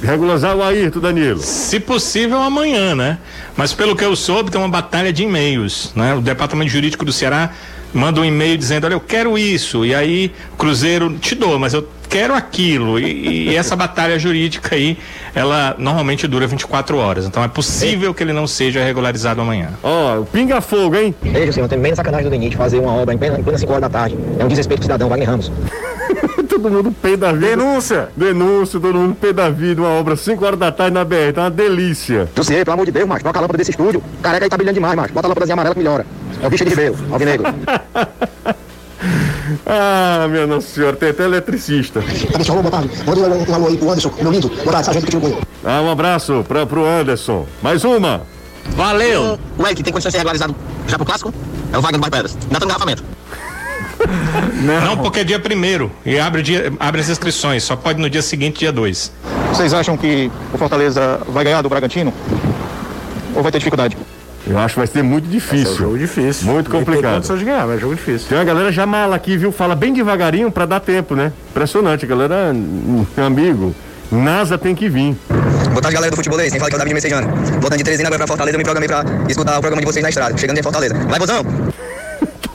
Regularizar 0.02 0.56
o 0.56 0.64
Ayrton, 0.64 1.00
Danilo. 1.00 1.40
Se 1.40 1.80
possível, 1.80 2.42
amanhã, 2.42 2.96
né? 2.96 3.18
Mas 3.56 3.74
pelo 3.74 3.96
que 3.96 4.04
eu 4.04 4.16
soube, 4.16 4.52
tem 4.52 4.60
uma 4.60 4.70
batalha 4.70 5.12
de 5.12 5.24
e-mails, 5.24 5.92
né? 5.96 6.14
O 6.14 6.22
Departamento 6.22 6.72
Jurídico 6.72 7.06
do 7.06 7.14
Ceará 7.14 7.52
manda 7.94 8.20
um 8.20 8.26
e-mail 8.26 8.58
dizendo, 8.58 8.86
olha, 8.86 8.94
eu 8.94 9.00
quero 9.00 9.38
isso. 9.38 9.86
E 9.86 9.96
aí, 9.96 10.32
Cruzeiro, 10.58 11.18
te 11.18 11.34
dou, 11.34 11.58
mas 11.58 11.74
eu 11.74 11.88
quero 12.10 12.34
aquilo. 12.34 13.00
E, 13.00 13.50
e 13.50 13.56
essa 13.56 13.74
batalha 13.78 14.20
jurídica 14.20 14.76
aí, 14.76 14.98
ela 15.34 15.76
normalmente 15.78 16.28
dura 16.28 16.46
24 16.46 16.98
horas. 16.98 17.26
Então 17.26 17.44
é 17.44 17.48
possível 17.48 18.14
que 18.14 18.22
ele 18.22 18.34
não 18.34 18.46
seja 18.46 18.84
regularizado 18.84 19.42
amanhã. 19.42 19.70
Ó, 19.82 20.20
o 20.20 20.26
Pinga 20.26 20.60
Fogo, 20.62 20.96
hein? 20.96 21.16
Ei, 21.24 21.46
Luciano, 21.46 21.70
tem 21.70 21.80
menos 21.80 21.96
sacanagem 21.96 22.26
do 22.26 22.32
Denite 22.32 22.58
fazer 22.58 22.80
uma 22.80 22.94
obra 22.94 23.14
em 23.14 23.18
plena, 23.18 23.40
em 23.40 23.44
plena 23.44 23.58
5 23.58 23.72
horas 23.72 23.82
da 23.82 23.90
tarde. 23.90 24.18
É 24.38 24.44
um 24.44 24.50
desrespeito 24.50 24.82
pro 24.82 24.86
cidadão, 24.86 25.10
Wagner 25.10 25.30
Ramos. 25.30 25.52
Todo 26.66 26.74
mundo 26.74 26.92
pé 27.00 27.16
da 27.16 27.32
vida. 27.32 27.46
Denúncia! 27.46 28.10
Denúncia, 28.18 28.80
todo 28.80 28.96
mundo 28.96 29.14
pé 29.14 29.32
da 29.32 29.52
vida. 29.52 29.84
Uma 29.84 29.92
obra 29.92 30.16
5 30.16 30.44
horas 30.44 30.58
da 30.60 30.72
tarde 30.72 30.96
na 30.96 31.06
BR. 31.06 31.32
Tá 31.32 31.44
uma 31.44 31.52
delícia. 31.52 32.28
Luciano, 32.36 32.66
pelo 32.66 32.74
amor 32.74 32.86
de 32.88 32.92
Deus, 32.92 33.08
macho, 33.08 33.22
troca 33.22 33.38
a 33.38 33.42
lâmpada 33.42 33.60
desse 33.60 33.70
estúdio. 33.70 34.02
Careca 34.20 34.46
aí 34.46 34.50
tá 34.50 34.58
brilhando 34.58 34.74
demais, 34.74 34.96
macho. 34.96 35.14
Bota 35.14 35.28
a 35.28 35.30
lâmpadazinha 35.30 35.54
amarela 35.54 35.76
que 35.76 35.80
melhora. 35.80 36.08
É 36.42 36.48
o 36.48 36.50
bicho 36.50 36.64
de 36.64 36.72
Ribeiro, 36.72 36.96
alvinegro. 37.12 37.46
Ah, 39.64 40.28
minha 40.28 40.48
Nossa 40.48 40.68
Senhora, 40.68 40.96
tem 40.96 41.10
até 41.10 41.24
eletricista. 41.24 42.00
Meu 42.00 42.40
que. 45.22 45.38
Ah, 45.64 45.82
um 45.82 45.92
abraço 45.92 46.44
pra, 46.48 46.66
pro 46.66 46.84
Anderson. 46.84 47.46
Mais 47.62 47.84
uma. 47.84 48.24
Valeu! 48.72 49.38
O 49.56 49.68
Eric 49.68 49.84
tem 49.84 49.94
condições 49.94 50.12
de 50.12 50.14
ser 50.14 50.18
regularizado 50.18 50.56
já 50.88 50.98
pro 50.98 51.06
clássico? 51.06 51.32
É 51.72 51.78
o 51.78 51.82
Wagner 51.82 52.02
do 52.02 52.10
Pedras. 52.10 52.36
Ainda 52.42 52.54
tá 52.54 52.60
no 52.60 52.66
engarrafamento. 52.66 53.04
Não, 54.62 54.98
porque 54.98 55.20
é 55.20 55.24
dia 55.24 55.40
primeiro 55.40 55.92
e 56.06 56.20
abre, 56.20 56.42
dia, 56.42 56.72
abre 56.80 57.02
as 57.02 57.10
inscrições. 57.10 57.64
Só 57.64 57.76
pode 57.76 58.00
no 58.00 58.10
dia 58.10 58.22
seguinte, 58.22 58.60
dia 58.60 58.72
2. 58.72 59.12
Vocês 59.50 59.74
acham 59.74 59.96
que 59.98 60.32
o 60.54 60.58
Fortaleza 60.58 61.20
vai 61.28 61.44
ganhar 61.44 61.62
do 61.62 61.70
Bragantino? 61.70 62.14
Ou 63.36 63.44
vai 63.44 63.52
ter 63.52 63.58
dificuldade? 63.60 63.98
Eu 64.48 64.60
acho 64.60 64.76
que 64.76 64.80
vai 64.80 64.88
ser 64.88 65.02
muito 65.02 65.26
É 65.26 65.28
um 65.28 65.32
difícil. 65.32 65.76
jogo 65.76 65.98
difícil. 65.98 66.46
Muito 66.48 66.70
Tem 66.70 66.80
complicado. 66.80 67.16
condições 67.16 67.40
de 67.40 67.46
ganhar, 67.46 67.66
mas 67.66 67.78
é 67.78 67.80
jogo 67.80 67.96
difícil. 67.96 68.28
Tem 68.30 68.38
uma 68.38 68.44
galera 68.44 68.72
já 68.72 68.86
mala 68.86 69.16
aqui, 69.16 69.36
viu? 69.38 69.52
Fala 69.52 69.76
bem 69.76 69.92
devagarinho 69.92 70.52
pra 70.52 70.66
dar 70.68 70.80
tempo, 70.80 71.16
né? 71.16 71.32
Impressionante, 71.50 72.06
a 72.06 72.08
galera, 72.08 72.52
hum, 72.54 73.06
meu 73.18 73.26
amigo. 73.26 73.76
NASA 74.12 74.56
tem 74.58 74.76
que 74.76 74.88
vir. 74.88 75.16
Boa 75.70 75.82
tarde, 75.82 75.96
galera 75.96 76.12
do 76.12 76.16
Futebolês. 76.16 76.52
Quem 76.52 76.60
fala 76.60 76.70
que 76.70 76.76
é 76.76 76.78
o 76.78 76.80
Davi 76.80 76.90
de 76.90 76.94
Messejano. 76.94 77.28
Voltando 77.60 77.78
de 77.78 77.84
Teresina 77.84 78.08
agora 78.08 78.20
pra 78.20 78.28
Fortaleza, 78.28 78.56
eu 78.56 78.60
me 78.60 78.64
programei 78.64 78.88
pra 78.88 79.04
escutar 79.28 79.58
o 79.58 79.62
programa 79.62 79.82
de 79.82 79.88
vocês 79.88 80.04
na 80.04 80.10
estrada. 80.10 80.38
Chegando 80.38 80.60
em 80.60 80.64
Fortaleza. 80.64 80.94
Vai, 80.94 81.20
vozão! 81.20 81.44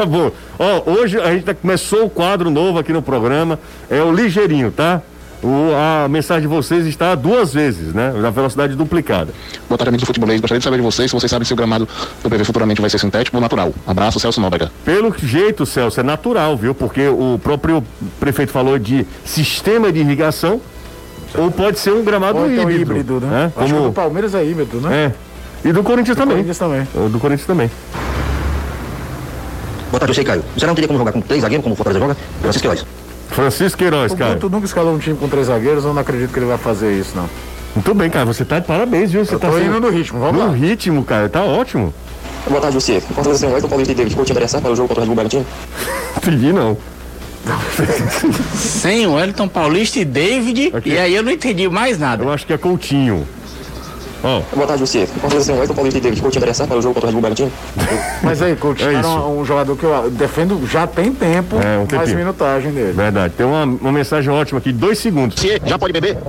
Bom. 0.06 0.30
Ó, 0.58 0.90
hoje 0.90 1.18
a 1.20 1.32
gente 1.32 1.44
tá- 1.44 1.54
começou 1.54 2.04
o 2.04 2.10
quadro 2.10 2.50
novo 2.50 2.78
aqui 2.78 2.92
no 2.92 3.02
programa. 3.02 3.58
É 3.90 4.02
o 4.02 4.12
ligeirinho, 4.12 4.70
tá? 4.70 5.02
O, 5.42 5.70
a 5.74 6.06
mensagem 6.06 6.42
de 6.42 6.48
vocês 6.48 6.84
está 6.86 7.14
duas 7.14 7.54
vezes, 7.54 7.94
né? 7.94 8.12
Na 8.14 8.28
velocidade 8.28 8.74
duplicada. 8.74 9.32
Boa 9.68 9.78
tarde, 9.78 9.88
amigos 9.88 10.02
do 10.02 10.06
Futebolês. 10.06 10.38
Gostaria 10.38 10.58
de 10.58 10.64
saber 10.64 10.76
de 10.76 10.82
vocês 10.82 11.10
se 11.10 11.16
vocês 11.16 11.30
sabem 11.30 11.46
se 11.46 11.52
o 11.54 11.56
gramado 11.56 11.88
do 12.22 12.28
PV 12.28 12.44
futuramente 12.44 12.78
vai 12.80 12.90
ser 12.90 12.98
sintético 12.98 13.38
ou 13.38 13.40
natural. 13.40 13.72
Abraço, 13.86 14.20
Celso 14.20 14.38
Nóbrega. 14.38 14.70
Pelo 14.84 15.14
jeito, 15.18 15.64
Celso, 15.64 15.98
é 15.98 16.02
natural, 16.02 16.58
viu? 16.58 16.74
Porque 16.74 17.08
o 17.08 17.40
próprio 17.42 17.82
prefeito 18.18 18.52
falou 18.52 18.78
de 18.78 19.06
sistema 19.24 19.90
de 19.90 20.00
irrigação, 20.00 20.60
ou 21.34 21.50
pode 21.50 21.78
ser 21.78 21.92
um 21.94 22.04
gramado 22.04 22.38
Ou 22.38 22.50
então 22.50 22.70
híbrido. 22.70 22.92
híbrido, 22.98 23.20
né? 23.26 23.50
É, 23.56 23.62
Acho 23.62 23.68
que 23.68 23.72
o 23.72 23.76
do 23.76 23.82
Como, 23.84 23.92
Palmeiras 23.94 24.34
é 24.34 24.44
híbrido, 24.44 24.78
né? 24.82 25.12
é. 25.64 25.68
E 25.68 25.72
do 25.72 25.82
Corinthians 25.82 26.16
também. 26.18 26.36
Corinthians 26.36 26.58
também. 26.58 26.88
O 26.94 27.08
Do 27.08 27.18
Corinthians 27.18 27.46
também. 27.46 27.70
Boa 29.90 29.98
tarde, 30.00 30.10
eu 30.10 30.14
sei, 30.14 30.24
Caio. 30.24 30.44
Você 30.56 30.66
não 30.66 30.74
teria 30.74 30.86
como 30.88 30.98
jogar 30.98 31.12
com 31.12 31.20
três 31.20 31.42
zagueiros, 31.42 31.62
como 31.62 31.72
o 31.74 31.76
Fortaleza 31.76 32.00
joga? 32.00 32.16
Francisco 32.40 32.62
Queiroz. 32.68 32.86
Francisco 33.28 33.78
Queiroz, 33.78 34.14
cara. 34.14 34.34
Guto 34.34 34.50
nunca 34.50 34.66
escalou 34.66 34.94
um 34.94 34.98
time 34.98 35.16
com 35.16 35.28
três 35.28 35.46
zagueiros, 35.48 35.84
eu 35.84 35.92
não 35.92 36.00
acredito 36.02 36.32
que 36.32 36.38
ele 36.38 36.46
vai 36.46 36.58
fazer 36.58 36.92
isso, 36.98 37.12
não. 37.16 37.28
Muito 37.74 37.94
bem, 37.94 38.10
cara. 38.10 38.24
Você 38.26 38.44
tá 38.44 38.58
de 38.58 38.66
parabéns, 38.66 39.10
viu? 39.12 39.24
Você 39.24 39.34
Eu 39.34 39.38
tá 39.38 39.48
tô 39.48 39.58
sendo- 39.58 39.66
indo 39.66 39.80
no 39.80 39.88
ritmo, 39.90 40.18
vamos 40.18 40.40
no 40.42 40.48
lá. 40.48 40.54
ritmo, 40.54 41.04
cara. 41.04 41.28
Tá 41.28 41.42
ótimo. 41.42 41.94
Boa 42.48 42.60
tarde, 42.60 42.74
você. 42.74 43.00
Fortaleza 43.00 43.46
tem 43.46 43.56
o 43.56 43.68
Paulista 43.68 43.92
e 43.92 43.94
David. 43.96 44.16
Vou 44.16 44.24
te 44.24 44.32
interessar 44.32 44.60
para 44.60 44.72
o 44.72 44.76
jogo 44.76 44.88
contra 44.88 45.02
o 45.02 45.04
Red 45.04 45.06
Bull 45.06 45.14
Bragantino? 45.16 45.46
Entendi, 46.16 46.52
não. 46.52 46.76
Sem 48.54 49.06
o 49.06 49.14
Wellington 49.14 49.48
Paulista 49.48 49.98
e 50.00 50.04
David. 50.04 50.72
Aqui. 50.74 50.90
E 50.90 50.98
aí 50.98 51.14
eu 51.14 51.22
não 51.22 51.30
entendi 51.32 51.68
mais 51.68 51.98
nada. 51.98 52.22
Eu 52.24 52.32
acho 52.32 52.46
que 52.46 52.52
é 52.52 52.58
Coutinho. 52.58 53.26
Ó, 54.22 54.42
Boa 54.54 54.66
tarde, 54.66 54.86
você. 54.86 55.06
Fortaleza 55.06 55.46
tem 55.46 55.56
o 55.56 55.60
Ayrton 55.60 55.74
Paulista 55.74 55.98
e 55.98 56.02
David. 56.02 56.20
Te 56.30 56.38
interessar 56.38 56.66
para 56.66 56.76
o 56.78 56.82
jogo 56.82 56.94
contra 56.94 57.08
o 57.08 57.10
Red 57.10 57.12
Bull 57.12 57.20
Bragantino? 57.22 57.52
Mas 58.22 58.42
aí, 58.42 58.54
Coutinho 58.56 58.90
É 58.90 58.94
era 58.94 59.00
isso. 59.00 59.08
um, 59.10 59.40
um 59.40 59.44
jogador 59.44 59.76
que 59.76 59.84
eu 59.84 60.10
defendo 60.10 60.66
já 60.66 60.86
tem 60.86 61.12
tempo, 61.12 61.56
É, 61.56 61.78
um 61.78 61.96
mais 61.96 62.12
minutagem 62.12 62.72
dele. 62.72 62.92
verdade. 62.92 63.34
Tem 63.34 63.46
uma, 63.46 63.64
uma 63.64 63.92
mensagem 63.92 64.30
ótima 64.30 64.58
aqui, 64.58 64.72
dois 64.72 64.98
segundos. 64.98 65.36
Já 65.64 65.78
pode 65.78 65.92
beber? 65.92 66.18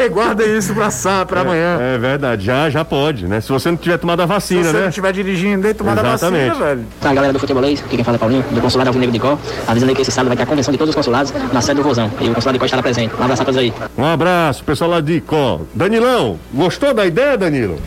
Ei, 0.00 0.08
guarda 0.08 0.44
isso 0.44 0.74
pra, 0.74 0.90
sá, 0.90 1.24
pra 1.26 1.40
amanhã. 1.40 1.78
É 1.80 1.98
verdade, 1.98 2.44
já, 2.44 2.68
já 2.70 2.84
pode, 2.84 3.26
né? 3.26 3.40
Se 3.40 3.48
você 3.50 3.70
não 3.70 3.76
tiver 3.76 3.98
tomado 3.98 4.20
a 4.20 4.24
Se 4.24 4.28
vacina, 4.28 4.64
você 4.64 4.72
né? 4.72 4.80
não 4.82 4.88
estiver 4.88 5.12
dirigindo 5.12 5.66
e 5.66 5.74
tomar 5.74 5.92
a 5.98 6.02
vacina, 6.02 6.36
Exatamente. 6.38 6.58
velho. 6.58 6.84
Tá, 7.00 7.14
galera 7.14 7.32
do 7.32 7.38
Futebolês, 7.38 7.80
aqui 7.80 7.96
quem 7.96 8.04
fala 8.04 8.16
é 8.16 8.18
Paulinho, 8.18 8.44
do 8.50 8.60
Consulado 8.60 8.88
Alvinegro 8.88 9.12
de 9.12 9.18
Có, 9.18 9.38
avisando 9.66 9.90
aí 9.90 9.96
que 9.96 10.02
esse 10.02 10.10
sábado 10.10 10.28
vai 10.28 10.36
ter 10.36 10.42
a 10.42 10.46
convenção 10.46 10.72
de 10.72 10.78
todos 10.78 10.90
os 10.90 10.94
consulados 10.96 11.32
na 11.52 11.60
sede 11.60 11.80
do 11.80 11.84
Vozão. 11.88 12.10
E 12.20 12.28
o 12.28 12.34
Consulado 12.34 12.54
de 12.54 12.58
Có 12.60 12.64
estará 12.66 12.82
presente. 12.82 13.14
Um 13.18 13.22
abraço 13.24 13.42
a 13.42 13.44
todos 13.44 13.60
aí. 13.60 13.72
Um 13.96 14.04
abraço, 14.04 14.64
pessoal 14.64 14.90
lá 14.90 15.00
de 15.00 15.07
Có. 15.26 15.60
Danilão, 15.74 16.38
gostou 16.52 16.92
da 16.92 17.06
ideia, 17.06 17.36
Danilo? 17.36 17.78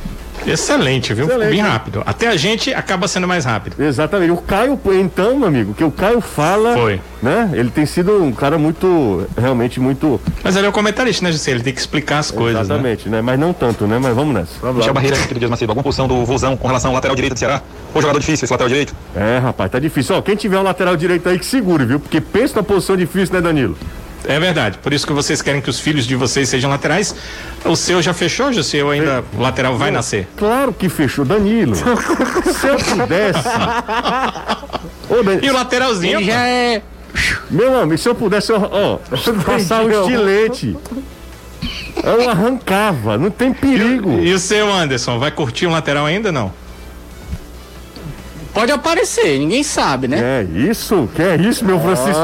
Excelente, 0.45 1.13
viu? 1.13 1.25
Excelente. 1.25 1.51
Bem 1.51 1.59
rápido. 1.59 2.01
Até 2.05 2.27
a 2.27 2.35
gente 2.35 2.73
acaba 2.73 3.07
sendo 3.07 3.27
mais 3.27 3.45
rápido. 3.45 3.81
Exatamente. 3.81 4.31
O 4.31 4.37
Caio, 4.37 4.79
então, 4.99 5.37
meu 5.37 5.47
amigo, 5.47 5.73
que 5.73 5.83
o 5.83 5.91
Caio 5.91 6.21
fala. 6.21 6.73
Foi. 6.73 6.99
Né? 7.21 7.51
Ele 7.53 7.69
tem 7.69 7.85
sido 7.85 8.23
um 8.23 8.31
cara 8.31 8.57
muito, 8.57 9.27
realmente 9.37 9.79
muito. 9.79 10.19
Mas 10.43 10.55
ele 10.55 10.65
é 10.65 10.69
o 10.69 10.71
comentarista, 10.71 11.23
né, 11.23 11.31
José? 11.31 11.51
Ele 11.51 11.61
tem 11.61 11.73
que 11.73 11.79
explicar 11.79 12.17
as 12.17 12.31
coisas, 12.31 12.67
né? 12.67 12.73
Exatamente, 12.73 13.09
né? 13.09 13.21
Mas 13.21 13.39
não 13.39 13.53
tanto, 13.53 13.85
né? 13.85 13.99
Mas 14.01 14.15
vamos 14.15 14.33
nessa. 14.33 14.73
Michel 14.73 14.93
Barreira, 14.93 15.15
Felipe 15.15 15.39
Dias 15.39 15.51
Macedo. 15.51 15.71
Alguma 15.71 15.83
posição 15.83 16.07
do 16.07 16.25
Vozão 16.25 16.57
com 16.57 16.67
relação 16.67 16.89
ao 16.89 16.95
lateral 16.95 17.15
direito 17.15 17.33
do 17.33 17.39
Ceará? 17.39 17.61
Ou 17.93 18.01
jogador 18.01 18.19
difícil 18.19 18.45
esse 18.45 18.53
lateral 18.53 18.69
direito? 18.69 18.95
É, 19.15 19.37
rapaz, 19.37 19.69
tá 19.69 19.77
difícil. 19.77 20.15
Ó, 20.15 20.21
quem 20.21 20.35
tiver 20.35 20.57
um 20.57 20.63
lateral 20.63 20.95
direito 20.97 21.29
aí 21.29 21.37
que 21.37 21.45
segure, 21.45 21.85
viu? 21.85 21.99
Porque 21.99 22.19
pensa 22.19 22.55
na 22.55 22.63
posição 22.63 22.97
difícil, 22.97 23.35
né, 23.35 23.41
Danilo? 23.41 23.77
É 24.27 24.39
verdade. 24.39 24.77
Por 24.77 24.93
isso 24.93 25.05
que 25.07 25.13
vocês 25.13 25.41
querem 25.41 25.59
que 25.61 25.69
os 25.69 25.79
filhos 25.79 26.05
de 26.05 26.15
vocês 26.15 26.47
sejam 26.47 26.69
laterais. 26.69 27.15
O 27.65 27.75
seu 27.75 28.01
já 28.01 28.13
fechou, 28.13 28.53
José? 28.53 28.83
Ou 28.83 28.91
ainda 28.91 29.23
o 29.37 29.41
lateral 29.41 29.77
vai 29.77 29.89
nascer? 29.91 30.27
Claro 30.37 30.71
que 30.73 30.87
fechou, 30.89 31.25
Danilo. 31.25 31.75
Se 32.53 32.67
eu 32.67 32.77
pudesse. 32.77 33.47
Ô, 35.09 35.23
Dan- 35.23 35.39
E 35.41 35.49
o 35.49 35.53
lateralzinho? 35.53 36.19
Ele 36.19 36.25
já 36.31 36.45
é. 36.47 36.81
Meu 37.49 37.77
amigo, 37.81 37.97
se 37.97 38.07
eu 38.07 38.15
pudesse, 38.15 38.53
ó, 38.53 38.57
ó, 38.71 38.97
passar 39.45 39.83
o 39.83 39.91
estilete. 39.91 40.77
Eu 42.03 42.29
arrancava, 42.29 43.17
não 43.17 43.29
tem 43.29 43.51
perigo. 43.53 44.19
E 44.19 44.33
o 44.33 44.39
seu 44.39 44.71
Anderson, 44.71 45.19
vai 45.19 45.29
curtir 45.29 45.67
um 45.67 45.71
lateral 45.71 46.05
ainda 46.05 46.31
não? 46.31 46.53
Pode 48.53 48.71
aparecer, 48.71 49.39
ninguém 49.39 49.63
sabe, 49.63 50.07
né? 50.07 50.19
É 50.19 50.43
isso? 50.69 51.09
Que 51.15 51.21
é 51.21 51.35
isso, 51.37 51.63
meu 51.63 51.79
Francisco? 51.79 52.21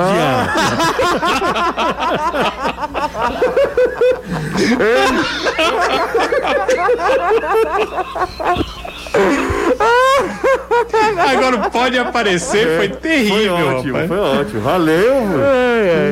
Agora 11.29 11.69
pode 11.69 11.97
aparecer, 11.97 12.77
foi 12.77 12.89
terrível. 12.89 13.55
Foi 13.57 13.63
ótimo, 13.63 13.93
rapaz. 13.93 14.07
foi 14.07 14.19
ótimo. 14.19 14.61
Valeu. 14.61 15.13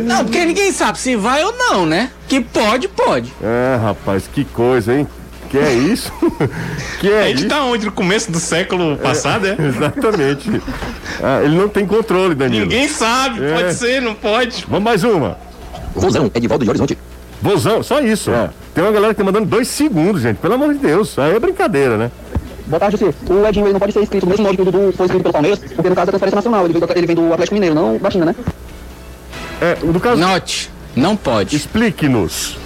Não, 0.04 0.24
porque 0.24 0.46
ninguém 0.46 0.72
sabe 0.72 0.98
se 0.98 1.16
vai 1.16 1.44
ou 1.44 1.54
não, 1.54 1.86
né? 1.86 2.10
Que 2.28 2.42
pode, 2.42 2.88
pode. 2.88 3.34
É, 3.42 3.78
rapaz, 3.82 4.30
que 4.32 4.44
coisa, 4.46 4.94
hein? 4.94 5.08
Que 5.50 5.58
é 5.58 5.74
isso? 5.74 6.12
que 7.00 7.10
é 7.12 7.22
A 7.24 7.28
gente 7.28 7.40
isso? 7.40 7.48
tá 7.48 7.64
onde? 7.64 7.86
No 7.86 7.92
começo 7.92 8.32
do 8.32 8.40
século 8.40 8.98
passado, 8.98 9.46
é? 9.48 9.56
Exatamente. 9.62 10.62
Ah, 11.24 11.42
ele 11.44 11.56
não 11.56 11.70
tem 11.70 11.86
controle, 11.86 12.36
Danilo. 12.36 12.66
Ninguém 12.66 12.88
sabe, 12.88 13.44
É. 13.44 13.54
pode 13.54 13.74
ser, 13.76 14.02
não 14.02 14.14
pode. 14.16 14.66
Vamos 14.68 14.84
mais 14.84 15.04
uma. 15.04 15.38
Vozão, 15.96 16.30
Edivaldo 16.34 16.64
de 16.66 16.70
Horizonte. 16.70 16.98
Bozão, 17.42 17.84
só 17.84 18.02
isso. 18.02 18.32
Tem 18.74 18.84
uma 18.84 18.92
galera 18.92 19.14
que 19.14 19.18
tá 19.20 19.24
mandando 19.24 19.46
dois 19.46 19.68
segundos, 19.68 20.22
gente. 20.22 20.38
Pelo 20.38 20.56
amor 20.56 20.74
de 20.74 20.80
Deus. 20.80 21.18
Aí 21.20 21.36
é 21.36 21.40
brincadeira, 21.40 21.96
né? 21.98 22.12
Boa 22.68 22.80
tarde, 22.80 22.98
você. 22.98 23.14
O 23.32 23.46
Edinho 23.48 23.66
ele 23.68 23.74
não 23.74 23.80
pode 23.80 23.94
ser 23.94 24.02
inscrito 24.02 24.26
do 24.26 24.30
mesmo 24.30 24.44
modo 24.46 24.56
que 24.56 24.62
o 24.64 24.66
Dudu 24.66 24.92
foi 24.98 25.06
inscrito 25.06 25.24
pelo 25.24 25.34
Palmeiras, 25.34 25.60
porque 25.60 25.88
no 25.90 25.96
caso 25.96 26.10
é 26.10 26.12
transferência 26.12 26.36
nacional. 26.36 26.66
Ele 26.66 26.74
vem 26.74 26.82
do, 26.82 26.92
ele 26.98 27.08
vem 27.08 27.16
do 27.16 27.32
Atlético 27.34 27.54
Mineiro, 27.54 27.76
não 27.76 27.98
da 27.98 28.10
China, 28.10 28.26
né? 28.26 28.36
É, 29.62 29.78
no 29.84 30.00
caso, 30.00 30.20
Note, 30.20 30.72
não 30.96 31.16
pode. 31.16 31.56
explique-nos. 31.56 32.58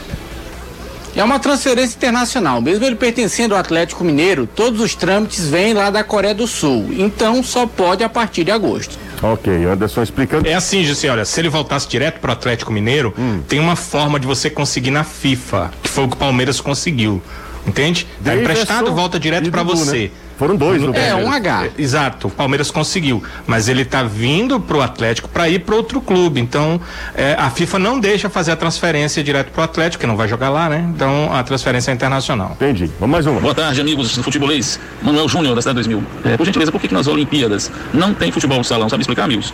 É 1.16 1.24
uma 1.24 1.40
transferência 1.40 1.96
internacional. 1.98 2.62
Mesmo 2.62 2.86
ele 2.86 2.96
pertencendo 2.96 3.54
ao 3.54 3.60
Atlético 3.60 4.04
Mineiro, 4.04 4.48
todos 4.48 4.80
os 4.80 4.96
trâmites 4.96 5.48
vêm 5.50 5.74
lá 5.74 5.90
da 5.90 6.04
Coreia 6.04 6.34
do 6.36 6.48
Sul. 6.48 6.90
Então 6.92 7.42
só 7.44 7.66
pode 7.66 8.04
a 8.04 8.10
partir 8.10 8.44
de 8.44 8.52
agosto. 8.52 8.98
Ok, 9.22 9.52
Anderson 9.66 10.02
explicando. 10.04 10.48
É 10.48 10.54
assim, 10.54 10.84
Jussi, 10.84 11.10
olha, 11.10 11.26
se 11.26 11.42
ele 11.42 11.50
voltasse 11.50 11.88
direto 11.90 12.20
pro 12.20 12.32
Atlético 12.32 12.72
Mineiro, 12.72 13.14
Hum. 13.18 13.42
tem 13.48 13.60
uma 13.60 13.76
forma 13.76 14.18
de 14.20 14.26
você 14.26 14.50
conseguir 14.50 14.92
na 14.92 15.04
FIFA, 15.04 15.72
que 15.84 15.90
foi 15.90 16.06
o 16.06 16.08
que 16.08 16.14
o 16.14 16.18
Palmeiras 16.18 16.62
conseguiu. 16.62 17.22
Entende? 17.68 18.08
Tá 18.24 18.36
emprestado, 18.36 18.94
volta 18.94 19.20
direto 19.20 19.52
pra 19.52 19.62
Dudu, 19.64 19.76
você. 19.78 20.04
né? 20.04 20.10
Foram 20.40 20.56
dois 20.56 20.82
no 20.82 20.96
É, 20.96 21.10
Palmeiras. 21.10 21.26
um 21.26 21.32
H. 21.34 21.66
É, 21.66 21.72
Exato, 21.78 22.28
o 22.30 22.32
Palmeiras 22.32 22.72
conseguiu, 22.72 23.22
mas 23.46 23.68
ele 23.68 23.84
tá 23.84 24.04
vindo 24.04 24.58
pro 24.58 24.82
Atlético 24.82 25.28
para 25.28 25.50
ir 25.50 25.60
para 25.60 25.76
outro 25.76 26.00
clube. 26.00 26.40
Então, 26.40 26.80
é, 27.14 27.36
a 27.38 27.50
FIFA 27.50 27.78
não 27.78 28.00
deixa 28.00 28.30
fazer 28.30 28.54
a 28.54 28.56
transferência 28.56 29.22
direto 29.22 29.52
pro 29.52 29.62
Atlético, 29.62 30.00
que 30.00 30.08
não 30.08 30.16
vai 30.16 30.30
jogar 30.30 30.50
lá, 30.50 30.70
né? 30.70 30.90
Então, 30.96 31.30
a 31.34 31.44
transferência 31.44 31.92
é 31.92 31.94
internacional. 31.94 32.52
Entendi. 32.56 32.90
Vamos 33.02 33.12
mais 33.12 33.26
uma. 33.26 33.42
Boa 33.42 33.54
tarde, 33.54 33.82
amigos 33.82 34.16
do 34.16 34.24
futebolês. 34.24 34.80
Manuel 35.02 35.28
Júnior, 35.28 35.56
da 35.56 35.62
Cidade 35.62 35.76
2000. 35.88 36.04
É, 36.24 36.38
por 36.38 36.46
gentileza, 36.46 36.72
por 36.72 36.80
que, 36.80 36.88
que 36.88 36.94
nas 36.94 37.08
Olimpíadas 37.08 37.70
não 37.94 38.14
tem 38.14 38.32
futebol 38.32 38.62
de 38.62 38.68
salão? 38.68 38.88
Sabe 38.88 39.02
explicar, 39.04 39.26
amigos? 39.26 39.54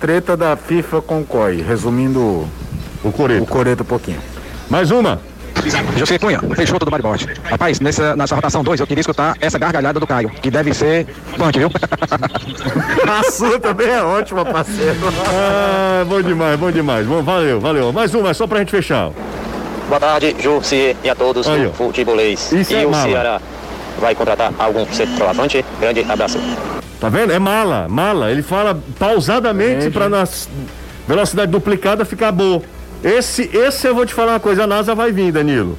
Treta 0.00 0.36
da 0.36 0.56
FIFA 0.56 1.02
com 1.02 1.20
o 1.20 1.24
COI. 1.24 1.62
Resumindo 1.62 2.48
O 3.04 3.12
Coreto. 3.12 3.44
o 3.44 3.46
Coreto 3.46 3.84
um 3.84 3.86
pouquinho. 3.86 4.18
Mais 4.68 4.90
uma. 4.90 5.20
José 5.96 6.18
Cunha, 6.18 6.40
Peixoto 6.56 6.84
do 6.84 6.90
Maribote. 6.90 7.28
Rapaz, 7.44 7.80
nessa, 7.80 8.14
nessa 8.14 8.34
rotação 8.34 8.62
2, 8.62 8.80
eu 8.80 8.86
queria 8.86 9.00
escutar 9.00 9.36
essa 9.40 9.58
gargalhada 9.58 9.98
do 9.98 10.06
Caio, 10.06 10.30
que 10.30 10.50
deve 10.50 10.72
ser 10.74 11.06
punk, 11.36 11.58
viu? 11.58 11.70
A 13.08 13.30
sua 13.30 13.58
também 13.58 13.88
é 13.88 14.02
ótima, 14.02 14.44
parceiro. 14.44 14.96
Ah, 15.28 16.04
bom 16.06 16.20
demais, 16.20 16.58
bom 16.58 16.70
demais. 16.70 17.06
Bom, 17.06 17.22
valeu, 17.22 17.60
valeu. 17.60 17.92
Mais 17.92 18.14
uma, 18.14 18.34
só 18.34 18.46
pra 18.46 18.58
gente 18.58 18.70
fechar. 18.70 19.10
Boa 19.88 20.00
tarde, 20.00 20.34
Jussi 20.38 20.96
e 21.02 21.08
a 21.08 21.14
todos 21.14 21.46
Aí, 21.48 21.64
do 21.64 21.72
futebolês. 21.72 22.52
Isso 22.52 22.72
e 22.72 22.76
é 22.76 22.86
o 22.86 22.90
mala. 22.90 23.08
Ceará 23.08 23.40
vai 23.98 24.14
contratar 24.14 24.52
algum 24.58 24.86
centroavante? 24.86 25.64
Grande 25.80 26.04
abraço. 26.08 26.38
Tá 27.00 27.08
vendo? 27.08 27.32
É 27.32 27.38
mala, 27.38 27.86
mala. 27.88 28.30
Ele 28.30 28.42
fala 28.42 28.78
pausadamente 28.98 29.90
pra 29.90 30.08
na 30.08 30.24
velocidade 31.06 31.50
duplicada 31.50 32.04
ficar 32.04 32.32
boa. 32.32 32.62
Esse, 33.02 33.50
esse 33.52 33.86
eu 33.86 33.94
vou 33.94 34.06
te 34.06 34.14
falar 34.14 34.32
uma 34.32 34.40
coisa, 34.40 34.64
a 34.64 34.66
NASA 34.66 34.94
vai 34.94 35.12
vir, 35.12 35.32
Danilo. 35.32 35.78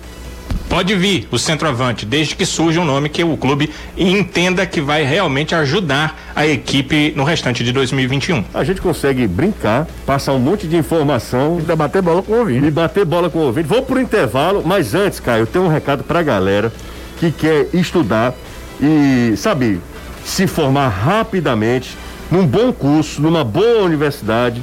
Pode 0.70 0.94
vir 0.96 1.28
o 1.32 1.40
centroavante, 1.40 2.06
desde 2.06 2.36
que 2.36 2.46
surja 2.46 2.82
um 2.82 2.86
nome 2.86 3.08
que 3.08 3.24
o 3.24 3.38
clube 3.38 3.70
entenda 3.98 4.66
que 4.66 4.82
vai 4.82 5.04
realmente 5.04 5.56
ajudar 5.56 6.20
a 6.36 6.46
equipe 6.46 7.14
no 7.16 7.24
restante 7.24 7.64
de 7.64 7.72
2021. 7.72 8.44
A 8.54 8.66
gente 8.66 8.82
consegue 8.82 9.26
brincar, 9.28 9.88
passar 10.06 10.34
um 10.34 10.40
monte 10.40 10.68
de 10.68 10.76
informação 10.76 11.58
Ainda 11.60 11.76
bater 11.76 12.02
bola 12.02 12.22
com 12.22 12.34
o 12.34 12.40
ouvinte. 12.40 12.66
e 12.66 12.72
bater 12.72 13.06
bola 13.06 13.30
com 13.30 13.40
o 13.40 13.44
ouvinte. 13.44 13.68
Vou 13.68 13.82
pro 13.82 14.00
intervalo, 14.00 14.62
mas 14.66 14.94
antes, 14.94 15.22
Caio, 15.22 15.44
eu 15.44 15.48
tenho 15.48 15.66
um 15.66 15.70
recado 15.70 16.04
pra 16.04 16.22
galera 16.22 16.72
que 17.18 17.32
quer 17.32 17.68
estudar 17.74 18.36
e, 18.82 19.36
sabe, 19.38 19.80
se 20.26 20.48
formar 20.48 20.90
rapidamente 20.90 21.98
num 22.30 22.46
bom 22.46 22.74
curso, 22.74 23.22
numa 23.22 23.44
boa 23.44 23.84
universidade. 23.84 24.62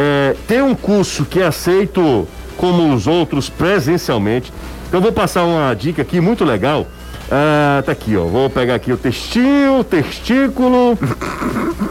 É, 0.00 0.36
tem 0.46 0.62
um 0.62 0.76
curso 0.76 1.24
que 1.24 1.40
é 1.40 1.46
aceito 1.46 2.28
como 2.56 2.94
os 2.94 3.08
outros 3.08 3.48
presencialmente. 3.48 4.52
Então 4.86 4.98
eu 4.98 5.02
vou 5.02 5.10
passar 5.10 5.44
uma 5.44 5.74
dica 5.74 6.02
aqui 6.02 6.20
muito 6.20 6.44
legal. 6.44 6.86
Ah, 7.28 7.82
tá 7.84 7.90
aqui, 7.90 8.16
ó. 8.16 8.24
Vou 8.24 8.48
pegar 8.48 8.76
aqui 8.76 8.92
o 8.92 8.96
textil, 8.96 9.82
testículo. 9.90 10.96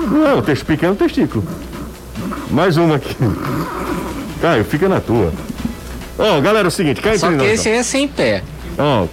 Não, 0.09 0.41
texto 0.41 0.65
pequeno 0.65 0.95
testículo. 0.95 1.43
Mais 2.49 2.77
uma 2.77 2.95
aqui. 2.95 3.13
Caio, 4.41 4.63
fica 4.63 4.87
na 4.87 5.01
tua. 5.01 5.33
Ó, 6.17 6.39
galera, 6.39 6.67
é 6.67 6.69
o 6.69 6.71
seguinte, 6.71 7.01
Só 7.01 7.09
entre 7.09 7.29
que 7.29 7.35
nós. 7.35 7.47
esse 7.59 7.67
aí 7.67 7.75
é 7.75 7.83
sem 7.83 8.07
pé. 8.07 8.41
Ó, 8.77 9.03
ó, 9.03 9.07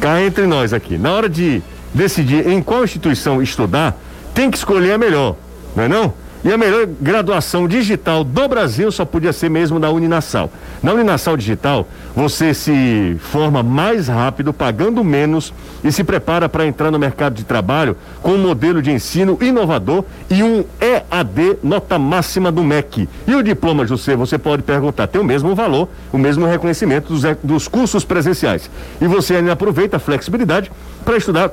cá 0.00 0.22
entre 0.22 0.46
nós 0.46 0.72
aqui. 0.72 0.96
Na 0.96 1.12
hora 1.12 1.28
de 1.28 1.62
decidir 1.92 2.48
em 2.48 2.62
qual 2.62 2.84
instituição 2.84 3.42
estudar, 3.42 4.00
tem 4.32 4.50
que 4.50 4.56
escolher 4.56 4.92
a 4.92 4.98
melhor, 4.98 5.36
não 5.76 5.84
é 5.84 5.88
não? 5.88 6.14
E 6.42 6.50
a 6.50 6.56
melhor 6.56 6.86
graduação 6.86 7.68
digital 7.68 8.24
do 8.24 8.48
Brasil 8.48 8.90
só 8.90 9.04
podia 9.04 9.32
ser 9.32 9.50
mesmo 9.50 9.78
da 9.78 9.90
Uninasal. 9.90 10.50
Na 10.82 10.94
Uninasal 10.94 11.36
Digital, 11.36 11.86
você 12.16 12.54
se 12.54 13.16
forma 13.20 13.62
mais 13.62 14.08
rápido, 14.08 14.50
pagando 14.50 15.04
menos 15.04 15.52
e 15.84 15.92
se 15.92 16.02
prepara 16.02 16.48
para 16.48 16.66
entrar 16.66 16.90
no 16.90 16.98
mercado 16.98 17.34
de 17.34 17.44
trabalho 17.44 17.94
com 18.22 18.30
um 18.30 18.38
modelo 18.38 18.80
de 18.80 18.90
ensino 18.90 19.36
inovador 19.42 20.02
e 20.30 20.42
um 20.42 20.64
EAD 20.80 21.58
nota 21.62 21.98
máxima 21.98 22.50
do 22.50 22.64
MEC. 22.64 23.06
E 23.26 23.34
o 23.34 23.42
diploma, 23.42 23.86
José, 23.86 24.16
você 24.16 24.38
pode 24.38 24.62
perguntar, 24.62 25.08
tem 25.08 25.20
o 25.20 25.24
mesmo 25.24 25.54
valor, 25.54 25.90
o 26.10 26.16
mesmo 26.16 26.46
reconhecimento 26.46 27.12
dos, 27.12 27.22
dos 27.42 27.68
cursos 27.68 28.02
presenciais. 28.02 28.70
E 28.98 29.06
você 29.06 29.36
ainda 29.36 29.52
aproveita 29.52 29.98
a 29.98 30.00
flexibilidade 30.00 30.72
para 31.04 31.18
estudar 31.18 31.50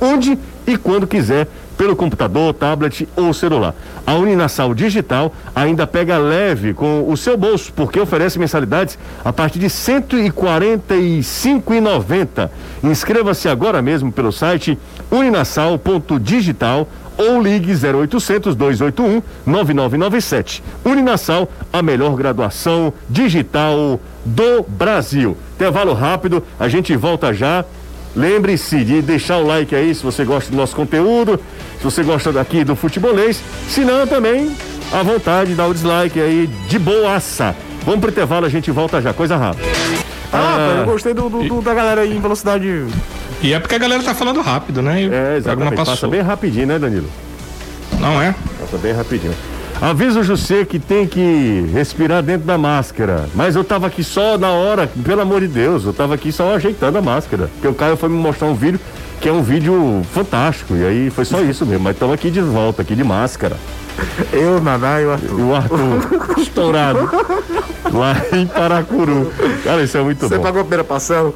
onde 0.00 0.38
e 0.66 0.76
quando 0.76 1.06
quiser, 1.06 1.48
pelo 1.82 1.96
computador, 1.96 2.54
tablet 2.54 3.08
ou 3.16 3.34
celular. 3.34 3.74
A 4.06 4.14
Uninasal 4.14 4.72
Digital 4.72 5.34
ainda 5.52 5.84
pega 5.84 6.16
leve 6.16 6.72
com 6.72 7.04
o 7.08 7.16
seu 7.16 7.36
bolso, 7.36 7.72
porque 7.72 7.98
oferece 7.98 8.38
mensalidades 8.38 8.96
a 9.24 9.32
partir 9.32 9.58
de 9.58 9.66
R$ 9.66 9.72
145,90. 9.72 12.50
Inscreva-se 12.84 13.48
agora 13.48 13.82
mesmo 13.82 14.12
pelo 14.12 14.30
site 14.30 14.78
uninasal.digital 15.10 16.86
ou 17.18 17.42
ligue 17.42 17.72
0800 17.72 18.54
281 18.54 19.20
9997. 19.44 20.62
Uninasal, 20.84 21.50
a 21.72 21.82
melhor 21.82 22.14
graduação 22.14 22.92
digital 23.10 23.98
do 24.24 24.62
Brasil. 24.68 25.36
Intervalo 25.56 25.94
rápido, 25.94 26.44
a 26.60 26.68
gente 26.68 26.94
volta 26.94 27.34
já. 27.34 27.64
Lembre-se 28.14 28.84
de 28.84 29.00
deixar 29.00 29.38
o 29.38 29.46
like 29.46 29.74
aí 29.74 29.94
se 29.94 30.04
você 30.04 30.22
gosta 30.22 30.50
do 30.50 30.56
nosso 30.56 30.76
conteúdo, 30.76 31.40
se 31.82 31.84
você 31.84 32.02
gosta 32.04 32.30
daqui 32.32 32.62
do 32.62 32.76
futebolês. 32.76 33.42
Se 33.68 33.80
não, 33.84 34.06
também 34.06 34.54
à 34.92 35.02
vontade, 35.02 35.54
dá 35.54 35.66
o 35.66 35.74
dislike 35.74 36.20
aí 36.20 36.46
de 36.68 36.78
boaça. 36.78 37.56
Vamos 37.84 38.00
pro 38.00 38.10
intervalo, 38.10 38.46
a 38.46 38.48
gente 38.48 38.70
volta 38.70 39.02
já, 39.02 39.12
coisa 39.12 39.36
rápida. 39.36 39.66
Ah, 40.32 40.56
Ah. 40.56 40.78
eu 40.80 40.84
gostei 40.86 41.12
do, 41.12 41.28
do- 41.28 41.42
do- 41.42 41.60
da 41.60 41.74
galera 41.74 42.02
aí 42.02 42.16
em 42.16 42.20
velocidade. 42.20 42.86
E 43.42 43.52
é 43.52 43.58
porque 43.58 43.74
a 43.74 43.78
galera 43.78 44.00
tá 44.02 44.14
falando 44.14 44.40
rápido, 44.40 44.80
né? 44.80 45.02
E 45.02 45.12
É, 45.12 45.36
exatamente. 45.38 45.74
Passa 45.84 46.06
bem 46.06 46.20
rapidinho, 46.20 46.68
né, 46.68 46.78
Danilo? 46.78 47.08
Não 47.98 48.22
é? 48.22 48.32
Passa 48.60 48.78
bem 48.78 48.92
rapidinho. 48.92 49.34
Avisa 49.82 50.20
o 50.20 50.22
José 50.22 50.64
que 50.64 50.78
tem 50.78 51.08
que 51.08 51.68
respirar 51.72 52.22
dentro 52.22 52.46
da 52.46 52.56
máscara. 52.56 53.26
Mas 53.34 53.56
eu 53.56 53.64
tava 53.64 53.88
aqui 53.88 54.04
só 54.04 54.38
na 54.38 54.50
hora, 54.50 54.88
pelo 55.04 55.20
amor 55.20 55.40
de 55.40 55.48
Deus, 55.48 55.84
eu 55.84 55.92
tava 55.92 56.14
aqui 56.14 56.30
só 56.30 56.54
ajeitando 56.54 56.98
a 56.98 57.02
máscara. 57.02 57.50
Porque 57.54 57.66
o 57.66 57.74
Caio 57.74 57.96
foi 57.96 58.08
me 58.08 58.14
mostrar 58.14 58.46
um 58.46 58.54
vídeo 58.54 58.78
que 59.20 59.28
é 59.28 59.32
um 59.32 59.42
vídeo 59.42 60.02
fantástico. 60.14 60.76
E 60.76 60.84
aí 60.84 61.10
foi 61.10 61.24
só 61.24 61.40
isso 61.40 61.66
mesmo. 61.66 61.82
Mas 61.82 61.94
estamos 61.96 62.14
aqui 62.14 62.30
de 62.30 62.40
volta, 62.40 62.82
aqui 62.82 62.94
de 62.94 63.02
máscara. 63.02 63.56
Eu, 64.32 64.60
Naná 64.60 65.00
e 65.00 65.04
o 65.04 65.10
E 65.10 65.12
Arthur. 65.14 65.40
o 65.40 65.54
Arthur 65.54 66.38
estourado. 66.38 67.10
Lá 67.92 68.14
em 68.32 68.46
Paracuru. 68.46 69.32
Cara, 69.64 69.82
isso 69.82 69.98
é 69.98 70.02
muito 70.02 70.28
Você 70.28 70.36
bom. 70.36 70.42
pagou 70.44 70.60
a 70.60 70.64
primeira 70.64 70.84
passão? 70.84 71.34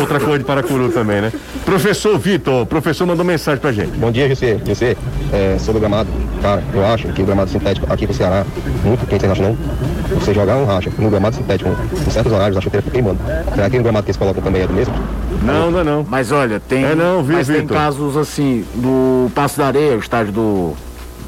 Outra 0.00 0.18
coisa 0.18 0.38
de 0.38 0.44
Paracuru 0.44 0.90
também, 0.90 1.20
né? 1.20 1.32
Professor 1.64 2.18
Vitor, 2.18 2.66
professor 2.66 3.06
mandou 3.06 3.24
mensagem 3.24 3.60
pra 3.60 3.72
gente. 3.72 3.92
Bom 3.96 4.10
dia, 4.10 4.28
José. 4.28 4.58
José, 4.66 4.96
é, 5.32 5.56
sobre 5.58 5.78
o 5.78 5.80
gramado, 5.80 6.08
cara, 6.42 6.62
eu 6.72 6.84
acho 6.84 7.08
que 7.08 7.22
o 7.22 7.26
gramado 7.26 7.50
sintético 7.50 7.90
aqui 7.92 8.06
pro 8.06 8.14
Ceará, 8.14 8.44
muito 8.84 9.06
quente, 9.06 9.20
você 9.20 9.26
não 9.26 9.32
acha 9.32 9.42
não? 9.42 9.56
Você 10.20 10.34
jogar 10.34 10.56
um 10.56 10.64
racha 10.64 10.90
no 10.98 11.10
gramado 11.10 11.36
sintético 11.36 11.70
em 12.06 12.10
certos 12.10 12.32
horários, 12.32 12.56
a 12.56 12.60
chuteira 12.60 12.82
fica 12.82 12.94
queimando. 12.94 13.18
Será 13.54 13.70
que 13.70 13.78
o 13.78 13.82
gramado 13.82 14.04
que 14.04 14.10
eles 14.10 14.16
colocam 14.16 14.42
também 14.42 14.62
é 14.62 14.66
do 14.66 14.74
mesmo? 14.74 14.94
Não, 15.42 15.70
não, 15.70 15.84
não. 15.84 16.06
Mas 16.08 16.32
olha, 16.32 16.60
tem. 16.60 16.84
É 16.84 16.94
não, 16.94 17.22
viu, 17.22 17.36
mas 17.36 17.46
tem 17.46 17.66
casos 17.66 18.16
assim, 18.16 18.64
do 18.74 19.30
Passo 19.34 19.58
da 19.58 19.66
Areia, 19.66 19.96
o 19.96 20.00
estádio 20.00 20.32
do 20.32 20.74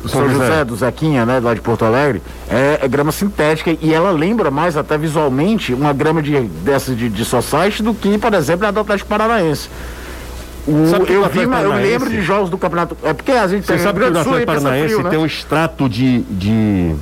São 0.09 0.21
São 0.23 0.29
José. 0.31 0.47
José, 0.47 0.65
do 0.65 0.77
Zequinha, 0.77 1.25
né, 1.27 1.41
lá 1.43 1.55
de 1.55 1.61
Porto 1.61 1.85
Alegre, 1.85 2.23
é, 2.51 2.81
é 2.83 2.89
grama 2.89 3.13
sintética 3.13 3.77
e 3.81 3.93
ela 3.93 4.11
lembra 4.11 4.51
mais 4.51 4.77
até 4.77 4.97
visualmente 4.99 5.73
uma 5.75 5.93
grama 5.93 6.23
de, 6.23 6.39
dessas 6.41 6.97
de, 6.97 7.09
de 7.09 7.25
society 7.25 7.83
do 7.83 7.93
que, 7.95 8.17
por 8.19 8.33
exemplo, 8.35 8.67
a 8.67 8.71
do 8.71 8.81
Atlético 8.81 9.09
Paranaense. 9.09 9.69
O- 10.67 10.73
eu 11.09 11.23
o 11.23 11.29
vi, 11.29 11.43
eu 11.43 11.73
lembro 11.75 12.11
de 12.11 12.21
jogos 12.23 12.51
do 12.51 12.59
campeonato. 12.59 12.97
É 13.05 13.13
porque 13.13 13.31
a 13.33 13.47
gente 13.47 13.65
Você 13.67 13.75
tem 13.75 13.83
sabe 13.83 14.01
que 14.01 14.05
o 14.07 14.09
Atlético 14.19 14.47
Paranaense 14.47 14.87
frio, 14.95 15.03
né? 15.05 15.11
tem 15.11 15.19
um 15.19 15.27
extrato 15.27 15.89
de, 15.89 16.21
de 16.23 16.95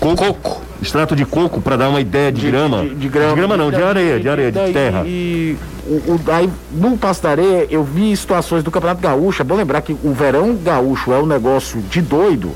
coco. 0.00 0.62
Extrato 0.80 1.16
de 1.16 1.24
coco 1.24 1.60
para 1.60 1.76
dar 1.76 1.88
uma 1.88 2.00
ideia 2.00 2.30
de, 2.30 2.50
grama. 2.50 2.82
De, 2.82 2.94
de 2.94 3.08
grama. 3.08 3.56
não, 3.56 3.70
de 3.70 3.82
areia, 3.82 4.20
de 4.20 4.28
areia, 4.28 4.52
de 4.52 4.72
terra. 4.72 5.04
E 5.06 5.56
o, 5.88 6.12
o- 6.14 6.20
aí, 6.32 6.50
no 6.72 6.96
Passo 6.98 7.22
da 7.22 7.30
Areia, 7.30 7.66
eu 7.70 7.82
vi 7.84 8.16
situações 8.16 8.62
do 8.62 8.70
Campeonato 8.70 9.00
Gaúcho. 9.00 9.42
É 9.42 9.44
bom 9.44 9.54
lembrar 9.56 9.80
que 9.82 9.92
o 9.92 10.12
verão 10.12 10.54
gaúcho 10.56 11.12
é 11.12 11.18
um 11.18 11.26
negócio 11.26 11.80
de 11.82 12.00
doido. 12.02 12.52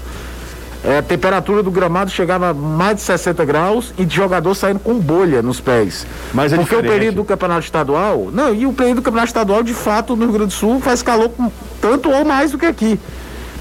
É, 0.82 0.96
a 0.98 1.02
temperatura 1.02 1.62
do 1.62 1.70
gramado 1.70 2.10
chegava 2.10 2.48
a 2.50 2.54
mais 2.54 2.96
de 2.96 3.02
60 3.02 3.44
graus 3.44 3.92
e 3.98 4.04
de 4.04 4.16
jogador 4.16 4.54
saindo 4.54 4.80
com 4.80 4.94
bolha 4.98 5.42
nos 5.42 5.60
pés. 5.60 6.06
Mas 6.32 6.52
é 6.52 6.56
Porque 6.56 6.74
o 6.74 6.78
diferente. 6.78 6.98
período 6.98 7.16
do 7.16 7.24
campeonato 7.24 7.64
estadual. 7.66 8.30
Não, 8.32 8.54
e 8.54 8.64
o 8.64 8.72
período 8.72 8.96
do 8.96 9.02
campeonato 9.02 9.28
estadual, 9.28 9.62
de 9.62 9.74
fato, 9.74 10.16
no 10.16 10.22
Rio 10.24 10.32
Grande 10.32 10.46
do 10.48 10.52
Sul 10.54 10.80
faz 10.80 11.02
calor 11.02 11.28
com- 11.28 11.52
tanto 11.82 12.10
ou 12.10 12.24
mais 12.24 12.52
do 12.52 12.58
que 12.58 12.64
aqui. 12.64 12.98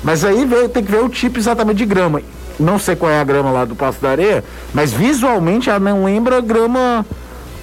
Mas 0.01 0.23
aí 0.23 0.45
vê- 0.45 0.69
tem 0.69 0.81
que 0.81 0.89
ver 0.89 1.03
o 1.03 1.09
tipo 1.09 1.37
exatamente 1.37 1.75
de 1.77 1.85
grama. 1.85 2.21
Não 2.57 2.79
sei 2.79 2.95
qual 2.95 3.11
é 3.11 3.19
a 3.19 3.23
grama 3.25 3.51
lá 3.51 3.65
do 3.65 3.75
Passo 3.75 4.01
da 4.01 4.11
Areia, 4.11 4.41
mas 4.73 4.93
visualmente 4.93 5.69
ela 5.69 5.79
não 5.79 6.05
lembra 6.05 6.39
grama 6.39 7.05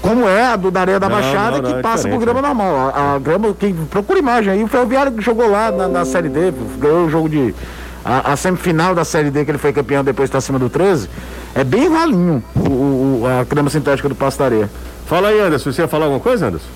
como 0.03 0.29
é 0.29 0.45
a 0.47 0.57
do 0.57 0.71
da 0.71 0.81
Areia 0.81 1.01
da 1.01 1.09
Não, 1.09 1.17
Baixada, 1.17 1.57
não, 1.57 1.63
não, 1.63 1.73
que 1.73 1.79
é 1.79 1.83
passa 1.83 2.09
por 2.09 2.19
grama 2.19 2.41
normal. 2.43 2.93
A, 2.95 3.15
a 3.15 3.19
grama, 3.19 3.55
quem 3.59 3.75
procura 3.75 4.19
imagem 4.19 4.53
aí, 4.53 4.63
o 4.65 4.69
Ferroviário 4.69 5.13
que 5.13 5.23
jogou 5.23 5.51
lá 5.51 5.71
na, 5.73 5.89
na 5.89 6.05
Série 6.05 6.29
D, 6.29 6.53
ganhou 6.79 7.07
o 7.07 7.11
jogo 7.11 7.29
de. 7.29 7.55
A, 8.05 8.33
a 8.33 8.37
semifinal 8.37 8.95
da 8.95 9.05
Série 9.05 9.31
D, 9.31 9.45
que 9.45 9.51
ele 9.51 9.59
foi 9.59 9.73
campeão 9.73 10.05
depois 10.05 10.29
está 10.29 10.39
acima 10.39 10.61
do 10.61 10.71
13, 10.71 11.09
é 11.57 11.65
bem 11.65 11.89
ralinho 11.93 12.41
o, 12.55 12.61
o- 12.61 13.23
a 13.27 13.43
grama 13.43 13.69
sintética 13.69 14.09
do 14.09 14.15
Passo 14.15 14.39
da 14.39 14.45
Areia. 14.45 14.71
Fala 15.07 15.29
aí, 15.29 15.41
Anderson. 15.41 15.73
Você 15.73 15.83
ia 15.83 15.89
falar 15.89 16.05
alguma 16.05 16.21
coisa, 16.21 16.47
Anderson? 16.47 16.67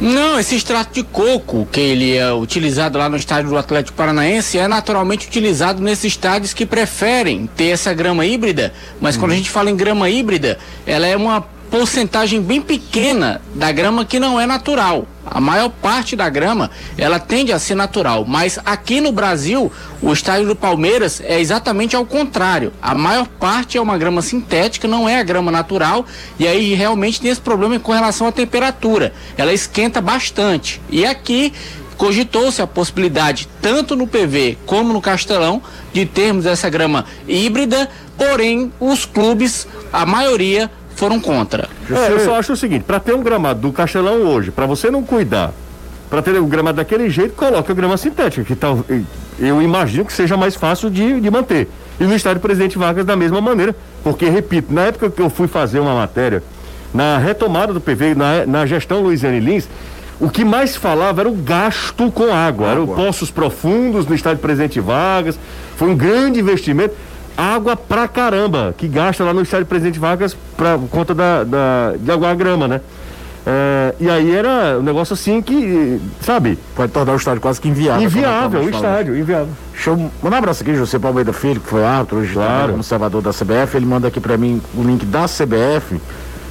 Não, 0.00 0.38
esse 0.38 0.54
extrato 0.54 0.94
de 0.94 1.02
coco 1.02 1.66
que 1.70 1.80
ele 1.80 2.16
é 2.16 2.32
utilizado 2.32 2.96
lá 2.98 3.08
no 3.08 3.16
estádio 3.16 3.50
do 3.50 3.58
Atlético 3.58 3.96
Paranaense 3.96 4.58
é 4.58 4.66
naturalmente 4.68 5.26
utilizado 5.26 5.82
nesses 5.82 6.04
estádios 6.04 6.54
que 6.54 6.64
preferem 6.64 7.48
ter 7.56 7.70
essa 7.70 7.92
grama 7.92 8.24
híbrida, 8.24 8.72
mas 9.00 9.16
quando 9.16 9.32
a 9.32 9.34
gente 9.34 9.50
fala 9.50 9.70
em 9.70 9.76
grama 9.76 10.08
híbrida, 10.08 10.56
ela 10.86 11.06
é 11.06 11.16
uma 11.16 11.44
porcentagem 11.70 12.42
bem 12.42 12.60
pequena 12.60 13.40
da 13.54 13.70
grama 13.70 14.04
que 14.04 14.18
não 14.18 14.40
é 14.40 14.46
natural. 14.46 15.06
A 15.24 15.40
maior 15.40 15.68
parte 15.68 16.16
da 16.16 16.28
grama, 16.28 16.70
ela 16.98 17.20
tende 17.20 17.52
a 17.52 17.58
ser 17.58 17.76
natural, 17.76 18.24
mas 18.26 18.58
aqui 18.64 19.00
no 19.00 19.12
Brasil, 19.12 19.70
o 20.02 20.12
estádio 20.12 20.48
do 20.48 20.56
Palmeiras 20.56 21.22
é 21.24 21.38
exatamente 21.38 21.94
ao 21.94 22.04
contrário. 22.04 22.72
A 22.82 22.94
maior 22.94 23.28
parte 23.28 23.78
é 23.78 23.80
uma 23.80 23.96
grama 23.96 24.22
sintética, 24.22 24.88
não 24.88 25.08
é 25.08 25.20
a 25.20 25.22
grama 25.22 25.52
natural, 25.52 26.04
e 26.38 26.48
aí 26.48 26.74
realmente 26.74 27.20
tem 27.20 27.30
esse 27.30 27.40
problema 27.40 27.78
com 27.78 27.92
relação 27.92 28.26
à 28.26 28.32
temperatura. 28.32 29.12
Ela 29.36 29.52
esquenta 29.52 30.00
bastante. 30.00 30.80
E 30.90 31.06
aqui 31.06 31.52
cogitou-se 31.96 32.60
a 32.60 32.66
possibilidade, 32.66 33.46
tanto 33.60 33.94
no 33.94 34.06
PV 34.06 34.58
como 34.66 34.92
no 34.92 35.00
Castelão, 35.02 35.62
de 35.92 36.06
termos 36.06 36.46
essa 36.46 36.68
grama 36.68 37.04
híbrida, 37.28 37.88
porém 38.16 38.72
os 38.80 39.04
clubes, 39.04 39.68
a 39.92 40.04
maioria, 40.06 40.70
foram 41.00 41.18
contra. 41.18 41.68
É, 41.90 42.12
eu 42.12 42.20
só 42.20 42.38
acho 42.38 42.52
o 42.52 42.56
seguinte, 42.56 42.84
para 42.84 43.00
ter 43.00 43.14
um 43.14 43.22
gramado 43.22 43.60
do 43.60 43.72
Castelão 43.72 44.22
hoje, 44.22 44.50
para 44.50 44.66
você 44.66 44.90
não 44.90 45.02
cuidar, 45.02 45.52
para 46.10 46.20
ter 46.20 46.38
um 46.38 46.46
gramado 46.46 46.76
daquele 46.76 47.08
jeito, 47.08 47.34
coloca 47.34 47.72
a 47.72 47.74
grama 47.74 47.96
sintética, 47.96 48.44
que 48.44 48.54
tal, 48.54 48.84
eu 49.38 49.62
imagino 49.62 50.04
que 50.04 50.12
seja 50.12 50.36
mais 50.36 50.54
fácil 50.54 50.90
de, 50.90 51.20
de 51.20 51.30
manter. 51.30 51.68
E 51.98 52.04
no 52.04 52.14
estádio 52.14 52.40
Presidente 52.40 52.76
Vargas 52.76 53.06
da 53.06 53.16
mesma 53.16 53.40
maneira, 53.40 53.74
porque, 54.04 54.28
repito, 54.28 54.72
na 54.72 54.82
época 54.82 55.10
que 55.10 55.22
eu 55.22 55.30
fui 55.30 55.48
fazer 55.48 55.80
uma 55.80 55.94
matéria, 55.94 56.42
na 56.92 57.16
retomada 57.18 57.72
do 57.72 57.80
PV, 57.80 58.14
na, 58.14 58.46
na 58.46 58.66
gestão 58.66 59.00
Luiziane 59.00 59.40
Lins, 59.40 59.68
o 60.20 60.28
que 60.28 60.44
mais 60.44 60.76
falava 60.76 61.22
era 61.22 61.28
o 61.30 61.34
gasto 61.34 62.10
com 62.10 62.32
água, 62.34 62.68
eram 62.68 62.86
poços 62.86 63.30
profundos 63.30 64.06
no 64.06 64.14
estádio 64.14 64.40
Presidente 64.40 64.78
Vargas, 64.78 65.38
foi 65.76 65.88
um 65.88 65.96
grande 65.96 66.40
investimento 66.40 66.94
água 67.36 67.76
pra 67.76 68.06
caramba 68.08 68.74
que 68.76 68.86
gasta 68.88 69.24
lá 69.24 69.32
no 69.32 69.42
estádio 69.42 69.66
Presidente 69.66 69.98
Vargas 69.98 70.36
pra 70.56 70.76
por 70.78 70.88
conta 70.88 71.14
da, 71.14 71.44
da, 71.44 71.94
de 71.98 72.10
aguar 72.10 72.32
a 72.32 72.34
grama, 72.34 72.68
né? 72.68 72.80
É, 73.46 73.94
e 73.98 74.08
aí 74.10 74.34
era 74.34 74.78
um 74.78 74.82
negócio 74.82 75.14
assim 75.14 75.40
que, 75.40 75.98
sabe? 76.20 76.58
Pode 76.76 76.92
tornar 76.92 77.14
o 77.14 77.16
estádio 77.16 77.40
quase 77.40 77.60
que 77.60 77.68
inviável. 77.68 78.02
Inviável, 78.02 78.60
o 78.60 78.70
estádio, 78.70 79.18
inviável. 79.18 79.48
Deixa 79.72 79.90
eu 79.90 79.96
mandar 80.22 80.36
um 80.36 80.38
abraço 80.38 80.62
aqui, 80.62 80.74
José 80.74 80.98
Palmeira 80.98 81.32
Filho, 81.32 81.60
que 81.60 81.68
foi 81.68 81.82
árbitro, 81.82 82.18
hoje 82.18 82.34
Claro. 82.34 82.66
como 82.66 82.74
observador 82.76 83.22
da 83.22 83.30
CBF. 83.32 83.76
Ele 83.76 83.86
manda 83.86 84.08
aqui 84.08 84.20
pra 84.20 84.36
mim 84.36 84.60
o 84.76 84.82
link 84.82 85.06
da 85.06 85.24
CBF. 85.24 85.98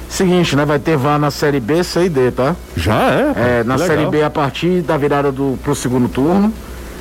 Seguinte, 0.08 0.56
né? 0.56 0.64
Vai 0.64 0.80
ter 0.80 0.96
VAR 0.96 1.20
na 1.20 1.30
Série 1.30 1.60
B, 1.60 1.84
C 1.84 2.06
e 2.06 2.08
D, 2.08 2.32
tá? 2.32 2.56
Já 2.76 3.10
é? 3.12 3.60
É, 3.60 3.64
na 3.64 3.78
Série. 3.78 4.06
B 4.06 4.24
a 4.24 4.28
partir 4.30 4.82
da 4.82 4.96
virada 4.96 5.30
do, 5.30 5.56
pro 5.62 5.72
segundo 5.76 6.08
turno. 6.08 6.52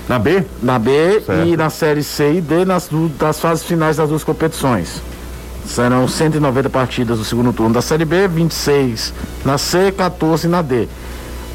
Na 0.10 0.18
B? 0.20 0.44
Na 0.62 0.80
B 0.80 1.22
Certo. 1.24 1.48
e 1.48 1.56
na 1.56 1.70
Série 1.70 2.04
C 2.04 2.34
e 2.34 2.42
D 2.42 2.66
nas, 2.66 2.90
das 3.20 3.40
fases 3.40 3.64
finais 3.64 3.98
das 3.98 4.10
duas 4.10 4.24
competições. 4.24 5.02
Serão 5.66 6.08
190 6.08 6.68
partidas 6.70 7.20
do 7.20 7.24
segundo 7.24 7.54
turno 7.54 7.76
da 7.76 7.82
Série 7.82 8.06
B, 8.06 8.28
26 8.28 9.14
na 9.46 9.58
C, 9.60 9.92
14 9.92 10.48
na 10.48 10.64
D. 10.64 10.88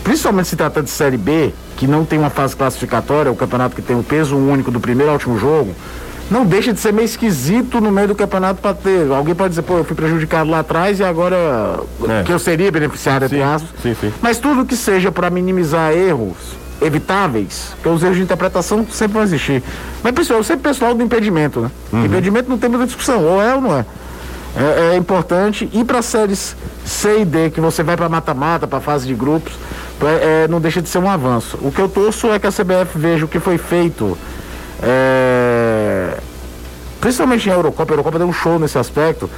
Principalmente 0.04 0.48
se 0.48 0.54
trata 0.56 0.80
de 0.82 0.88
Série 0.90 1.16
B, 1.16 1.52
que 1.76 1.86
não 1.88 2.04
tem 2.04 2.16
uma 2.18 2.30
fase 2.30 2.54
classificatória, 2.54 3.32
o 3.32 3.34
campeonato 3.34 3.74
que 3.74 3.82
tem 3.82 3.98
o 3.98 4.04
peso 4.04 4.36
único 4.36 4.70
do 4.70 4.78
primeiro 4.78 5.10
ao 5.10 5.14
último 5.16 5.36
jogo, 5.36 5.74
não 6.30 6.46
deixa 6.46 6.72
de 6.72 6.78
ser 6.78 6.92
meio 6.92 7.06
esquisito 7.06 7.80
no 7.80 7.90
meio 7.90 8.08
do 8.08 8.14
campeonato 8.14 8.60
para 8.62 8.72
ter. 8.74 9.10
Alguém 9.10 9.34
pode 9.34 9.48
dizer, 9.50 9.62
pô, 9.62 9.78
eu 9.78 9.84
fui 9.84 9.96
prejudicado 9.96 10.48
lá 10.48 10.60
atrás 10.60 11.00
e 11.00 11.04
agora 11.04 11.80
É. 12.08 12.22
que 12.22 12.32
eu 12.32 12.38
seria 12.38 12.70
beneficiário, 12.70 13.24
entre 13.24 13.42
aspas. 13.42 13.70
Sim, 13.82 13.96
sim. 14.00 14.12
Mas 14.22 14.38
tudo 14.38 14.64
que 14.64 14.76
seja 14.76 15.10
para 15.10 15.28
minimizar 15.28 15.92
erros 15.92 16.36
evitáveis, 16.80 17.72
porque 17.74 17.88
os 17.88 18.02
erros 18.02 18.16
de 18.16 18.22
interpretação 18.22 18.86
sempre 18.90 19.14
vão 19.14 19.22
existir. 19.22 19.62
Mas 20.02 20.12
pessoal, 20.12 20.40
eu 20.40 20.44
sempre 20.44 20.68
pessoal 20.68 20.94
do 20.94 21.02
impedimento, 21.02 21.60
né? 21.60 21.70
Impedimento 22.04 22.48
não 22.48 22.58
tem 22.58 22.68
muita 22.68 22.86
discussão, 22.86 23.24
ou 23.24 23.42
é 23.42 23.54
ou 23.54 23.60
não 23.60 23.78
é. 23.78 23.84
É, 24.56 24.94
é 24.94 24.96
importante 24.96 25.68
ir 25.72 25.84
para 25.84 26.00
séries 26.00 26.56
C 26.84 27.20
e 27.20 27.24
D, 27.24 27.50
que 27.50 27.60
você 27.60 27.82
vai 27.82 27.96
para 27.96 28.08
mata-mata, 28.08 28.66
para 28.66 28.80
fase 28.80 29.06
de 29.06 29.14
grupos, 29.14 29.52
é, 30.02 30.44
é, 30.44 30.48
não 30.48 30.60
deixa 30.60 30.80
de 30.80 30.88
ser 30.88 30.98
um 30.98 31.10
avanço. 31.10 31.58
O 31.60 31.72
que 31.72 31.80
eu 31.80 31.88
torço 31.88 32.30
é 32.30 32.38
que 32.38 32.46
a 32.46 32.52
CBF 32.52 32.96
veja 32.96 33.24
o 33.24 33.28
que 33.28 33.40
foi 33.40 33.58
feito, 33.58 34.16
é, 34.82 36.18
principalmente 37.00 37.48
em 37.48 37.52
Eurocopa. 37.52 37.92
A 37.92 37.94
Eurocopa 37.94 38.18
deu 38.18 38.28
um 38.28 38.32
show 38.32 38.58
nesse 38.58 38.78
aspecto. 38.78 39.28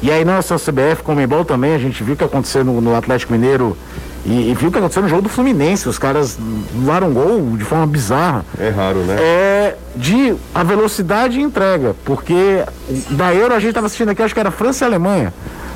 E 0.00 0.10
aí 0.10 0.24
não 0.24 0.34
é 0.34 0.42
só 0.42 0.54
a 0.54 0.58
CBF, 0.58 1.02
como 1.04 1.20
Embol 1.20 1.44
também, 1.44 1.74
a 1.74 1.78
gente 1.78 2.02
viu 2.02 2.14
o 2.14 2.16
que 2.16 2.24
aconteceu 2.24 2.64
no, 2.64 2.80
no 2.80 2.96
Atlético 2.96 3.32
Mineiro 3.32 3.76
e, 4.24 4.50
e 4.50 4.54
viu 4.54 4.68
o 4.68 4.72
que 4.72 4.78
aconteceu 4.78 5.02
no 5.02 5.08
jogo 5.08 5.22
do 5.22 5.28
Fluminense. 5.28 5.88
Os 5.88 5.98
caras 5.98 6.38
levaram 6.74 7.12
gol 7.12 7.56
de 7.56 7.64
forma 7.64 7.86
bizarra. 7.86 8.44
É 8.58 8.68
raro, 8.68 9.00
né? 9.00 9.16
É 9.20 9.76
de 9.96 10.34
a 10.54 10.62
velocidade 10.62 11.38
e 11.38 11.42
entrega, 11.42 11.94
porque 12.04 12.64
da 13.10 13.34
Euro 13.34 13.54
a 13.54 13.58
gente 13.58 13.70
estava 13.70 13.86
assistindo 13.86 14.10
aqui, 14.10 14.22
acho 14.22 14.32
que 14.34 14.40
era 14.40 14.50
França 14.50 14.84
e 14.84 14.86
Alemanha, 14.86 15.34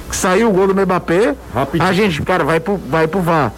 que 0.09 0.16
saiu 0.16 0.49
o 0.49 0.53
gol 0.53 0.68
do 0.68 0.74
Mbappé, 0.74 1.34
Rapidinho. 1.53 1.88
a 1.88 1.92
gente, 1.92 2.22
cara, 2.22 2.44
vai 2.44 2.61
pro, 2.61 2.76
vai 2.88 3.07
pro 3.07 3.20
VAR. 3.20 3.53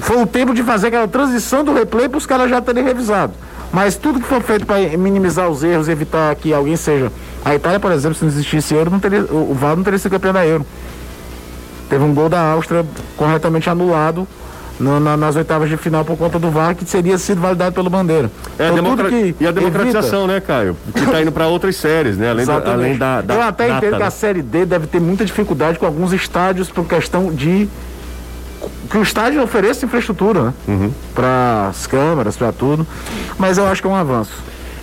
Foi 0.00 0.20
o 0.20 0.26
tempo 0.26 0.52
de 0.52 0.62
fazer 0.62 0.88
aquela 0.88 1.06
transição 1.06 1.62
do 1.62 1.72
replay 1.72 2.08
para 2.08 2.18
os 2.18 2.26
caras 2.26 2.50
já 2.50 2.60
terem 2.60 2.82
revisado. 2.82 3.32
Mas 3.72 3.96
tudo 3.96 4.20
que 4.20 4.26
for 4.26 4.42
feito 4.42 4.66
para 4.66 4.80
minimizar 4.98 5.48
os 5.48 5.62
erros, 5.64 5.88
evitar 5.88 6.34
que 6.34 6.52
alguém 6.52 6.76
seja. 6.76 7.10
A 7.44 7.54
Itália, 7.54 7.80
por 7.80 7.90
exemplo, 7.90 8.14
se 8.14 8.22
não 8.24 8.30
existisse 8.30 8.74
Euro, 8.74 8.90
não 8.90 9.00
teria, 9.00 9.22
o 9.22 9.54
VAR 9.54 9.76
não 9.76 9.82
teria 9.82 9.98
sido 9.98 10.10
campeão 10.10 10.32
da 10.32 10.46
Euro. 10.46 10.66
Teve 11.92 12.04
um 12.04 12.14
gol 12.14 12.30
da 12.30 12.40
Áustria 12.40 12.86
corretamente 13.18 13.68
anulado 13.68 14.26
no- 14.80 14.98
na- 14.98 15.14
nas 15.14 15.36
oitavas 15.36 15.68
de 15.68 15.76
final 15.76 16.02
por 16.06 16.16
conta 16.16 16.38
do 16.38 16.50
VAR, 16.50 16.74
que 16.74 16.86
seria 16.86 17.18
sido 17.18 17.38
validado 17.38 17.74
pelo 17.74 17.90
Bandeira. 17.90 18.30
É 18.58 18.64
Então, 18.64 18.76
democra- 18.76 19.10
que 19.10 19.36
E 19.38 19.46
a 19.46 19.50
democratização, 19.50 20.26
né, 20.26 20.40
Caio? 20.40 20.74
Que 20.94 21.04
tá 21.04 21.20
indo 21.20 21.30
para 21.30 21.46
outras 21.48 21.76
séries, 21.76 22.16
né? 22.16 22.30
Além, 22.30 22.46
da, 22.46 22.54
além 22.72 22.96
da, 22.96 23.20
da. 23.20 23.34
Eu 23.34 23.42
até 23.42 23.66
data, 23.68 23.76
entendo 23.76 23.96
que 23.96 24.00
né? 24.00 24.06
a 24.06 24.10
Série 24.10 24.40
D 24.40 24.64
deve 24.64 24.86
ter 24.86 25.02
muita 25.02 25.22
dificuldade 25.22 25.78
com 25.78 25.84
alguns 25.84 26.14
estádios 26.14 26.70
por 26.70 26.86
questão 26.86 27.30
de 27.30 27.68
que 28.90 28.96
o 28.96 29.02
estádio 29.02 29.42
ofereça 29.42 29.84
infraestrutura, 29.84 30.44
né? 30.44 30.52
Uhum. 30.68 30.90
Para 31.14 31.66
as 31.68 31.86
câmeras, 31.86 32.38
para 32.38 32.52
tudo. 32.52 32.86
Mas 33.38 33.58
eu 33.58 33.66
acho 33.66 33.82
que 33.82 33.86
é 33.86 33.90
um 33.90 33.94
avanço. 33.96 34.32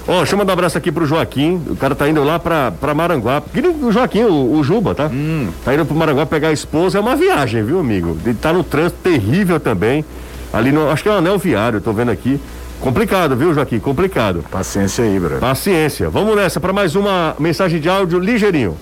Ó, 0.09 0.17
deixa 0.17 0.33
eu 0.33 0.39
mandar 0.39 0.53
um 0.53 0.55
abraço 0.55 0.75
aqui 0.75 0.91
pro 0.91 1.05
Joaquim. 1.05 1.61
O 1.69 1.75
cara 1.75 1.93
tá 1.93 2.09
indo 2.09 2.23
lá 2.23 2.39
pra, 2.39 2.71
pra 2.71 2.95
Maranguá. 2.95 3.43
O 3.83 3.91
Joaquim, 3.91 4.23
o, 4.23 4.53
o 4.57 4.63
Juba, 4.63 4.95
tá? 4.95 5.07
Tá 5.63 5.71
indo 5.71 5.85
pro 5.85 5.95
Maranguá 5.95 6.25
pegar 6.25 6.47
a 6.47 6.51
esposa. 6.51 6.97
É 6.97 7.01
uma 7.01 7.15
viagem, 7.15 7.63
viu, 7.63 7.79
amigo? 7.79 8.17
Ele 8.25 8.33
tá 8.33 8.51
no 8.51 8.63
trânsito 8.63 8.97
terrível 9.03 9.59
também. 9.59 10.03
Ali 10.51 10.71
no. 10.71 10.89
Acho 10.89 11.03
que 11.03 11.09
é 11.09 11.11
o 11.11 11.15
anel 11.17 11.37
viário, 11.37 11.79
tô 11.79 11.93
vendo 11.93 12.09
aqui. 12.09 12.39
Complicado, 12.79 13.35
viu, 13.35 13.53
Joaquim? 13.53 13.77
Complicado. 13.79 14.43
Paciência 14.49 15.03
aí, 15.03 15.19
bro. 15.19 15.37
Paciência. 15.39 16.09
Vamos 16.09 16.35
nessa 16.35 16.59
para 16.59 16.71
mais 16.71 16.95
uma 16.95 17.35
mensagem 17.37 17.79
de 17.79 17.89
áudio 17.89 18.19
ligeirinho. 18.19 18.77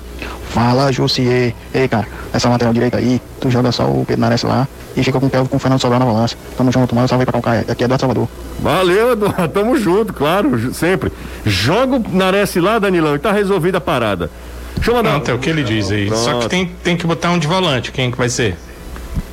Fala, 0.49 0.91
Jussier. 0.91 1.53
Ei, 1.73 1.87
cara, 1.87 2.07
essa 2.31 2.47
lateral 2.47 2.73
direita 2.73 2.97
aí, 2.97 3.19
tu 3.39 3.49
joga 3.49 3.71
só 3.71 3.85
o 3.85 4.05
Pedro 4.05 4.21
Nares 4.21 4.43
lá 4.43 4.67
e 4.95 5.03
fica 5.03 5.19
com 5.19 5.25
o 5.25 5.29
Kelvin 5.29 5.49
com 5.49 5.57
o 5.57 5.59
Fernando 5.59 5.81
Sobral 5.81 5.99
na 5.99 6.05
balança. 6.05 6.35
Tamo 6.55 6.71
junto, 6.71 6.93
mano. 6.93 7.07
Salve 7.07 7.23
aí 7.23 7.25
pra 7.25 7.33
Calcaia. 7.33 7.65
Aqui 7.67 7.83
é 7.83 7.87
do 7.87 7.99
Salvador. 7.99 8.27
Valeu, 8.59 9.13
Eduardo. 9.13 9.47
Tamo 9.49 9.77
junto, 9.77 10.13
claro, 10.13 10.73
sempre. 10.73 11.11
Joga 11.45 11.95
o 11.97 12.03
Nares 12.15 12.55
lá, 12.55 12.77
Danilão, 12.77 13.15
e 13.15 13.19
tá 13.19 13.31
resolvida 13.31 13.79
a 13.79 13.81
parada. 13.81 14.29
Deixa 14.75 14.91
eu 14.91 14.95
mandar. 14.95 15.11
Pronto, 15.11 15.31
é 15.31 15.33
o 15.33 15.39
que 15.39 15.49
ele 15.49 15.63
diz 15.63 15.89
aí. 15.91 16.07
Só 16.09 16.15
que 16.15 16.29
Pronto. 16.29 16.49
tem, 16.49 16.71
tem 16.83 16.95
que 16.95 17.07
botar 17.07 17.31
um 17.31 17.39
de 17.39 17.47
volante. 17.47 17.91
Quem 17.91 18.11
que 18.11 18.17
vai 18.17 18.29
ser? 18.29 18.55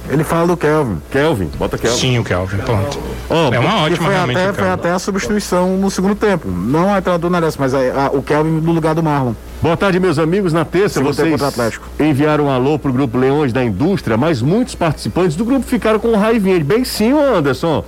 Ele 0.08 0.22
fala 0.22 0.46
do 0.46 0.56
Kelvin. 0.56 0.98
Kelvin, 1.10 1.50
bota 1.58 1.78
Kelvin. 1.78 1.96
Sim, 1.98 2.18
o 2.18 2.24
Kelvin. 2.24 2.58
Pronto. 2.58 2.98
Ó, 3.30 3.52
é 3.54 3.58
uma 3.58 3.84
ótima, 3.84 4.04
foi 4.04 4.14
realmente. 4.14 4.36
até, 4.38 4.50
o 4.50 4.54
foi 4.54 4.70
até 4.70 4.90
a 4.90 4.98
substituição 4.98 5.78
no 5.78 5.90
segundo 5.90 6.14
tempo. 6.14 6.46
Não 6.48 6.92
a 6.92 6.98
entrada 6.98 7.18
do 7.18 7.30
Nares, 7.30 7.56
mas 7.56 7.72
a- 7.74 7.78
a- 7.78 8.10
o 8.12 8.22
Kelvin 8.22 8.50
no 8.60 8.72
lugar 8.72 8.94
do 8.94 9.02
Marlon. 9.02 9.32
Boa 9.62 9.76
tarde, 9.78 9.98
meus 9.98 10.18
amigos. 10.18 10.52
Na 10.52 10.62
terça, 10.64 11.00
Segundo 11.00 11.14
vocês 11.14 11.80
enviaram 11.98 12.44
um 12.44 12.50
alô 12.50 12.78
pro 12.78 12.92
grupo 12.92 13.16
Leões 13.16 13.50
da 13.50 13.64
Indústria, 13.64 14.18
mas 14.18 14.42
muitos 14.42 14.74
participantes 14.74 15.36
do 15.36 15.44
grupo 15.44 15.64
ficaram 15.64 15.98
com 15.98 16.14
raivinha. 16.16 16.62
Bem 16.62 16.84
sim, 16.84 17.12
Anderson. 17.12 17.82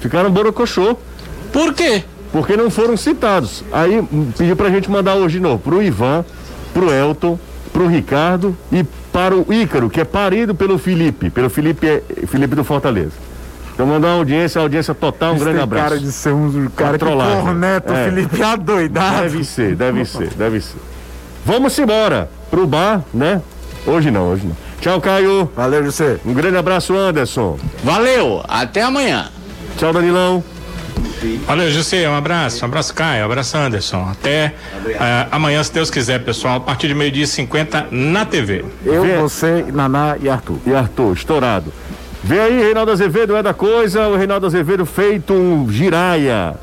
Ficaram 0.00 0.28
borocochô. 0.30 0.96
Por 1.52 1.72
quê? 1.72 2.02
Porque 2.32 2.56
não 2.56 2.68
foram 2.68 2.96
citados. 2.96 3.62
Aí 3.72 4.00
hum, 4.00 4.32
pediu 4.36 4.56
pra 4.56 4.70
gente 4.70 4.90
mandar 4.90 5.14
hoje 5.14 5.38
de 5.38 5.40
novo 5.40 5.58
pro 5.58 5.80
Ivan, 5.80 6.24
pro 6.74 6.92
Elton, 6.92 7.38
pro 7.72 7.86
Ricardo 7.86 8.56
e 8.72 8.84
para 9.12 9.34
o 9.36 9.52
Ícaro, 9.52 9.90
que 9.90 10.00
é 10.00 10.04
parido 10.04 10.54
pelo 10.54 10.78
Felipe, 10.78 11.30
pelo 11.30 11.50
Felipe, 11.50 11.86
é- 11.86 12.02
Felipe 12.26 12.54
do 12.54 12.62
Fortaleza. 12.64 13.12
Então 13.74 13.86
mandar 13.86 14.08
uma 14.08 14.16
audiência, 14.18 14.60
audiência 14.60 14.94
total, 14.94 15.32
um 15.32 15.36
Isso 15.36 15.44
grande 15.44 15.58
tem 15.58 15.64
abraço. 15.64 15.88
cara 15.88 16.00
de 16.00 16.12
ser 16.12 16.32
um 16.34 16.68
cara 16.76 16.92
que 16.92 16.98
trollagem. 16.98 17.40
corneta 17.42 17.92
É. 17.94 18.04
Felipe 18.10 18.42
adoidado. 18.42 19.22
Deve 19.22 19.44
ser, 19.44 19.74
deve 19.74 20.04
ser, 20.04 20.28
deve 20.34 20.60
ser. 20.60 20.76
Vamos 21.44 21.78
embora 21.78 22.28
pro 22.50 22.66
bar, 22.66 23.02
né? 23.12 23.40
Hoje 23.86 24.10
não, 24.10 24.30
hoje 24.30 24.46
não. 24.46 24.56
Tchau, 24.80 25.00
Caio. 25.00 25.50
Valeu, 25.56 25.82
José. 25.84 26.18
Um 26.24 26.34
grande 26.34 26.56
abraço, 26.56 26.94
Anderson. 26.94 27.58
Valeu, 27.82 28.42
até 28.48 28.82
amanhã. 28.82 29.28
Tchau, 29.78 29.92
Danilão. 29.92 30.44
Valeu, 31.46 31.70
José. 31.70 32.08
Um 32.08 32.14
abraço. 32.14 32.64
Um 32.64 32.68
abraço, 32.68 32.94
Caio. 32.94 33.22
Um 33.22 33.26
abraço, 33.26 33.56
Anderson. 33.56 34.08
Até 34.10 34.54
uh, 34.74 35.28
amanhã, 35.30 35.62
se 35.62 35.72
Deus 35.72 35.90
quiser, 35.90 36.24
pessoal. 36.24 36.56
A 36.56 36.60
partir 36.60 36.88
de 36.88 36.94
meio-dia 36.94 37.24
e 37.24 37.26
50 37.26 37.88
na 37.90 38.24
TV. 38.24 38.64
Eu, 38.84 39.02
Vê... 39.02 39.16
você, 39.18 39.64
Naná 39.72 40.16
e 40.20 40.28
Arthur. 40.28 40.58
E 40.66 40.74
Arthur, 40.74 41.14
estourado. 41.14 41.72
Vem 42.22 42.38
aí, 42.38 42.60
Reinaldo 42.60 42.92
Azevedo 42.92 43.36
é 43.36 43.42
da 43.42 43.54
coisa. 43.54 44.08
O 44.08 44.16
Reinaldo 44.16 44.46
Azevedo 44.46 44.84
feito 44.84 45.32
um 45.32 45.70
giraia. 45.70 46.54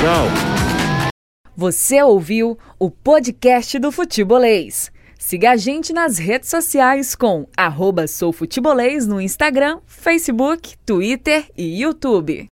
Tchau. 0.00 1.10
Você 1.56 2.02
ouviu 2.02 2.58
o 2.78 2.90
podcast 2.90 3.78
do 3.78 3.90
Futebolês. 3.90 4.90
Siga 5.18 5.52
a 5.52 5.56
gente 5.56 5.92
nas 5.92 6.18
redes 6.18 6.50
sociais 6.50 7.14
com 7.14 7.48
arroba 7.56 8.06
soufutebolês 8.06 9.06
no 9.06 9.20
Instagram, 9.20 9.78
Facebook, 9.86 10.74
Twitter 10.84 11.46
e 11.56 11.80
YouTube. 11.80 12.46